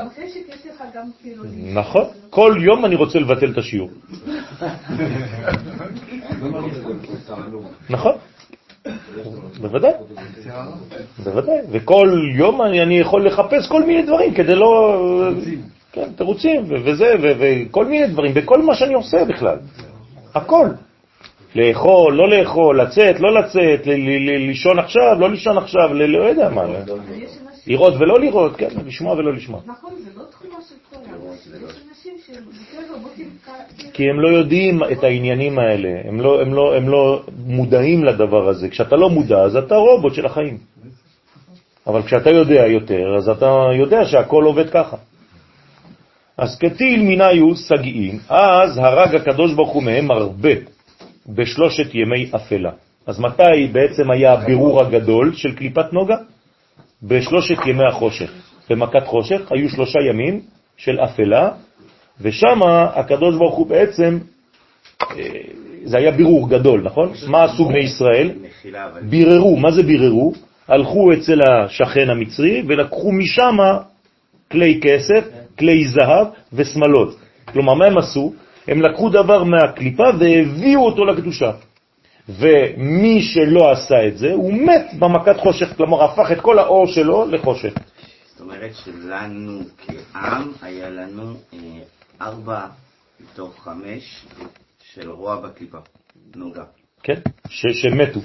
[1.23, 1.45] כאילו...
[1.75, 3.91] נכון, כל יום אני רוצה לבטל את השיעור.
[7.91, 8.13] נכון,
[9.61, 9.93] בוודאי,
[11.25, 15.01] בוודאי, וכל יום אני, אני יכול לחפש כל מיני דברים כדי לא...
[15.93, 19.59] כן, תירוצים, וזה, וכל מיני דברים, בכל מה שאני עושה בכלל,
[20.35, 20.67] הכל.
[21.55, 23.87] לאכול, לא לאכול, לצאת, לא לצאת,
[24.47, 26.63] לישון עכשיו, לא לישון עכשיו, לא יודע מה.
[27.67, 29.61] לראות ולא לראות, כן, לשמוע ולא לשמוע.
[29.67, 30.97] נכון, זה לא תחומה של כל
[31.65, 32.13] יש אנשים
[33.93, 38.49] כי הם לא יודעים את העניינים האלה, הם לא, הם, לא, הם לא מודעים לדבר
[38.49, 38.69] הזה.
[38.69, 40.59] כשאתה לא מודע, אז אתה רובוט של החיים.
[41.87, 44.97] אבל כשאתה יודע יותר, אז אתה יודע שהכל עובד ככה.
[46.39, 50.51] אז כתיל מיניו סגאים, אז הרג הקדוש ברוך הוא מהם הרבה
[51.29, 52.71] בשלושת ימי אפלה.
[53.07, 56.17] אז מתי בעצם היה הבירור הגדול של קליפת נוגה?
[57.03, 58.31] בשלושת ימי החושך.
[58.71, 60.41] במכת חושך היו שלושה ימים
[60.77, 61.51] של אפלה,
[62.21, 62.61] ושם
[62.95, 64.19] הקדוש ברוך הוא בעצם,
[65.03, 65.17] אה,
[65.85, 67.13] זה היה בירור גדול, נכון?
[67.29, 68.31] מה עשו בני ישראל?
[69.03, 70.33] ביררו, מה זה ביררו?
[70.69, 73.57] הלכו אצל השכן המצרי ולקחו משם
[74.51, 75.25] כלי כסף,
[75.59, 77.17] כלי זהב ושמלות.
[77.53, 78.33] כלומר, מה הם עשו?
[78.69, 81.51] הם לקחו דבר מהקליפה והביאו אותו לקדושה.
[82.29, 87.27] ומי שלא עשה את זה, הוא מת במכת חושך, כלומר הפך את כל האור שלו
[87.31, 87.73] לחושך.
[88.27, 91.59] זאת אומרת שלנו כעם היה לנו אה,
[92.21, 92.67] ארבע
[93.21, 94.27] מתוך חמש
[94.93, 95.79] של רוע בקליפה,
[96.37, 96.65] נוגה.
[97.03, 98.21] כן, ש- שמתו,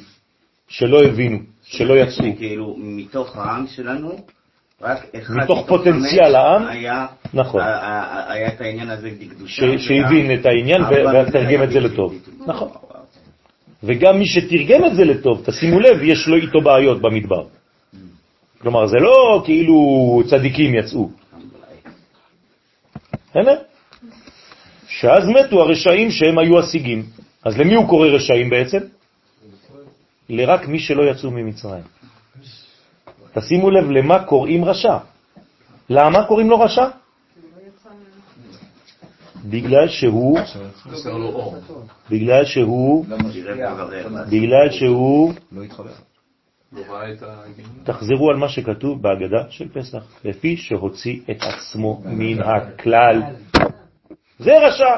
[0.68, 2.26] שלא הבינו, שלא יצאו.
[2.38, 4.26] כאילו, מתוך העם שלנו,
[4.82, 7.62] רק אחד מתוך פוטנציאל העם, היה, נכון.
[8.28, 9.78] היה את העניין הזה בקדושה.
[9.78, 12.16] שהבין את העניין ותרגם את זה לטוב.
[12.48, 12.70] נכון.
[13.84, 17.46] וגם מי שתרגם את זה לטוב, תשימו לב, יש לו איתו בעיות במדבר.
[18.62, 19.78] כלומר, זה לא כאילו
[20.30, 21.10] צדיקים יצאו.
[23.36, 23.52] הנה,
[24.88, 27.04] שאז מתו הרשעים שהם היו השיגים.
[27.44, 28.80] אז למי הוא קורא רשעים בעצם?
[30.30, 31.84] לרק מי שלא יצאו ממצרים.
[33.34, 34.98] תשימו לב למה קוראים רשע.
[35.90, 36.88] למה קוראים לו רשע?
[39.46, 40.40] בגלל שהוא.
[42.10, 43.18] בגלל שהוא, לא.
[44.30, 45.64] בגלל שהוא, לא.
[47.84, 53.22] תחזרו על מה שכתוב בהגדה של פסח, לפי שהוציא את עצמו מן הכלל.
[54.40, 54.96] זה רשע.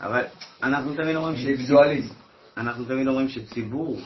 [0.00, 0.22] אבל
[0.62, 0.94] אנחנו
[2.84, 3.96] תמיד אומרים שציבור,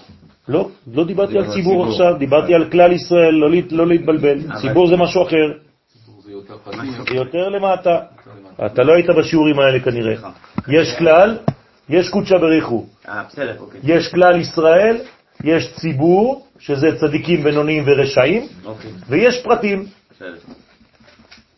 [0.48, 1.86] לא, לא דיברתי על ציבור.
[1.86, 4.38] עכשיו, דיברתי על כלל ישראל, לא לא להתבלבל.
[4.60, 5.52] ציבור זה משהו אחר,
[7.08, 8.00] זה יותר למטה.
[8.66, 10.14] אתה לא היית בשיעורים האלה כנראה.
[10.68, 11.38] יש כלל,
[11.88, 12.86] יש קודשא בריחו.
[13.08, 13.22] אה,
[13.58, 13.80] אוקיי.
[13.84, 14.96] יש כלל ישראל,
[15.44, 19.86] יש ציבור, שזה צדיקים, בינוניים ורשעים, אוקיי, ויש פרטים.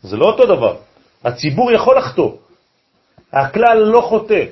[0.02, 0.76] זה לא אותו דבר.
[1.24, 2.32] הציבור יכול לחטוא,
[3.32, 4.44] הכלל לא חוטא.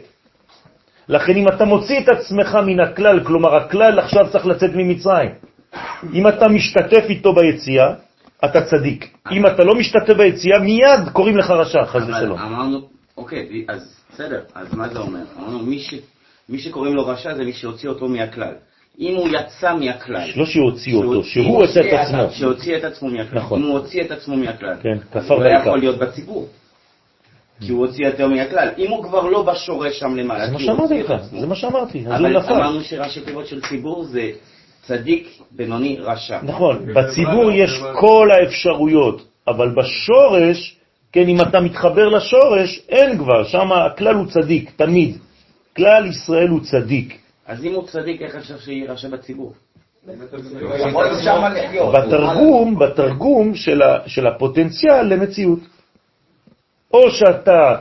[1.08, 5.30] לכן אם אתה מוציא את עצמך מן הכלל, כלומר הכלל עכשיו צריך לצאת ממצרים,
[6.14, 7.94] אם אתה משתתף איתו ביציאה,
[8.44, 9.10] אתה צדיק.
[9.32, 12.38] אם אתה לא משתתף ביציאה, מיד קוראים לך רשע, חס ושלום.
[12.38, 12.80] אמרנו,
[13.16, 15.20] אוקיי, אז בסדר, אז מה זה אומר?
[15.38, 15.94] אמרנו, מי ש-
[16.48, 18.52] מי שקוראים לו רשע זה מי שהוציא אותו מהכלל.
[19.00, 22.30] אם הוא יצא מהכלל, לא שהוציא אותו, שהוא הוציא את עצמו.
[22.30, 23.38] שהוציא את עצמו מהכלל.
[23.38, 23.62] נכון.
[23.62, 25.60] אם הוא הוציא את עצמו מהכלל, כן, הוא כפר לא בעיקר.
[25.60, 26.48] יכול להיות בציבור.
[27.60, 28.68] כי הוא הוציא יותר מהכלל.
[28.78, 31.12] אם הוא כבר לא בשורש שם למעלה, זה מה שאמרתי לך.
[31.40, 32.52] זה מה שאמרתי, אז הוא אבל נפל.
[32.52, 34.30] אמרנו שראשי תיבות של ציבור זה
[34.82, 36.38] צדיק, בינוני, רשע.
[36.42, 37.70] נכון, בציבור יש
[38.00, 40.76] כל האפשרויות, אבל בשורש,
[41.12, 45.16] כן, אם אתה מתחבר לשורש, אין כבר, שם הכלל הוא צדיק, תמיד.
[45.76, 47.18] כלל ישראל הוא צדיק.
[47.46, 49.52] אז אם הוא צדיק, איך אפשר שיהיה רשע בציבור?
[51.94, 55.58] בתרגום, בתרגום של, ה, של הפוטנציאל למציאות.
[56.92, 57.76] או שאתה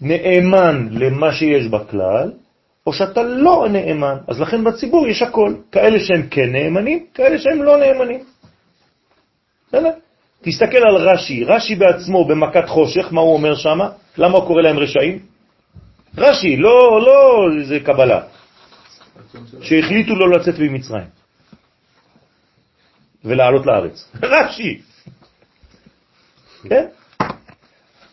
[0.00, 2.32] נאמן למה שיש בכלל,
[2.86, 4.16] או שאתה לא נאמן.
[4.28, 5.54] אז לכן בציבור יש הכל.
[5.72, 8.24] כאלה שהם כן נאמנים, כאלה שהם לא נאמנים.
[9.68, 9.90] בסדר?
[10.42, 13.78] תסתכל על רש"י, רש"י בעצמו במכת חושך, מה הוא אומר שם?
[14.18, 15.18] למה הוא קורא להם רשעים?
[16.18, 18.20] רש"י, לא, לא זה קבלה,
[19.62, 21.06] שהחליטו לא לצאת ממצרים
[23.24, 24.10] ולעלות לארץ.
[24.32, 24.80] רש"י.
[26.68, 26.86] כן?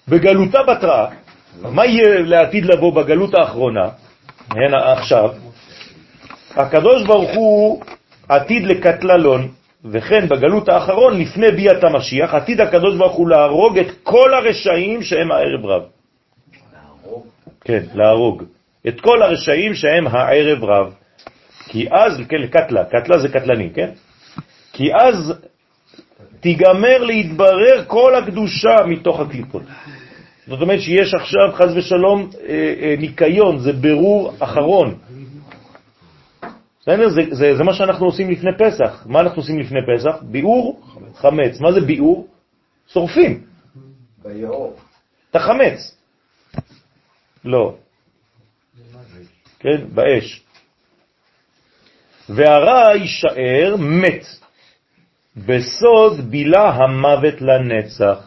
[0.08, 1.08] בגלותה בתרה,
[1.62, 3.90] מה יהיה לעתיד לבוא בגלות האחרונה,
[4.52, 5.30] הנה עכשיו,
[6.56, 7.82] הקדוש ברוך הוא
[8.30, 9.48] עתיד לקטללון,
[9.86, 15.32] וכן בגלות האחרון, לפני ביאת המשיח, עתיד הקדוש ברוך הוא להרוג את כל הרשעים שהם
[15.32, 15.84] הערב רב.
[17.62, 18.44] כן, להרוג.
[18.88, 20.94] את כל הרשעים שהם הערב רב.
[21.70, 23.90] כי אז, כן, קטלה, קטלה זה קטלני, כן?
[24.74, 25.34] כי אז
[26.40, 29.64] תיגמר להתברר כל הקדושה מתוך הקליפות.
[30.48, 34.98] זאת אומרת שיש עכשיו, חז ושלום, אה, אה, ניקיון, זה ברור אחרון.
[36.82, 37.10] בסדר?
[37.10, 39.06] זה, זה, זה מה שאנחנו עושים לפני פסח.
[39.10, 40.24] מה אנחנו עושים לפני פסח?
[40.24, 40.82] ביאור
[41.16, 41.60] חמץ.
[41.60, 42.28] מה זה ביאור?
[42.88, 43.44] שורפים
[44.24, 44.76] ביאור.
[45.32, 45.96] את החמץ.
[47.46, 47.76] לא.
[49.60, 50.44] כן, באש.
[52.30, 54.26] והרע יישאר מת.
[55.38, 58.27] בסוד בילה המוות לנצח.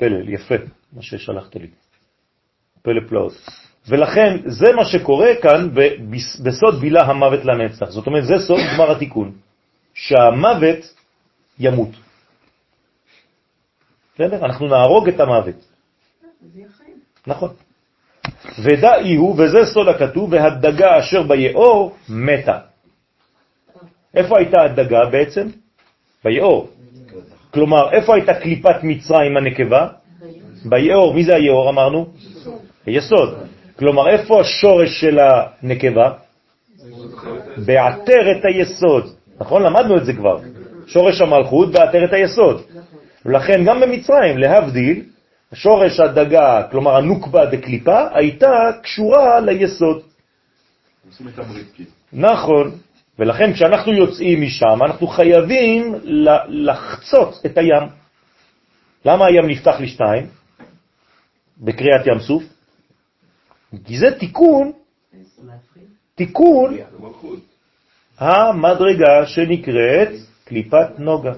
[0.00, 0.54] פלא, יפה,
[0.92, 1.66] מה ששלחת לי.
[2.82, 3.32] פלא פלאות.
[3.88, 5.68] ולכן זה מה שקורה כאן
[6.44, 7.90] בסוד בילה המוות לנצח.
[7.90, 9.32] זאת אומרת, זה סוד גמר התיקון.
[9.94, 10.94] שהמוות
[11.58, 11.88] ימות.
[14.14, 14.44] בסדר?
[14.44, 15.60] אנחנו נהרוג את המוות.
[17.26, 17.50] נכון.
[18.64, 22.58] ודאי הוא, וזה סוד הכתוב, והדגה אשר ביאור מתה.
[24.14, 25.48] איפה הייתה הדגה בעצם?
[26.24, 26.70] ביאור.
[27.50, 29.88] כלומר, איפה הייתה קליפת מצרים הנקבה?
[30.64, 31.14] ביאור.
[31.14, 32.06] מי זה היאור אמרנו?
[32.86, 33.38] היסוד.
[33.78, 36.12] כלומר, איפה השורש של הנקבה?
[37.66, 39.14] בעטרת היסוד.
[39.40, 39.62] נכון?
[39.62, 40.36] למדנו את זה כבר.
[40.86, 42.62] שורש המלכות בעטרת היסוד.
[43.26, 45.02] ולכן גם במצרים, להבדיל,
[45.54, 50.02] שורש הדגה, כלומר הנוקבה דקליפה, הייתה קשורה ליסוד.
[51.74, 51.90] כאילו.
[52.12, 52.70] נכון,
[53.20, 55.94] ולכן כשאנחנו יוצאים משם, אנחנו חייבים
[56.48, 57.88] לחצות את הים.
[59.04, 60.26] למה הים נפתח לשתיים?
[61.58, 62.42] בקריאת ים סוף?
[63.84, 64.72] כי זה תיקון,
[66.14, 66.76] תיקון
[68.18, 70.08] המדרגה שנקראת
[70.44, 71.32] קליפת נוגה.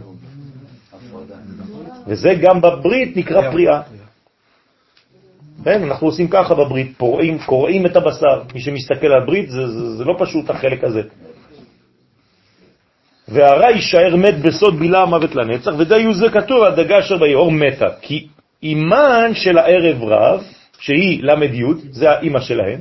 [2.06, 3.82] וזה גם בברית נקרא פריאה.
[5.64, 8.42] כן, אנחנו עושים ככה בברית, פורעים, קוראים את הבשר.
[8.54, 11.02] מי שמסתכל על ברית, זה, זה, זה לא פשוט החלק הזה.
[13.28, 17.88] והרע יישאר מת בסוד בילה המוות לנצח, ודי זה כתוב, הדגה אשר ביאור מתה.
[18.00, 18.26] כי
[18.62, 20.44] אימן של הערב רב,
[20.78, 22.80] שהיא למד י', זה האימא שלהם.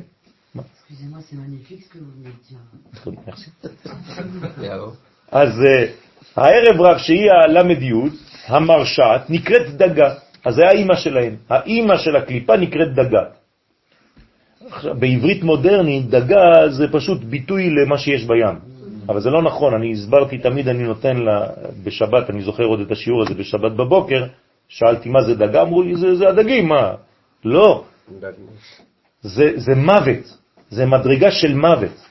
[5.32, 5.86] אז אה,
[6.36, 7.92] הערב רב שהיא הל"י,
[8.48, 10.14] המרשעת, נקראת דגה.
[10.46, 11.36] אז זה האימא שלהם.
[11.50, 13.24] האימא של הקליפה נקראת דגה.
[15.00, 18.71] בעברית מודרנית, דגה זה פשוט ביטוי למה שיש בים.
[19.12, 21.48] אבל זה לא נכון, אני הסברתי תמיד, אני נותן לה,
[21.84, 24.26] בשבת, אני זוכר עוד את השיעור הזה בשבת בבוקר,
[24.68, 26.96] שאלתי מה זה דגה, אמרו לי, זה, זה הדגים, מה?
[27.46, 27.84] לא,
[29.22, 30.38] זה, זה מוות,
[30.70, 32.08] זה מדרגה של מוות.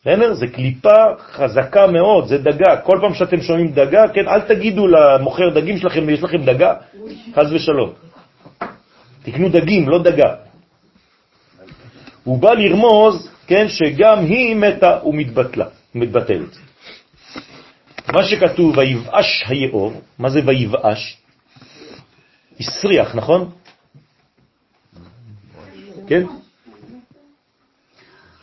[0.00, 0.34] בסדר?
[0.34, 2.76] זה קליפה חזקה מאוד, זה דגה.
[2.76, 6.74] כל פעם שאתם שומעים דגה, כן, אל תגידו למוכר דגים שלכם, יש לכם דגה,
[7.34, 7.90] חז ושלום.
[9.22, 10.34] תקנו דגים, לא דגה.
[12.24, 16.56] הוא בא לרמוז, כן, שגם היא מתה ומתבטלה, מתבטלת.
[18.12, 21.16] מה שכתוב, ויבאש היאור, מה זה ויבאש?
[22.60, 23.50] הסריח, נכון?
[26.06, 26.22] כן?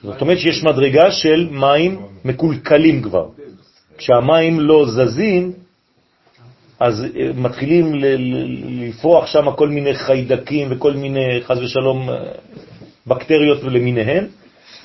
[0.04, 3.28] זאת אומרת שיש מדרגה של מים מקולקלים כבר.
[3.98, 5.54] כשהמים לא זזים,
[6.80, 7.96] אז אה, מתחילים
[8.80, 12.16] לפרוח שם כל מיני חיידקים וכל מיני, חז ושלום, אה,
[13.08, 14.28] בקטריות ולמיניהן.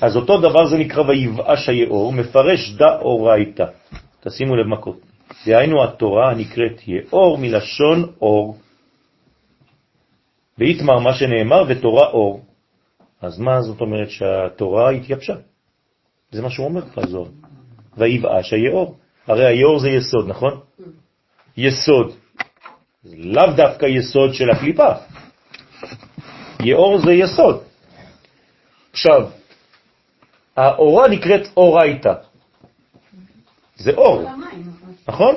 [0.01, 3.65] אז אותו דבר זה נקרא ויבאש היאור, מפרש דא אורייתא.
[4.19, 4.97] תשימו לב מה קורה.
[5.45, 8.57] דהיינו התורה הנקראת יאור מלשון אור.
[10.57, 12.41] ואיתמר מה שנאמר ותורה אור.
[13.21, 15.35] אז מה זאת אומרת שהתורה התייבשה?
[16.31, 17.29] זה מה שהוא אומר בזוהר.
[17.97, 18.97] ויבאש היאור.
[19.27, 20.59] הרי היאור זה יסוד, נכון?
[21.57, 22.11] יסוד.
[23.05, 24.91] לאו דווקא יסוד של הקליפה.
[26.63, 27.63] יאור זה יסוד.
[28.91, 29.29] עכשיו,
[30.57, 32.13] האורה נקראת אורייתא.
[33.75, 34.29] זה אור,
[35.07, 35.35] נכון?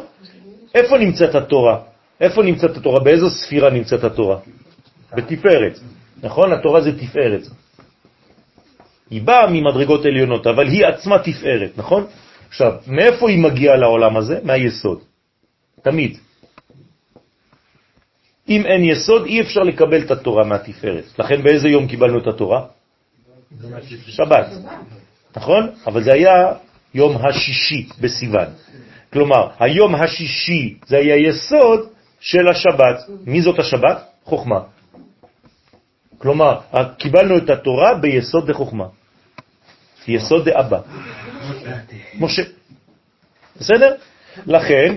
[0.74, 1.80] איפה נמצאת התורה?
[2.20, 3.00] איפה נמצאת התורה?
[3.00, 4.38] באיזו ספירה נמצאת התורה?
[5.14, 5.78] בתפארת,
[6.22, 6.52] נכון?
[6.52, 7.42] התורה זה תפארת.
[9.10, 12.06] היא באה ממדרגות עליונות, אבל היא עצמה תפארת, נכון?
[12.48, 14.38] עכשיו, מאיפה היא מגיעה לעולם הזה?
[14.42, 15.00] מהיסוד.
[15.82, 16.18] תמיד.
[18.48, 21.04] אם אין יסוד, אי אפשר לקבל את התורה מהתפארת.
[21.18, 22.66] לכן באיזה יום קיבלנו את התורה?
[24.06, 24.46] שבת.
[25.36, 25.70] נכון?
[25.86, 26.52] אבל זה היה
[26.94, 28.46] יום השישי בסיוון.
[29.12, 31.88] כלומר, היום השישי זה היה יסוד
[32.20, 32.96] של השבת.
[33.26, 34.04] מי זאת השבת?
[34.24, 34.60] חוכמה.
[36.18, 36.60] כלומר,
[36.98, 38.86] קיבלנו את התורה ביסוד דחוכמה.
[40.08, 40.80] יסוד דאבא.
[42.18, 42.42] משה.
[43.56, 43.94] בסדר?
[44.46, 44.94] לכן,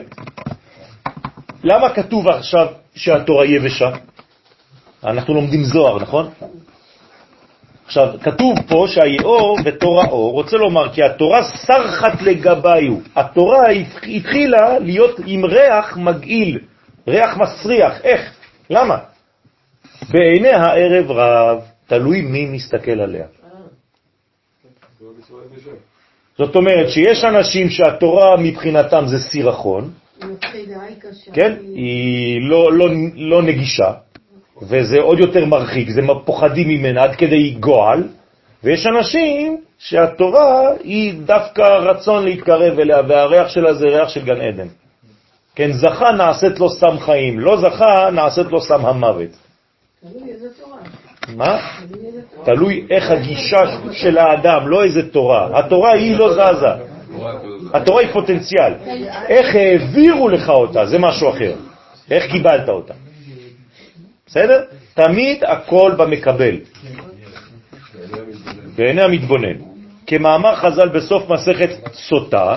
[1.64, 3.90] למה כתוב עכשיו שהתורה יבשה?
[5.04, 6.30] אנחנו לומדים זוהר, נכון?
[7.92, 9.58] עכשיו, כתוב פה שהיאור
[10.10, 12.98] אור, רוצה לומר כי התורה סרחת לגביו.
[13.16, 13.64] התורה
[14.08, 16.60] התחילה להיות עם ריח מגעיל,
[17.08, 18.02] ריח מסריח.
[18.04, 18.34] איך?
[18.70, 18.98] למה?
[20.10, 23.26] בעיני הערב רב, תלוי מי מסתכל עליה.
[26.38, 29.92] זאת אומרת שיש אנשים שהתורה מבחינתם זה סירחון,
[31.34, 31.58] כן?
[31.76, 33.94] היא לא, לא, לא נגישה,
[34.62, 38.04] וזה עוד יותר מרחיק, זה פוחדים ממנה עד כדי גועל,
[38.64, 44.68] ויש אנשים שהתורה היא דווקא רצון להתקרב אליה, והריח שלה זה ריח של גן עדן.
[45.56, 49.30] כן, זכה נעשית לו סם חיים, לא זכה נעשית לו סם המוות.
[51.36, 51.60] מה?
[52.44, 53.58] תלוי איך הגישה
[53.92, 55.60] של האדם, לא איזה תורה.
[55.60, 56.68] התורה היא לא זזה.
[57.74, 58.74] התורה היא פוטנציאל.
[59.30, 61.54] איך העבירו לך אותה, זה משהו אחר.
[62.12, 62.94] איך קיבלת אותה.
[64.32, 64.64] בסדר?
[64.94, 66.56] תמיד הכל במקבל.
[68.76, 69.58] בעיני המתבונן.
[70.08, 72.56] כמאמר חז"ל בסוף מסכת סוטה,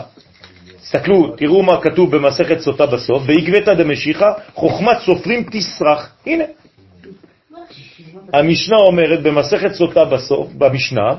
[0.81, 6.15] תסתכלו, תראו מה כתוב במסכת סוטה בסוף, בעקבתא דמשיחא, חוכמת סופרים תסרח.
[6.27, 6.45] הנה.
[8.33, 11.15] המשנה אומרת במסכת סוטה בסוף, במשנה,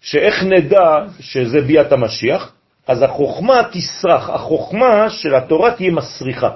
[0.00, 2.52] שאיך נדע שזה ביאת המשיח,
[2.86, 6.50] אז החוכמה תסרח, החוכמה של התורה תהיה מסריחה.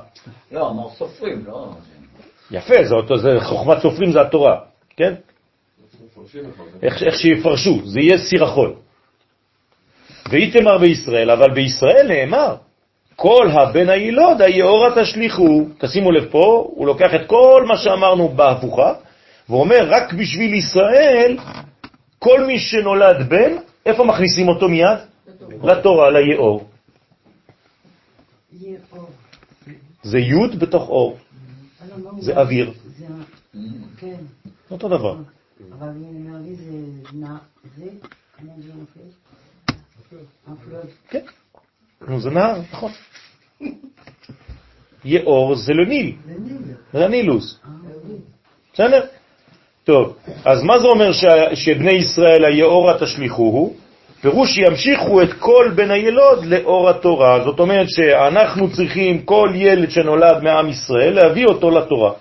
[0.53, 1.73] לא, אמר סופרים, לא...
[2.51, 4.61] יפה, זה, אותו, זה חוכמת סופרים זה התורה,
[4.97, 5.15] כן?
[6.83, 8.75] איך, איך שיפרשו, זה יהיה סירחון.
[10.31, 12.57] ואיתמר בישראל, אבל בישראל נאמר,
[13.17, 15.67] כל הבן הילוד היאורה תשליחו.
[15.79, 18.95] תשימו לב פה, הוא לוקח את כל מה שאמרנו בהפוכה,
[19.49, 21.37] ואומר, רק בשביל ישראל,
[22.19, 23.57] כל מי שנולד בן,
[23.87, 24.99] איפה מכניסים אותו מיד?
[25.65, 26.65] לתורה, ליאור.
[30.03, 31.19] זה י' בתוך אור.
[32.19, 32.73] זה אוויר.
[33.97, 34.17] כן.
[34.71, 35.17] אותו דבר.
[35.79, 36.73] אבל נראה זה
[37.13, 37.37] נע,
[37.77, 37.91] זה,
[38.37, 39.01] כמו זה נופל?
[41.09, 41.25] כן.
[42.19, 42.93] זה נהר, נכון.
[45.05, 46.17] יאור זה לניל.
[46.93, 47.61] זה הנילוס.
[48.73, 49.07] בסדר?
[49.85, 51.25] טוב, אז מה זה אומר ש...
[51.55, 53.77] שבני ישראל היאורה תשליכוהו?
[54.21, 57.45] פירוש שימשיכו את כל בן הילוד לאור התורה.
[57.45, 62.13] זאת אומרת שאנחנו צריכים כל ילד שנולד מעם ישראל להביא אותו לתורה.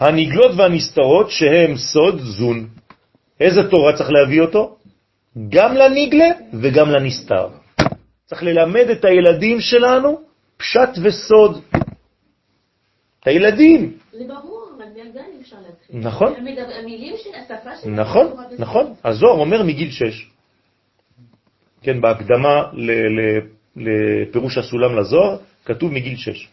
[0.00, 2.66] הנגלות והנסתרות שהם סוד זון.
[3.40, 4.76] איזה תורה צריך להביא אותו?
[5.48, 6.28] גם לנגלה
[6.62, 7.48] וגם לנסתר.
[8.26, 10.20] צריך ללמד את הילדים שלנו
[10.56, 11.62] פשט וסוד.
[13.20, 13.92] את הילדים.
[14.12, 15.74] זה ברור, אבל מהגן אפשר להתחיל.
[15.92, 16.34] נכון.
[16.82, 17.96] המילים של השפה שלנו.
[17.96, 18.26] נכון.
[18.58, 18.94] נכון.
[19.04, 20.30] הזוהר אומר מגיל שש.
[21.82, 23.40] כן, בהקדמה ל- ל-
[23.76, 26.48] לפירוש הסולם לזוהר, כתוב מגיל שש.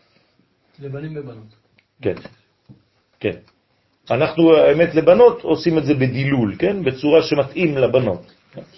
[0.80, 1.56] לבנים ובנות.
[2.02, 2.14] כן,
[3.20, 3.36] כן.
[4.12, 6.84] אנחנו, האמת, לבנות עושים את זה בדילול, כן?
[6.84, 8.34] בצורה שמתאים לבנות.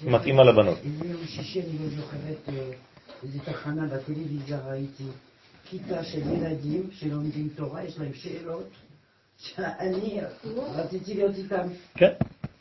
[0.06, 0.78] מתאימה לבנות.
[1.00, 2.54] ביום שישי אני לא זוכרת אה,
[3.24, 5.04] איזה תחנה בטלוויזיה ראיתי
[5.70, 8.68] כיתה של ילדים שלומדים תורה, יש להם שאלות
[9.40, 10.20] שאני
[10.76, 11.68] רציתי להיות איתם.
[11.96, 12.12] כן,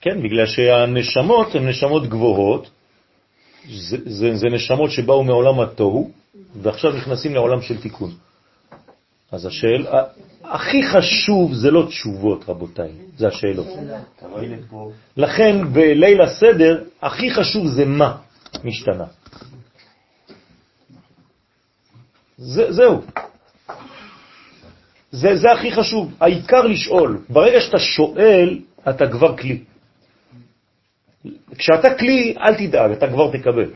[0.01, 2.71] כן, בגלל שהנשמות הן נשמות גבוהות,
[3.69, 6.11] זה, זה, זה נשמות שבאו מעולם התוהו,
[6.63, 8.11] ועכשיו נכנסים לעולם של תיקון.
[9.33, 9.87] אז השאל,
[10.45, 13.67] הכי חשוב זה לא תשובות, רבותיי, זה השאלות.
[15.17, 18.17] לכן בליל הסדר, הכי חשוב זה מה
[18.65, 19.05] משתנה.
[22.37, 23.01] זה, זהו.
[25.11, 26.15] זה, זה הכי חשוב.
[26.21, 27.19] העיקר לשאול.
[27.29, 28.59] ברגע שאתה שואל,
[28.89, 29.65] אתה כבר כלי.
[31.59, 33.71] כשאתה כלי, אל תדאג, אתה כבר תקבל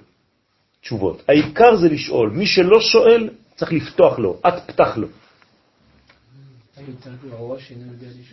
[0.80, 1.22] תשובות.
[1.28, 2.30] העיקר זה לשאול.
[2.30, 5.08] מי שלא שואל, צריך לפתוח לו, את פתח לו.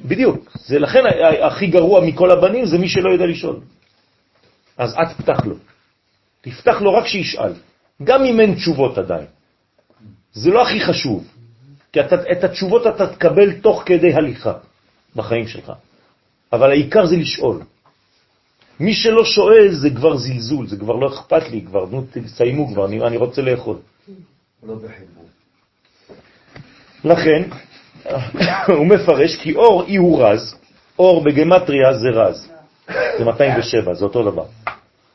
[0.06, 0.52] בדיוק.
[0.56, 1.04] זה לכן
[1.42, 3.60] הכי גרוע מכל הבנים זה מי שלא יודע לשאול.
[4.78, 5.56] אז את פתח לו.
[6.42, 7.54] תפתח לו רק שישאל.
[8.04, 9.28] גם אם אין תשובות עדיין.
[10.34, 11.39] זה לא הכי חשוב.
[11.94, 14.54] כי אתה, את התשובות אתה תקבל תוך כדי הליכה
[15.16, 15.72] בחיים שלך.
[16.54, 17.62] אבל העיקר זה לשאול.
[18.80, 22.86] מי שלא שואל זה כבר זלזול, זה כבר לא אכפת לי, כבר, נו, תסיימו כבר,
[22.86, 23.78] אני, אני רוצה לאכול.
[24.64, 25.26] לא בחיבור.
[27.04, 27.44] לכן,
[28.78, 30.56] הוא מפרש כי אור אי הוא רז,
[31.00, 32.52] אור בגמטריה זה רז,
[33.18, 34.46] זה 207, זה אותו דבר.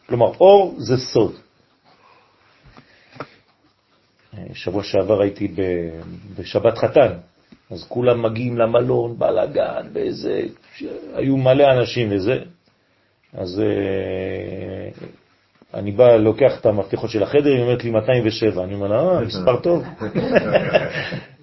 [0.06, 1.43] כלומר, אור זה סוד.
[4.52, 5.55] שבוע שעבר הייתי
[6.39, 7.12] בשבת חתן,
[7.70, 10.43] אז כולם מגיעים למלון, בלגן, באיזה,
[11.15, 12.39] היו מלא אנשים וזה,
[13.32, 15.09] אז אה,
[15.74, 19.20] אני בא, לוקח את המפתחות של החדר, היא אומרת לי 207, אני אומר לה, אה,
[19.27, 19.85] מספר טוב.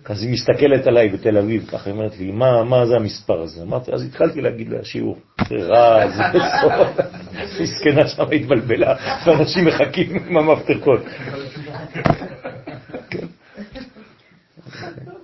[0.06, 3.62] אז היא מסתכלת עליי בתל אביב, ככה היא אומרת לי, מה, מה זה המספר הזה?
[3.62, 5.18] אמרתי, אז התחלתי להגיד לה שיעור,
[5.52, 6.74] רע, זה בסוף,
[7.62, 8.96] מסכנה שם התבלבלה,
[9.26, 11.02] ואנשים מחכים עם המפתחות.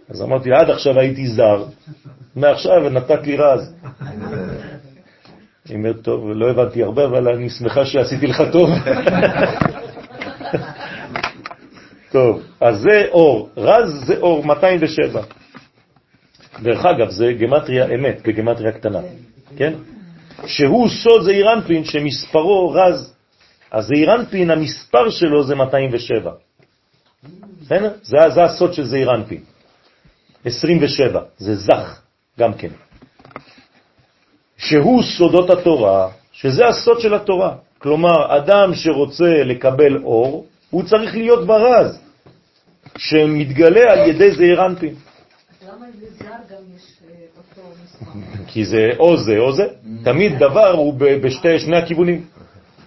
[0.09, 1.65] אז אמרתי, עד עכשיו הייתי זר,
[2.35, 3.73] מעכשיו נתת לי רז.
[5.69, 8.69] היא אומרת, טוב, לא הבנתי הרבה, אבל אני שמחה שעשיתי לך טוב.
[12.11, 15.21] טוב, אז זה אור, רז זה אור, 207.
[16.61, 18.99] דרך אגב, זה גמטריה אמת, בגמטריה קטנה,
[19.57, 19.73] כן?
[20.45, 23.13] שהוא סוד זעירנפין שמספרו רז,
[23.71, 26.31] אז זעירנפין, המספר שלו זה 207.
[27.61, 27.91] בסדר?
[28.03, 29.41] זה, זה הסוד של זעירנפין.
[30.47, 32.01] 27, זה זך,
[32.39, 32.69] גם כן.
[34.57, 37.55] שהוא סודות התורה, שזה הסוד של התורה.
[37.77, 41.99] כלומר, אדם שרוצה לקבל אור, הוא צריך להיות ברז,
[42.97, 44.95] שמתגלה על ידי זעיר אנפין.
[45.63, 48.43] למה לזר גם יש אה, אותו מספר?
[48.47, 49.63] כי זה או זה או זה.
[50.03, 52.25] תמיד דבר הוא בשתי שני הכיוונים.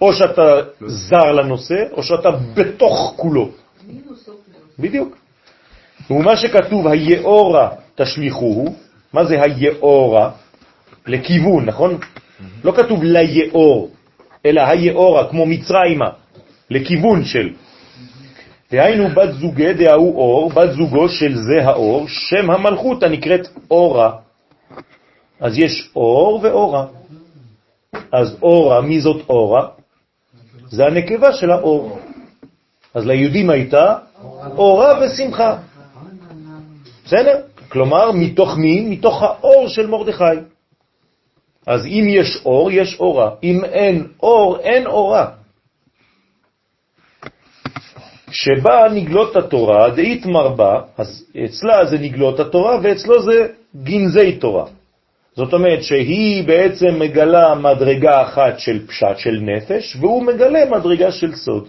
[0.01, 3.49] או שאתה זר לנושא, או שאתה בתוך כולו.
[4.79, 5.20] בדיוק.
[6.11, 8.75] ומה שכתוב, היאורה תשליכוהו,
[9.13, 10.31] מה זה היאורה?
[11.07, 11.97] לכיוון, נכון?
[12.63, 13.89] לא כתוב ליאור,
[14.45, 16.09] אלא היאורה, כמו מצרימה,
[16.69, 17.49] לכיוון של.
[18.71, 24.11] דהיינו בת זוגי דההוא אור, בת זוגו של זה האור, שם המלכות הנקראת אורה.
[25.39, 26.85] אז יש אור ואורה.
[28.11, 29.67] אז אורה, מי זאת אורה?
[30.69, 31.99] זה הנקבה של האור.
[32.93, 33.95] אז ליהודים הייתה
[34.57, 35.57] אורה ושמחה.
[37.05, 37.41] בסדר?
[37.69, 38.81] כלומר, מתוך מי?
[38.81, 40.23] מתוך האור של מרדכי.
[41.67, 43.29] אז אם יש אור, יש אורה.
[43.43, 45.27] אם אין אור, אין אורה.
[48.31, 53.47] שבה נגלות התורה, דאית מרבה, אז אצלה זה נגלות התורה, ואצלו זה
[53.83, 54.65] גנזי תורה.
[55.35, 61.35] זאת אומרת שהיא בעצם מגלה מדרגה אחת של פשט של נפש, והוא מגלה מדרגה של
[61.35, 61.67] סוד.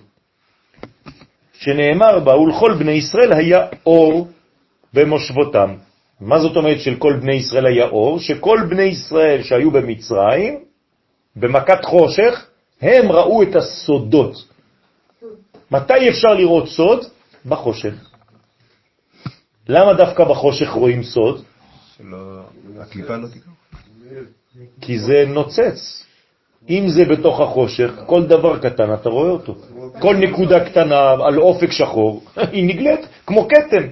[1.52, 4.28] שנאמר בה, ולכל בני ישראל היה אור
[4.94, 5.74] במושבותם.
[6.20, 8.18] מה זאת אומרת של כל בני ישראל היה אור?
[8.18, 10.58] שכל בני ישראל שהיו במצרים,
[11.36, 12.46] במכת חושך,
[12.80, 14.34] הם ראו את הסודות.
[15.70, 17.04] מתי אפשר לראות סוד?
[17.46, 17.94] בחושך.
[19.68, 21.42] למה דווקא בחושך רואים סוד?
[21.96, 22.40] שלא,
[22.80, 23.28] הקליפה לא.
[24.80, 26.04] כי זה נוצץ.
[26.70, 29.54] אם זה בתוך החושך, כל דבר קטן אתה רואה אותו.
[29.98, 33.88] כל נקודה קטנה על אופק שחור, היא נגלית כמו קטן.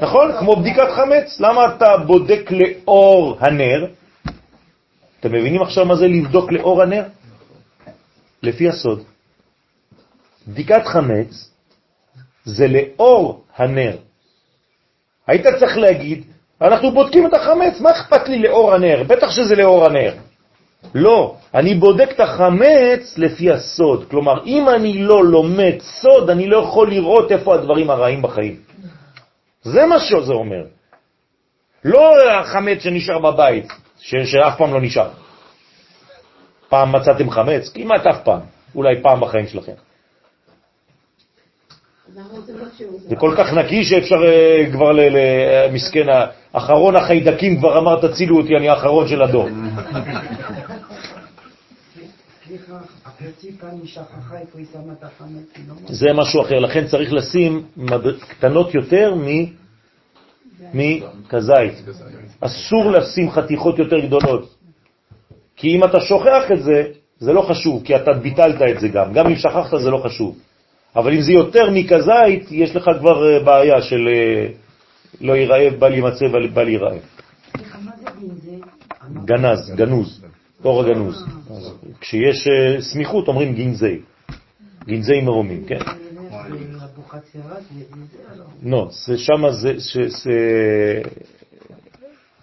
[0.00, 0.32] נכון?
[0.38, 1.40] כמו בדיקת חמץ.
[1.40, 3.86] למה אתה בודק לאור הנר?
[5.20, 7.02] אתם מבינים עכשיו מה זה לבדוק לאור הנר?
[8.42, 9.02] לפי הסוד.
[10.48, 11.50] בדיקת חמץ
[12.44, 13.96] זה לאור הנר.
[15.26, 16.24] היית צריך להגיד,
[16.60, 19.02] אנחנו בודקים את החמץ, מה אכפת לי לאור הנר?
[19.06, 20.14] בטח שזה לאור הנר.
[20.94, 24.04] לא, אני בודק את החמץ לפי הסוד.
[24.10, 28.67] כלומר, אם אני לא לומד סוד, אני לא יכול לראות איפה הדברים הרעים בחיים.
[29.62, 30.64] זה מה שזה אומר.
[31.84, 34.14] לא החמץ שנשאר בבית, ש...
[34.24, 35.10] שאף פעם לא נשאר.
[36.68, 37.70] פעם מצאתם חמץ?
[37.74, 38.40] כמעט אף פעם.
[38.74, 39.72] אולי פעם בחיים שלכם.
[42.98, 46.06] זה כל כך נקי שאפשר אה, כבר למסכן,
[46.52, 49.48] אחרון החיידקים כבר אמר תצילו אותי, אני האחרון של הדור.
[55.88, 57.66] זה משהו אחר, לכן צריך לשים
[58.28, 59.14] קטנות יותר
[60.74, 61.72] מכזית.
[62.40, 64.54] אסור לשים חתיכות יותר גדולות.
[65.56, 66.82] כי אם אתה שוכח את זה,
[67.18, 69.12] זה לא חשוב, כי אתה ביטלת את זה גם.
[69.12, 70.38] גם אם שכחת זה לא חשוב.
[70.96, 74.46] אבל אם זה יותר מכזית, יש לך כבר אה, בעיה של אה,
[75.20, 76.98] לא ייראה, בל יימצא ובל ייראה.
[79.24, 80.24] גנז, גנוז,
[80.64, 81.24] אור הגנוז.
[82.00, 84.00] כשיש אה, סמיכות אומרים גנזי,
[84.86, 85.78] גנזי מרומים, כן?
[88.62, 89.74] לא, שם זה,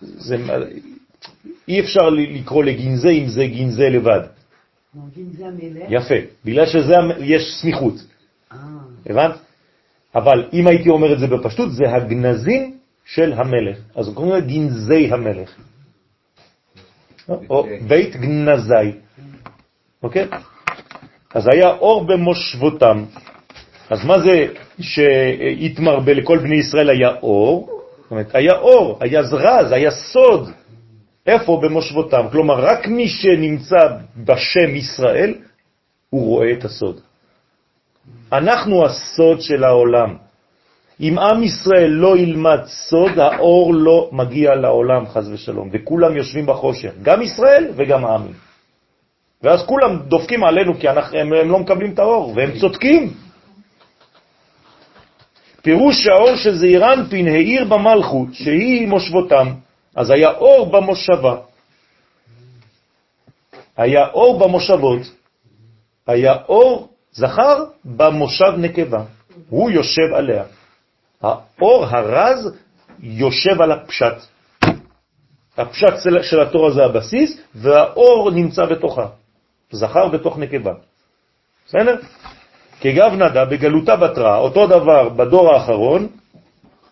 [0.02, 0.36] זה,
[1.68, 4.22] אי אפשר לקרוא לגנזי אם זה גנזי לבד.
[5.90, 6.16] יפה,
[6.46, 7.96] בגלל שזה יש סמיכות.
[9.06, 9.32] הבנת?
[10.16, 13.78] אבל אם הייתי אומר את זה בפשטות, זה הגנזים של המלך.
[13.96, 15.56] אז קוראים לזה גנזי המלך.
[17.30, 18.92] או בית גנזי.
[20.04, 20.28] אוקיי?
[21.34, 23.06] אז היה אור במושבותם.
[23.90, 24.48] אז מה זה
[24.82, 27.82] שהתמרבה לכל בני ישראל היה אור?
[28.02, 30.50] זאת אומרת, היה אור, היה זרז, היה סוד.
[31.28, 31.60] איפה?
[31.64, 32.26] במושבותם.
[32.32, 33.80] כלומר, רק מי שנמצא
[34.18, 35.34] בשם ישראל,
[36.10, 37.00] הוא רואה את הסוד.
[38.32, 40.25] אנחנו הסוד של העולם.
[41.02, 46.92] אם עם ישראל לא ילמד סוד, האור לא מגיע לעולם, חז ושלום, וכולם יושבים בחושך,
[47.02, 48.34] גם ישראל וגם העמים.
[49.44, 53.14] ואז כולם דופקים עלינו כי אנחנו, הם, הם לא מקבלים את האור, והם צודקים.
[55.62, 59.48] פירוש האור זעירנפין העיר במלכות, שהיא מושבותם,
[59.96, 61.36] אז היה אור במושבה.
[63.78, 65.02] היה אור במושבות,
[66.08, 69.04] היה אור זכר במושב נקבה,
[69.50, 70.44] הוא יושב עליה.
[71.26, 72.52] האור הרז
[73.00, 74.16] יושב על הפשט.
[75.58, 79.06] הפשט של התורה זה הבסיס, והאור נמצא בתוכה.
[79.72, 80.74] זכר בתוך נקבה.
[81.68, 81.96] בסדר?
[82.82, 86.08] כגב נדה בגלותה בתרה, אותו דבר בדור האחרון,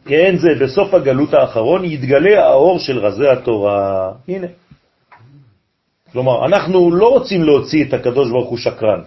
[0.05, 4.11] כן זה בסוף הגלות האחרון, יתגלה האור של רזי התורה.
[4.27, 4.47] הנה.
[6.11, 9.01] כלומר, אנחנו לא רוצים להוציא את הקדוש ברוך הוא שקרן.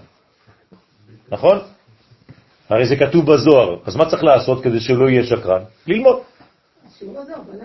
[1.30, 1.58] נכון?
[2.68, 5.62] הרי זה כתוב בזוהר, אז מה צריך לעשות כדי שלא יהיה שקרן?
[5.86, 6.18] ללמוד.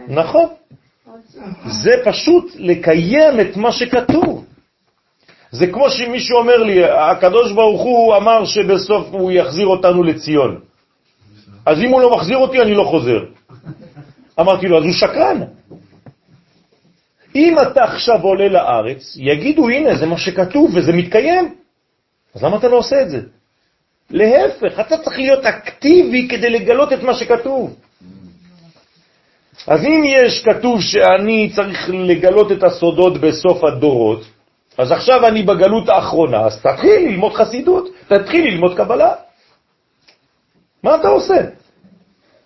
[0.08, 0.46] נכון.
[1.66, 4.46] זה פשוט לקיים את מה שכתוב.
[5.52, 10.60] זה כמו שמישהו אומר לי, הקדוש ברוך הוא אמר שבסוף הוא יחזיר אותנו לציון.
[11.66, 13.20] אז אם הוא לא מחזיר אותי, אני לא חוזר.
[14.40, 15.42] אמרתי לו, אז הוא שקרן.
[17.36, 21.56] אם אתה עכשיו עולה לארץ, יגידו, הנה, זה מה שכתוב וזה מתקיים.
[22.36, 23.20] אז למה אתה לא עושה את זה?
[24.12, 27.76] להפך, אתה צריך להיות אקטיבי כדי לגלות את מה שכתוב.
[29.68, 34.24] אז אם יש כתוב שאני צריך לגלות את הסודות בסוף הדורות,
[34.78, 39.14] אז עכשיו אני בגלות האחרונה, אז תתחיל ללמוד חסידות, תתחיל ללמוד קבלה.
[40.84, 41.42] מה אתה עושה?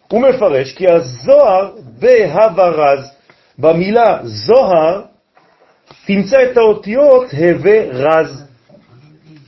[0.07, 3.11] הוא מפרש כי הזוהר בהוורז,
[3.59, 5.01] במילה זוהר,
[6.07, 8.43] תמצא את האותיות הווה רז.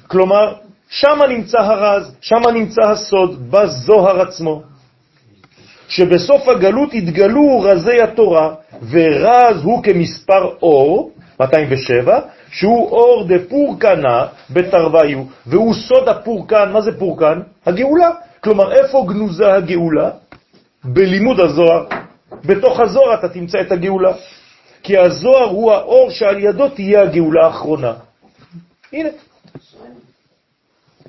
[0.07, 0.53] כלומר,
[0.89, 4.61] שם נמצא הרז, שם נמצא הסוד, בזוהר עצמו.
[5.88, 8.53] שבסוף הגלות התגלו רזי התורה,
[8.89, 12.19] ורז הוא כמספר אור, 207,
[12.51, 17.39] שהוא אור דה פורקנה בתרוויו, והוא סוד הפורקן, מה זה פורקן?
[17.65, 18.09] הגאולה.
[18.43, 20.09] כלומר, איפה גנוזה הגאולה?
[20.84, 21.85] בלימוד הזוהר.
[22.45, 24.11] בתוך הזוהר אתה תמצא את הגאולה.
[24.84, 27.93] כי הזוהר הוא האור שעל ידו תהיה הגאולה האחרונה.
[28.93, 29.09] הנה.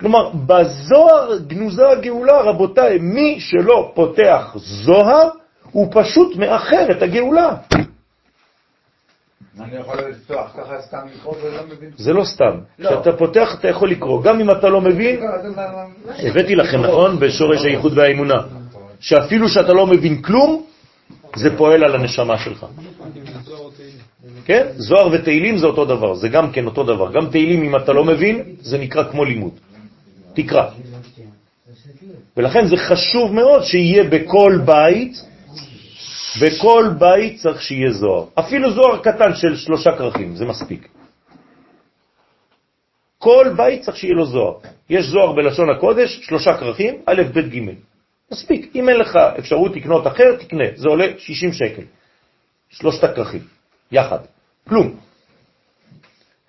[0.00, 5.28] כלומר, בזוהר גנוזה הגאולה, רבותיי, מי שלא פותח זוהר,
[5.72, 7.54] הוא פשוט מאחר את הגאולה.
[11.96, 12.54] זה לא סתם.
[12.78, 12.90] לא.
[12.90, 15.20] כשאתה פותח אתה יכול לקרוא, גם אם אתה לא מבין,
[16.18, 17.20] הבאתי לכם, נכון?
[17.20, 18.42] בשורש הייחוד והאמונה.
[19.00, 20.62] שאפילו שאתה לא מבין כלום,
[21.36, 22.66] זה פועל על הנשמה שלך.
[24.44, 24.66] כן?
[24.76, 27.12] זוהר ותהילים זה אותו דבר, זה גם כן אותו דבר.
[27.12, 29.52] גם תהילים, אם אתה לא מבין, זה נקרא כמו לימוד.
[30.42, 30.70] תקרא.
[32.36, 35.12] ולכן זה חשוב מאוד שיהיה בכל בית,
[36.42, 38.24] בכל בית צריך שיהיה זוהר.
[38.34, 40.88] אפילו זוהר קטן של שלושה כרכים, זה מספיק.
[43.18, 44.58] כל בית צריך שיהיה לו זוהר.
[44.90, 47.58] יש זוהר בלשון הקודש, שלושה כרכים, א', ב', ג'.
[48.32, 48.70] מספיק.
[48.74, 50.64] אם אין לך אפשרות לקנות אחר, תקנה.
[50.76, 51.82] זה עולה 60 שקל.
[52.70, 53.42] שלושת הכרכים,
[53.92, 54.18] יחד.
[54.68, 54.96] כלום.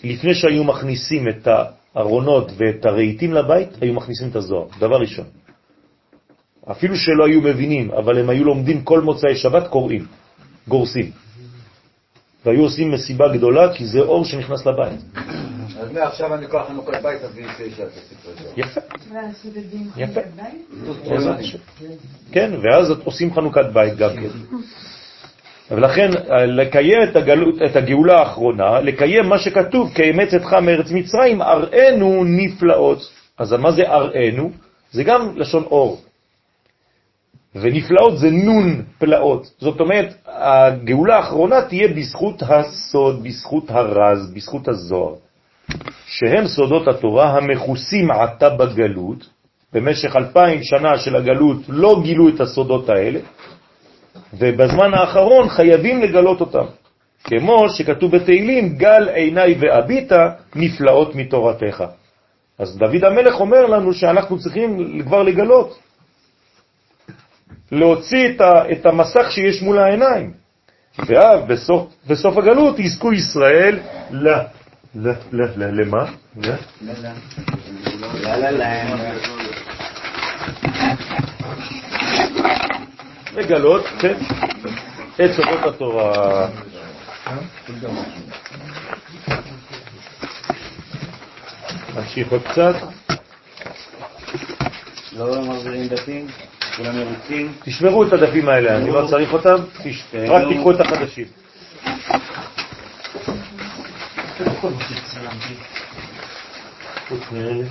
[0.03, 1.47] לפני שהיו מכניסים את
[1.95, 5.25] הארונות ואת הרהיטים לבית, היו מכניסים את הזוהר, דבר ראשון.
[6.71, 10.05] אפילו שלא היו מבינים, אבל הם היו לומדים כל מוצאי שבת, קוראים,
[10.67, 11.11] גורסים.
[12.45, 14.99] והיו עושים מסיבה גדולה, כי זה אור שנכנס לבית.
[15.81, 18.49] אז מעכשיו אני כוח חנוכת בית, אז אני אעשה את הספר הזה.
[18.57, 18.81] יפה.
[19.97, 20.21] יפה.
[20.21, 21.09] יפה.
[21.09, 21.57] בעזרת השם.
[22.31, 24.55] כן, ואז עושים חנוכת בית גם כן.
[25.71, 26.09] ולכן
[26.47, 33.09] לקיים את, הגלות, את הגאולה האחרונה, לקיים מה שכתוב, כאמץ אתך מארץ מצרים, אראנו נפלאות.
[33.37, 34.51] אז מה זה אראנו?
[34.91, 36.01] זה גם לשון אור.
[37.61, 39.47] ונפלאות זה נון פלאות.
[39.59, 45.13] זאת אומרת, הגאולה האחרונה תהיה בזכות הסוד, בזכות הרז, בזכות הזוהר,
[46.05, 49.37] שהם סודות התורה המכוסים עתה בגלות.
[49.73, 53.19] במשך אלפיים שנה של הגלות לא גילו את הסודות האלה,
[54.33, 56.65] ובזמן האחרון חייבים לגלות אותם.
[57.23, 61.83] כמו שכתוב בתהילים, גל עיניי ואביטה נפלאות מתורתך.
[62.59, 65.79] אז דוד המלך אומר לנו שאנחנו צריכים כבר לגלות,
[67.71, 68.41] להוציא את,
[68.85, 70.31] ה, המסך שיש מול העיניים.
[71.07, 73.79] ואז בסוף, בסוף הגלות יזכו ישראל
[74.11, 74.29] ל...
[74.95, 75.09] ל...
[75.31, 75.41] ל...
[75.55, 75.81] ל...
[75.81, 76.05] למה?
[76.37, 76.49] ל...
[83.35, 84.17] לגלות, כן,
[85.25, 86.47] את סודות התורה.
[91.95, 92.75] נמשיך עוד קצת.
[95.17, 96.27] לא מחזירים דפים?
[97.63, 99.55] תשמרו את הדפים האלה, אני לא צריך אותם,
[100.27, 101.25] רק תיקחו את החדשים.
[107.07, 107.63] חוץ מאלה.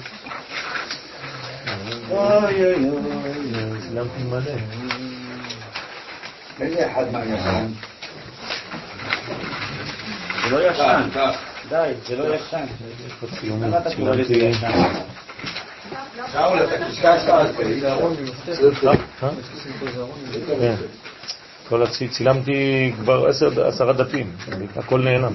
[2.10, 4.40] אוי אוי אוי, צילמתי מלא.
[6.58, 7.66] לי אחד מהישן.
[10.44, 11.08] זה לא ישן.
[11.68, 12.66] די, זה לא ישן?
[16.32, 17.52] שאול, אתה קשקשת על
[20.58, 20.74] זה.
[21.68, 24.32] כל הצי, צילמתי כבר עשר, עשרה דפים,
[24.76, 25.32] הכל נעלם.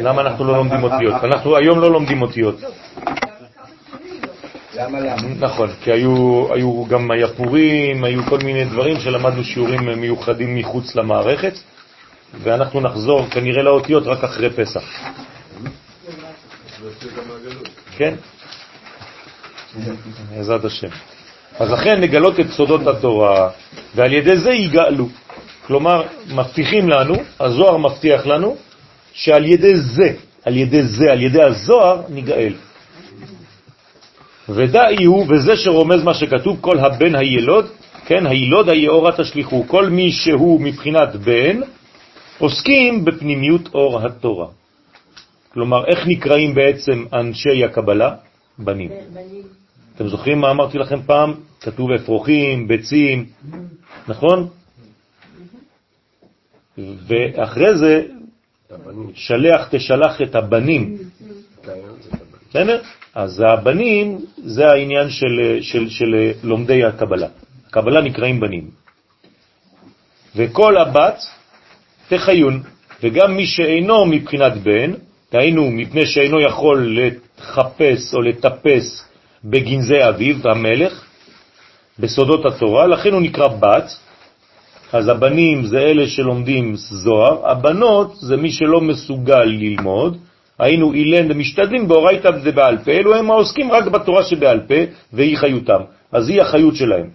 [0.00, 1.24] למה אנחנו לא לומדים אותיות?
[1.24, 2.60] אנחנו היום לא לומדים אותיות.
[5.40, 11.54] נכון, כי היו, היו גם היפורים, היו כל מיני דברים שלמדנו שיעורים מיוחדים מחוץ למערכת,
[12.42, 14.82] ואנחנו נחזור כנראה לאותיות רק אחרי פסח.
[17.96, 18.14] כן?
[20.30, 20.88] בעזרת השם.
[21.58, 23.50] אז לכן לגלות את סודות התורה,
[23.94, 25.08] ועל ידי זה יגאלו.
[25.66, 26.02] כלומר,
[26.34, 28.56] מבטיחים לנו, הזוהר מבטיח לנו,
[29.12, 30.12] שעל ידי זה,
[30.44, 32.54] על ידי זה, על ידי הזוהר, ניגאל.
[34.48, 37.66] ודאי הוא, וזה שרומז מה שכתוב, כל הבן הילוד,
[38.06, 41.60] כן, הילוד היאורה תשליחו, כל מי שהוא מבחינת בן,
[42.38, 44.46] עוסקים בפנימיות אור התורה.
[45.52, 48.14] כלומר, איך נקראים בעצם אנשי הקבלה?
[48.58, 48.90] בנים.
[49.96, 51.34] אתם זוכרים מה אמרתי לכם פעם?
[51.60, 53.26] כתוב אפרוחים, ביצים,
[54.08, 54.48] נכון?
[56.78, 58.02] ואחרי זה,
[59.14, 60.98] שלח תשלח את הבנים.
[62.50, 62.82] בסדר?
[63.14, 67.28] אז הבנים זה העניין של, של, של לומדי הקבלה.
[67.68, 68.70] הקבלה נקראים בנים.
[70.36, 71.18] וכל הבת
[72.08, 72.62] תחיון,
[73.02, 74.92] וגם מי שאינו מבחינת בן,
[75.32, 79.04] דהיינו מפני שאינו יכול לחפש או לטפס
[79.44, 81.04] בגנזי אביו, המלך,
[81.98, 83.96] בסודות התורה, לכן הוא נקרא בת,
[84.92, 90.18] אז הבנים זה אלה שלומדים זוהר, הבנות זה מי שלא מסוגל ללמוד,
[90.58, 94.74] היינו אילן ומשתדלים באורייתא ובעל פה, אלו הם העוסקים רק בתורה שבעל פה,
[95.12, 95.80] והיא חיותם.
[96.12, 97.10] אז היא החיות שלהם.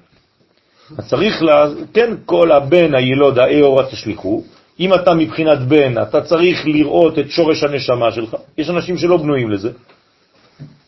[0.98, 4.44] אז צריך, לה, כן, כל הבן הילוד האהורה תשליחו,
[4.80, 8.36] אם אתה מבחינת בן, אתה צריך לראות את שורש הנשמה שלך.
[8.58, 9.72] יש אנשים שלא בנויים לזה.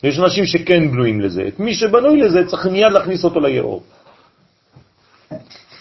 [0.03, 1.48] יש אנשים שכן בנויים לזה.
[1.48, 3.84] את מי שבנוי לזה צריך מיד להכניס אותו ליאור.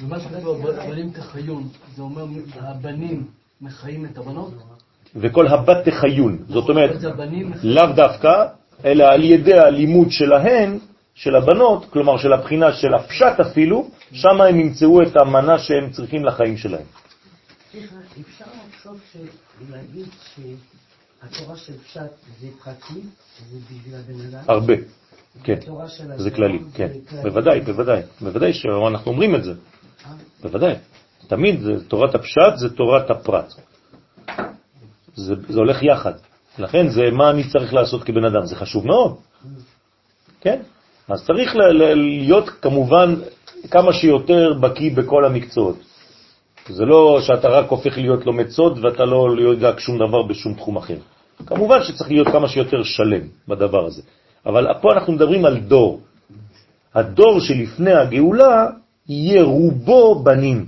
[0.01, 2.25] ומה שכתוב, הבנים תחיון, זה אומר
[2.61, 3.25] הבנים
[3.61, 4.53] מחיים את הבנות?
[5.17, 6.39] וכל הבת תחיון.
[6.49, 6.97] זאת אומרת,
[7.63, 8.45] לאו דווקא,
[8.85, 10.79] אלא על ידי הלימוד שלהן,
[11.15, 16.25] של הבנות, כלומר של הבחינה של הפשט אפילו, שם הם ימצאו את המנה שהם צריכים
[16.25, 16.87] לחיים שלהם.
[17.71, 19.01] אפשר לחשוב
[19.71, 22.01] להגיד שהתורה של פשט
[22.41, 23.01] זה פרטי,
[23.51, 24.45] זה בשביל הבן אדם?
[24.49, 24.75] הרבה,
[25.43, 25.59] כן,
[26.17, 26.89] זה כללי, כן,
[27.23, 29.53] בוודאי, בוודאי, בוודאי שאנחנו אומרים את זה,
[30.43, 30.75] בוודאי,
[31.27, 33.53] תמיד תורת הפשט זה תורת הפרט,
[35.15, 36.13] זה, זה הולך יחד,
[36.59, 39.17] לכן זה מה אני צריך לעשות כבן אדם, זה חשוב מאוד,
[40.41, 40.61] כן,
[41.09, 41.57] אז צריך
[41.95, 43.15] להיות כמובן
[43.71, 45.88] כמה שיותר בקיא בכל המקצועות.
[46.69, 50.77] זה לא שאתה רק הופך להיות לומד סוד ואתה לא יודע שום דבר בשום תחום
[50.77, 50.97] אחר.
[51.47, 54.03] כמובן שצריך להיות כמה שיותר שלם בדבר הזה.
[54.47, 56.01] אבל פה אנחנו מדברים על דור.
[56.95, 58.67] הדור שלפני הגאולה
[59.09, 60.67] יהיה רובו בנים.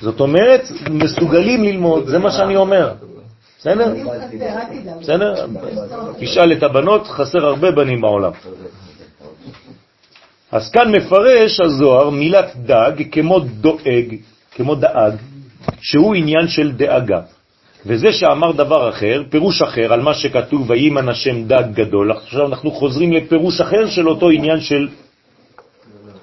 [0.00, 2.94] זאת אומרת, מסוגלים ללמוד, זה מה שאני אומר.
[3.58, 3.94] בסדר?
[5.00, 5.46] בסדר?
[6.18, 8.32] תשאל את הבנות, חסר הרבה בנים בעולם.
[10.54, 14.14] אז כאן מפרש הזוהר מילת דג כמו דואג,
[14.54, 15.14] כמו דאג,
[15.80, 17.20] שהוא עניין של דאגה.
[17.86, 22.70] וזה שאמר דבר אחר, פירוש אחר על מה שכתוב וימן השם דג גדול, עכשיו אנחנו
[22.70, 24.88] חוזרים לפירוש אחר של אותו עניין של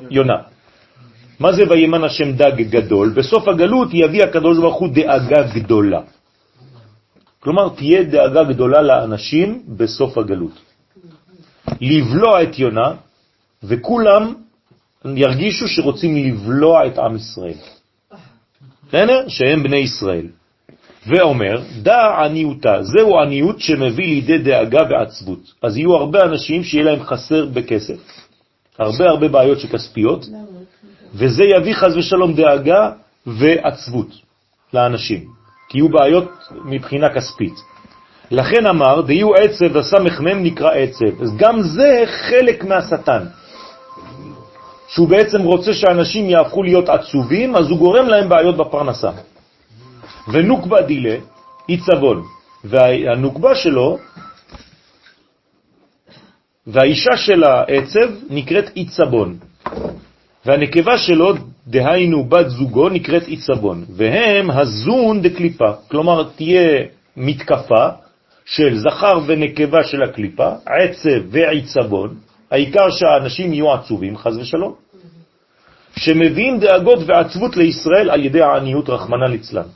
[0.09, 0.39] יונה.
[1.39, 3.09] מה זה וימן השם דג גדול?
[3.09, 6.01] בסוף הגלות יביא הקדוש ברוך הוא דאגה גדולה.
[7.39, 10.55] כלומר, תהיה דאגה גדולה לאנשים בסוף הגלות.
[11.81, 13.10] לבלוע את יונה,
[13.63, 14.33] וכולם
[15.05, 17.53] ירגישו שרוצים לבלוע את עם ישראל.
[18.87, 19.27] בסדר?
[19.27, 20.27] שהם בני ישראל.
[21.07, 25.53] ואומר, דע עניותה, זהו עניות שמביא לידי דאגה ועצבות.
[25.61, 27.99] אז יהיו הרבה אנשים שיהיה להם חסר בכסף,
[28.79, 30.25] הרבה הרבה בעיות שכספיות,
[31.13, 32.91] וזה יביא חז ושלום דאגה
[33.27, 34.07] ועצבות
[34.73, 35.23] לאנשים,
[35.69, 36.31] כי יהיו בעיות
[36.65, 37.53] מבחינה כספית.
[38.31, 41.21] לכן אמר, דיהו עצב הסמ"ם נקרא עצב.
[41.21, 43.25] אז גם זה חלק מהשטן.
[44.91, 49.11] שהוא בעצם רוצה שאנשים יהפכו להיות עצובים, אז הוא גורם להם בעיות בפרנסה.
[50.27, 51.15] ונוקבה דילה,
[51.67, 52.23] עיצבון,
[52.63, 53.97] והנוקבה שלו,
[56.67, 59.37] והאישה של העצב נקראת עיצבון,
[60.45, 61.33] והנקבה שלו,
[61.67, 66.85] דהיינו בת זוגו, נקראת עיצבון, והם הזון דקליפה, כלומר תהיה
[67.17, 67.87] מתקפה
[68.45, 72.15] של זכר ונקבה של הקליפה, עצב ועיצבון,
[72.51, 74.75] העיקר שהאנשים יהיו עצובים, חז ושלום,
[75.95, 79.67] שמביאים דאגות ועצבות לישראל על ידי העניות רחמנה ליצלן.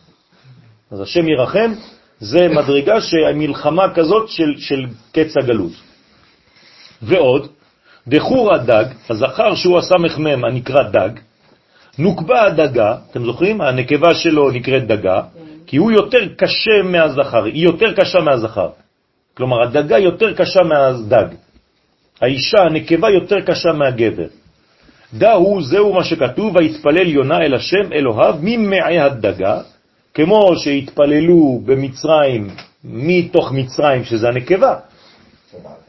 [0.91, 1.71] אז השם ירחם,
[2.19, 5.71] זה מדרגה שהמלחמה כזאת של, של קץ הגלות.
[7.01, 7.47] ועוד,
[8.07, 11.09] דחור הדג, הזכר שהוא הסמ"ם הנקרא דג,
[11.97, 13.61] נוקבה הדגה, אתם זוכרים?
[13.61, 15.21] הנקבה שלו נקראת דגה,
[15.67, 18.69] כי הוא יותר קשה מהזכר, היא יותר קשה מהזכר.
[19.33, 21.44] כלומר, הדגה יותר קשה מהדג.
[22.21, 24.27] האישה, הנקבה, יותר קשה מהגבר.
[25.13, 29.61] דהו, זהו מה שכתוב, ויתפלל יונה אל השם אלוהיו ממעי הדגה,
[30.13, 32.47] כמו שהתפללו במצרים,
[32.83, 34.75] מתוך מצרים, שזה הנקבה.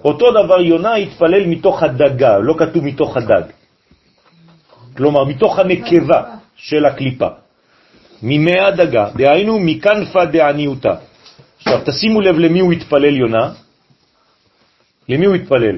[0.05, 3.43] אותו דבר יונה התפלל מתוך הדגה, לא כתוב מתוך הדג.
[4.97, 6.23] כלומר, מתוך הנקבה
[6.57, 7.29] של הקליפה.
[8.23, 10.95] ממי הדגה, דהיינו מכנפה דעניותה.
[11.59, 13.53] עכשיו, תשימו לב למי הוא התפלל יונה.
[15.09, 15.77] למי הוא התפלל?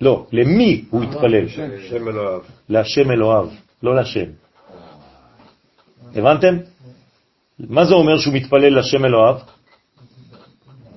[0.00, 1.44] לא, למי הוא התפלל?
[2.68, 3.46] להשם אלוהיו,
[3.82, 4.26] לא לשם.
[6.14, 6.58] הבנתם?
[7.58, 9.36] מה זה אומר שהוא מתפלל לשם אלוהיו?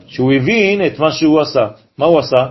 [0.08, 1.68] שהוא הבין את מה שהוא עשה.
[1.98, 2.46] מה הוא עשה?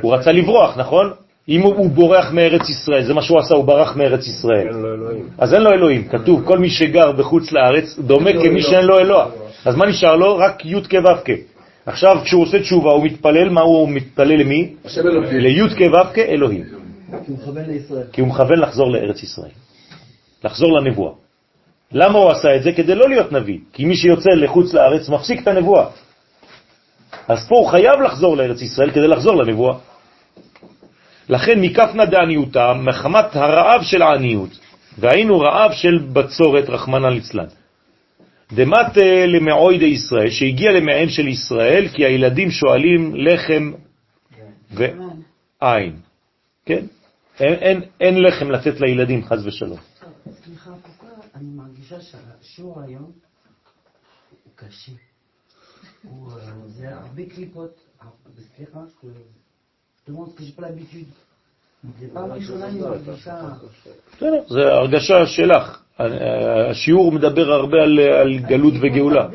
[0.00, 1.12] הוא רצה לברוח, נכון?
[1.48, 4.68] אם הוא, הוא בורח מארץ ישראל, זה מה שהוא עשה, הוא ברח מארץ ישראל.
[4.68, 5.28] אין לו אלוהים.
[5.38, 9.26] אז אין לו אלוהים, כתוב, כל מי שגר בחוץ לארץ דומה כמי שאין לו אלוה.
[9.64, 10.36] אז מה נשאר לו?
[10.36, 11.32] רק י' כו'
[11.88, 14.74] עכשיו, כשהוא עושה תשובה, הוא מתפלל, מה הוא מתפלל למי?
[15.30, 16.64] לי' כו' אלוהים.
[16.64, 18.06] כי הוא מכוון לישראל.
[18.12, 19.50] כי הוא מכוון לחזור לארץ ישראל,
[20.44, 21.12] לחזור לנבואה.
[21.92, 22.72] למה הוא עשה את זה?
[22.72, 23.58] כדי לא להיות נביא.
[23.72, 25.86] כי מי שיוצא לחוץ לארץ מפסיק את הנבואה.
[27.28, 29.76] אז פה הוא חייב לחזור לארץ ישראל כדי לחזור לנבואה.
[31.28, 34.58] לכן מקפנה דעניותה, מחמת הרעב של העניות,
[34.98, 37.48] והיינו רעב של בצורת, רחמנא ליצלן.
[38.52, 38.96] דמת
[39.26, 43.72] למעוי די ישראל, שהגיע למעין של ישראל, כי הילדים שואלים לחם
[44.70, 45.96] ועין.
[46.66, 46.86] כן?
[47.40, 49.78] אין, אין, אין לחם לתת לילדים, חז ושלום.
[50.44, 50.70] סליחה,
[51.34, 53.12] אני מרגישה שהשיעור היום
[54.44, 54.92] הוא קשה.
[56.66, 57.80] זה הרבה קליפות,
[58.56, 58.80] סליחה.
[62.00, 63.40] זה פעם ראשונה אני מרגישה...
[64.16, 65.82] בסדר, זה הרגשה שלך.
[66.70, 69.26] השיעור מדבר הרבה על, על גלות וגאולה.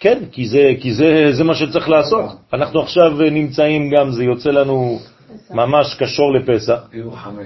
[0.00, 2.24] כן, כי, זה, כי זה, זה מה שצריך לעשות.
[2.52, 4.98] אנחנו עכשיו נמצאים גם, זה יוצא לנו
[5.50, 6.88] ממש קשור לפסח,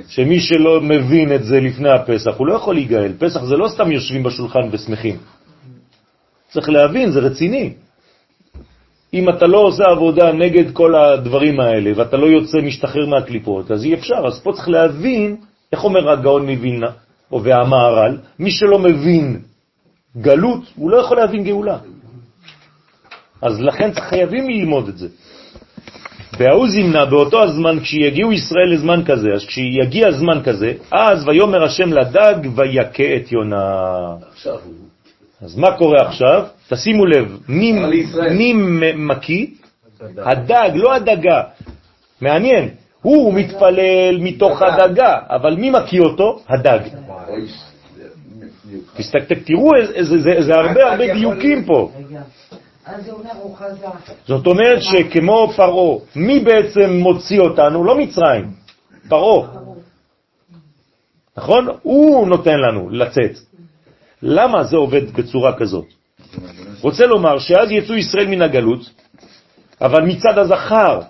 [0.08, 3.12] שמי שלא מבין את זה לפני הפסח, הוא לא יכול להיגאל.
[3.18, 5.16] פסח זה לא סתם יושבים בשולחן ושמחים.
[6.50, 7.72] צריך להבין, זה רציני.
[9.14, 13.84] אם אתה לא עושה עבודה נגד כל הדברים האלה, ואתה לא יוצא משתחרר מהקליפות, אז
[13.84, 14.26] אי אפשר.
[14.26, 15.36] אז פה צריך להבין,
[15.72, 16.90] איך אומר הגאון מווילנה,
[17.42, 19.40] והמהר"ל, מי שלא מבין
[20.16, 21.78] גלות, הוא לא יכול להבין גאולה.
[23.42, 25.08] אז לכן חייבים ללמוד את זה.
[26.38, 31.92] והוא זימנה באותו הזמן, כשיגיעו ישראל לזמן כזה, אז כשיגיע זמן כזה, אז ויומר השם
[31.92, 33.76] לדג ויכה את יונה.
[35.42, 36.46] אז מה קורה עכשיו?
[36.68, 37.72] תשימו לב, מי,
[38.30, 38.52] מי
[38.96, 39.46] מקיא?
[40.18, 41.42] הדג, לא הדגה.
[42.20, 42.68] מעניין,
[43.04, 46.40] הוא מתפלל מתוך הדגה, אבל מי מקיא אותו?
[46.48, 46.78] הדג.
[49.44, 49.70] תראו,
[50.40, 51.90] זה הרבה הרבה דיוקים פה.
[54.26, 57.84] זאת אומרת שכמו פרעה, מי בעצם מוציא אותנו?
[57.84, 58.50] לא מצרים,
[59.08, 59.48] פרעה.
[61.36, 61.68] נכון?
[61.82, 63.38] הוא נותן לנו לצאת.
[64.22, 65.86] למה זה עובד בצורה כזאת?
[66.80, 68.90] רוצה לומר שאז יצאו ישראל מן הגלות,
[69.80, 71.00] אבל מצד הזכר,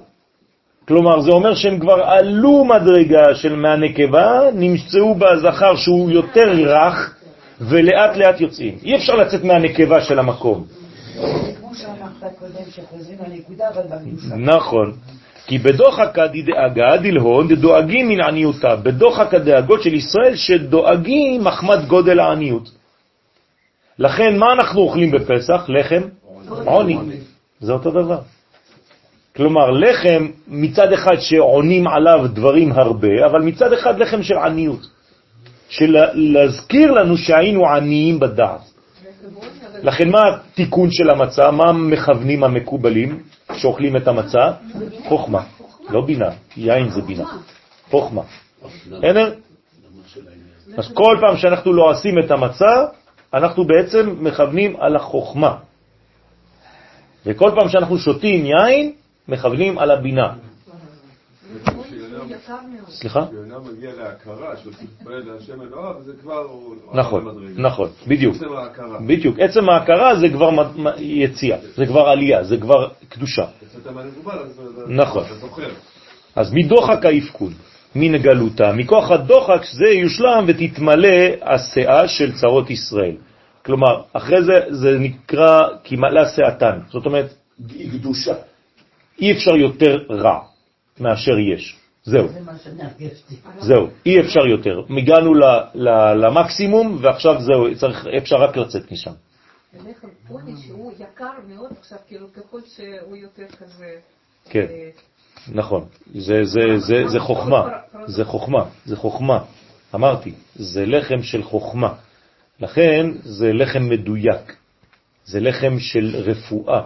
[0.89, 7.15] כלומר זה אומר שהם כבר עלו מדרגה של מהנקבה, נמצאו בזכר שהוא יותר רך,
[7.61, 8.79] ולאט לאט יוצאים.
[8.83, 10.65] אי אפשר לצאת מהנקבה של המקום.
[14.37, 14.93] נכון.
[15.47, 22.71] כי בדוחק דאגה דלהון דואגים מן עניותה, בדוחק הדאגות של ישראל שדואגים מחמד גודל העניות.
[23.99, 25.65] לכן מה אנחנו אוכלים בפסח?
[25.69, 26.03] לחם
[26.49, 26.99] עוני.
[27.61, 28.19] זה אותו דבר.
[29.37, 34.81] כלומר, לחם מצד אחד שעונים עליו דברים הרבה, אבל מצד אחד לחם של עניות.
[35.69, 38.61] של להזכיר לנו שהיינו עניים בדעת.
[39.83, 41.51] לכן מה התיקון של המצה?
[41.51, 43.23] מה מכוונים המקובלים
[43.57, 44.53] שאוכלים את המצה?
[45.09, 45.43] חוכמה,
[45.91, 47.25] לא בינה, יין זה בינה,
[47.91, 48.23] חוכמה.
[48.87, 49.35] בסדר?
[50.77, 52.85] אז כל פעם שאנחנו לא עושים את המצה,
[53.35, 55.57] אנחנו בעצם מכוונים על החוכמה.
[57.27, 58.93] וכל פעם שאנחנו שותים יין,
[59.29, 60.33] מכוונים על הבינה.
[62.89, 63.27] סליחה?
[63.27, 66.47] כשיונה מגיע להכרה, שהוא תתפלל להשם אלוהיו, זה כבר...
[66.95, 68.37] נכון, נכון, בדיוק.
[68.37, 68.99] עצם ההכרה.
[69.07, 70.51] בדיוק, עצם ההכרה זה כבר
[70.99, 73.47] יציאה, זה כבר עלייה, זה כבר קדושה.
[74.89, 75.25] נכון.
[76.37, 77.53] אז מדוחק האבקון,
[77.95, 83.17] מן גלותה, מכוח הדוחק זה יושלם ותתמלא השאה של צרות ישראל.
[83.65, 87.35] כלומר, אחרי זה זה נקרא כמלא שעתן, זאת אומרת,
[87.93, 88.35] קדושה.
[89.21, 90.41] אי אפשר יותר רע
[91.01, 91.77] מאשר יש.
[92.05, 92.29] זהו.
[93.59, 94.83] זהו, אי אפשר יותר.
[94.99, 95.35] הגענו
[96.15, 99.13] למקסימום ועכשיו זהו, צריך, אפשר רק לצאת משם.
[99.75, 103.87] לחם פוני שהוא יקר מאוד עכשיו, כאילו ככל שהוא יותר כזה...
[104.51, 104.91] כן, אה,
[105.49, 105.85] נכון.
[106.15, 107.69] זה, זה, זה, זה חוכמה,
[108.07, 109.45] זה חוכמה, זה חוכמה.
[109.95, 111.95] אמרתי, זה לחם של חוכמה.
[112.61, 114.57] לכן זה לחם מדויק.
[115.25, 116.81] זה לחם של רפואה.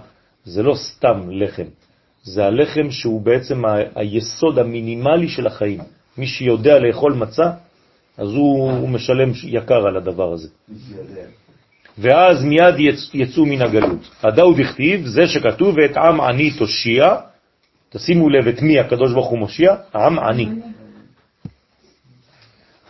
[0.45, 1.67] זה לא סתם לחם.
[2.23, 3.62] זה הלחם שהוא בעצם
[3.95, 5.81] היסוד המינימלי של החיים.
[6.19, 7.51] מי שיודע לאכול מצה,
[8.19, 10.49] אז הוא, הוא משלם יקר על הדבר הזה.
[11.99, 14.11] ואז מיד יצ, יצאו מן הגלות.
[14.23, 17.15] הדאו דכתיב, זה שכתוב, ואת עם עני תושיע,
[17.89, 20.49] תשימו לב את מי הקדוש ברוך הוא מושיע, עם עני.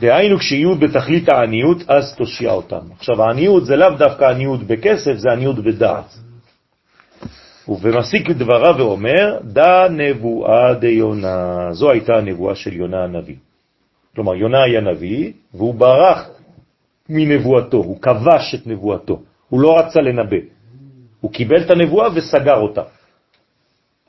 [0.01, 2.81] דהיינו כשיהיו בתכלית העניות, אז תושיע אותם.
[2.99, 6.28] עכשיו העניות זה לאו דווקא עניות בכסף, זה עניות בדעת.
[7.69, 11.69] ובמסיק דבריו ואומר, דה נבואה דיונה.
[11.73, 13.37] זו הייתה הנבואה של יונה הנביא.
[14.15, 16.29] כלומר, יונה היה נביא, והוא ברח
[17.09, 20.37] מנבואתו, הוא כבש את נבואתו, הוא לא רצה לנבא.
[21.21, 22.83] הוא קיבל את הנבואה וסגר אותה.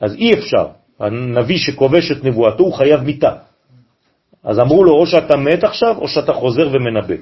[0.02, 0.68] אז אי אפשר,
[1.00, 3.36] הנביא שכובש את נבואתו הוא חייב מיתה.
[4.44, 7.16] אז אמרו לו, או שאתה מת עכשיו, או שאתה חוזר ומנבא.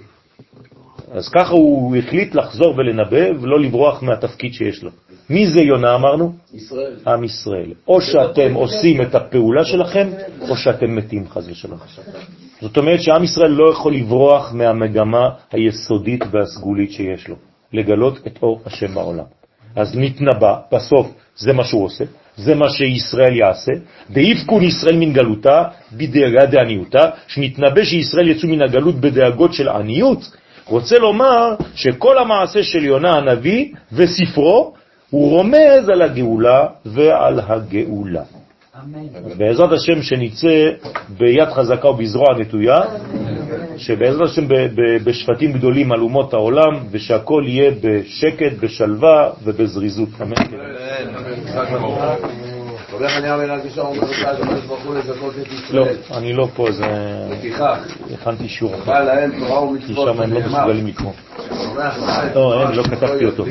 [1.11, 4.91] אז ככה הוא החליט לחזור ולנבא ולא לברוח מהתפקיד שיש לו.
[5.29, 6.33] מי זה יונה אמרנו?
[6.53, 6.95] ישראל.
[7.07, 7.73] עם ישראל.
[7.87, 10.07] או שאתם עושים את הפעולה שלכם,
[10.49, 11.79] או שאתם מתים חז ושלום.
[12.61, 17.35] זאת אומרת שעם ישראל לא יכול לברוח מהמגמה היסודית והסגולית שיש לו,
[17.73, 19.25] לגלות את אור השם בעולם.
[19.75, 22.03] אז נתנבא, בסוף זה מה שהוא עושה,
[22.37, 23.71] זה מה שישראל יעשה,
[24.09, 25.63] דאיפקון ישראל מן גלותה
[25.93, 30.31] בדאגה דעניותה, שנתנבא שישראל יצאו מן הגלות בדאגות של עניות,
[30.67, 34.73] רוצה לומר שכל המעשה של יונה הנביא וספרו
[35.09, 38.23] הוא רומז על הגאולה ועל הגאולה.
[39.37, 40.71] בעזרת השם שניצא
[41.17, 42.81] ביד חזקה ובזרוע נטויה,
[43.77, 44.47] שבעזרת השם
[45.03, 50.09] בשפטים גדולים על אומות העולם, ושהכל יהיה בשקט, בשלווה ובזריזות.
[50.21, 50.35] אמן.
[55.71, 55.85] לא,
[56.17, 56.85] אני לא פה, זה...
[58.13, 58.91] הכנתי שיעור אחר.
[59.87, 61.11] כי שם הם לא מסוגלים לקרוא.
[62.35, 63.45] לא, אין, לא כתבתי אותו.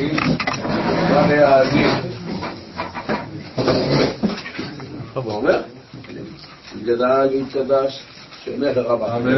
[5.14, 5.62] אומר?
[6.82, 8.02] גדל, יתקדש,
[8.44, 9.16] שמך רבה.
[9.16, 9.32] אמן.